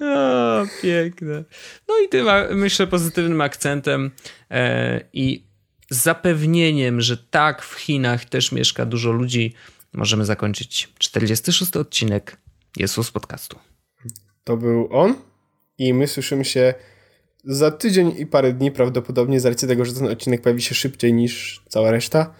o, 0.00 0.66
piękne. 0.82 1.44
No 1.88 1.94
i 2.04 2.08
tym, 2.08 2.26
myślę, 2.50 2.86
pozytywnym 2.86 3.40
akcentem 3.40 4.10
e, 4.50 5.00
i 5.12 5.44
zapewnieniem, 5.90 7.00
że 7.00 7.16
tak, 7.16 7.62
w 7.62 7.74
Chinach 7.74 8.24
też 8.24 8.52
mieszka 8.52 8.86
dużo 8.86 9.12
ludzi, 9.12 9.54
możemy 9.92 10.24
zakończyć 10.24 10.88
46 10.98 11.76
odcinek 11.76 12.36
Jesus 12.76 13.10
Podcastu. 13.10 13.58
To 14.44 14.56
był 14.56 14.88
on 14.92 15.14
i 15.78 15.94
my 15.94 16.06
słyszymy 16.06 16.44
się 16.44 16.74
za 17.44 17.70
tydzień 17.70 18.14
i 18.18 18.26
parę 18.26 18.52
dni 18.52 18.70
prawdopodobnie, 18.70 19.40
z 19.40 19.46
racji 19.46 19.68
tego, 19.68 19.84
że 19.84 19.92
ten 19.92 20.06
odcinek 20.06 20.42
pojawi 20.42 20.62
się 20.62 20.74
szybciej 20.74 21.12
niż 21.12 21.62
cała 21.68 21.90
reszta. 21.90 22.34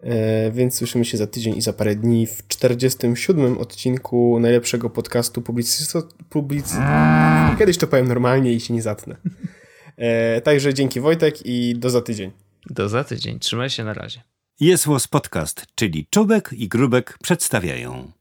E, 0.00 0.50
więc 0.50 0.74
słyszymy 0.74 1.04
się 1.04 1.16
za 1.16 1.26
tydzień 1.26 1.56
i 1.56 1.60
za 1.60 1.72
parę 1.72 1.94
dni 1.94 2.26
w 2.26 2.48
47 2.48 3.58
odcinku 3.58 4.40
najlepszego 4.40 4.90
podcastu 4.90 5.42
publicysto... 5.42 6.02
Publicy... 6.28 6.76
Kiedyś 7.58 7.78
to 7.78 7.86
powiem 7.86 8.08
normalnie 8.08 8.52
i 8.52 8.60
się 8.60 8.74
nie 8.74 8.82
zatnę. 8.82 9.16
E, 9.96 10.40
także 10.40 10.74
dzięki 10.74 11.00
Wojtek 11.00 11.46
i 11.46 11.74
do 11.78 11.90
za 11.90 12.00
tydzień. 12.00 12.30
Do 12.70 12.88
za 12.88 13.04
tydzień. 13.04 13.38
Trzymaj 13.38 13.70
się 13.70 13.84
na 13.84 13.94
razie. 13.94 14.22
Jest 14.60 14.86
Podcast, 15.10 15.66
czyli 15.74 16.06
Czubek 16.10 16.50
i 16.52 16.68
Grubek 16.68 17.18
przedstawiają. 17.22 18.12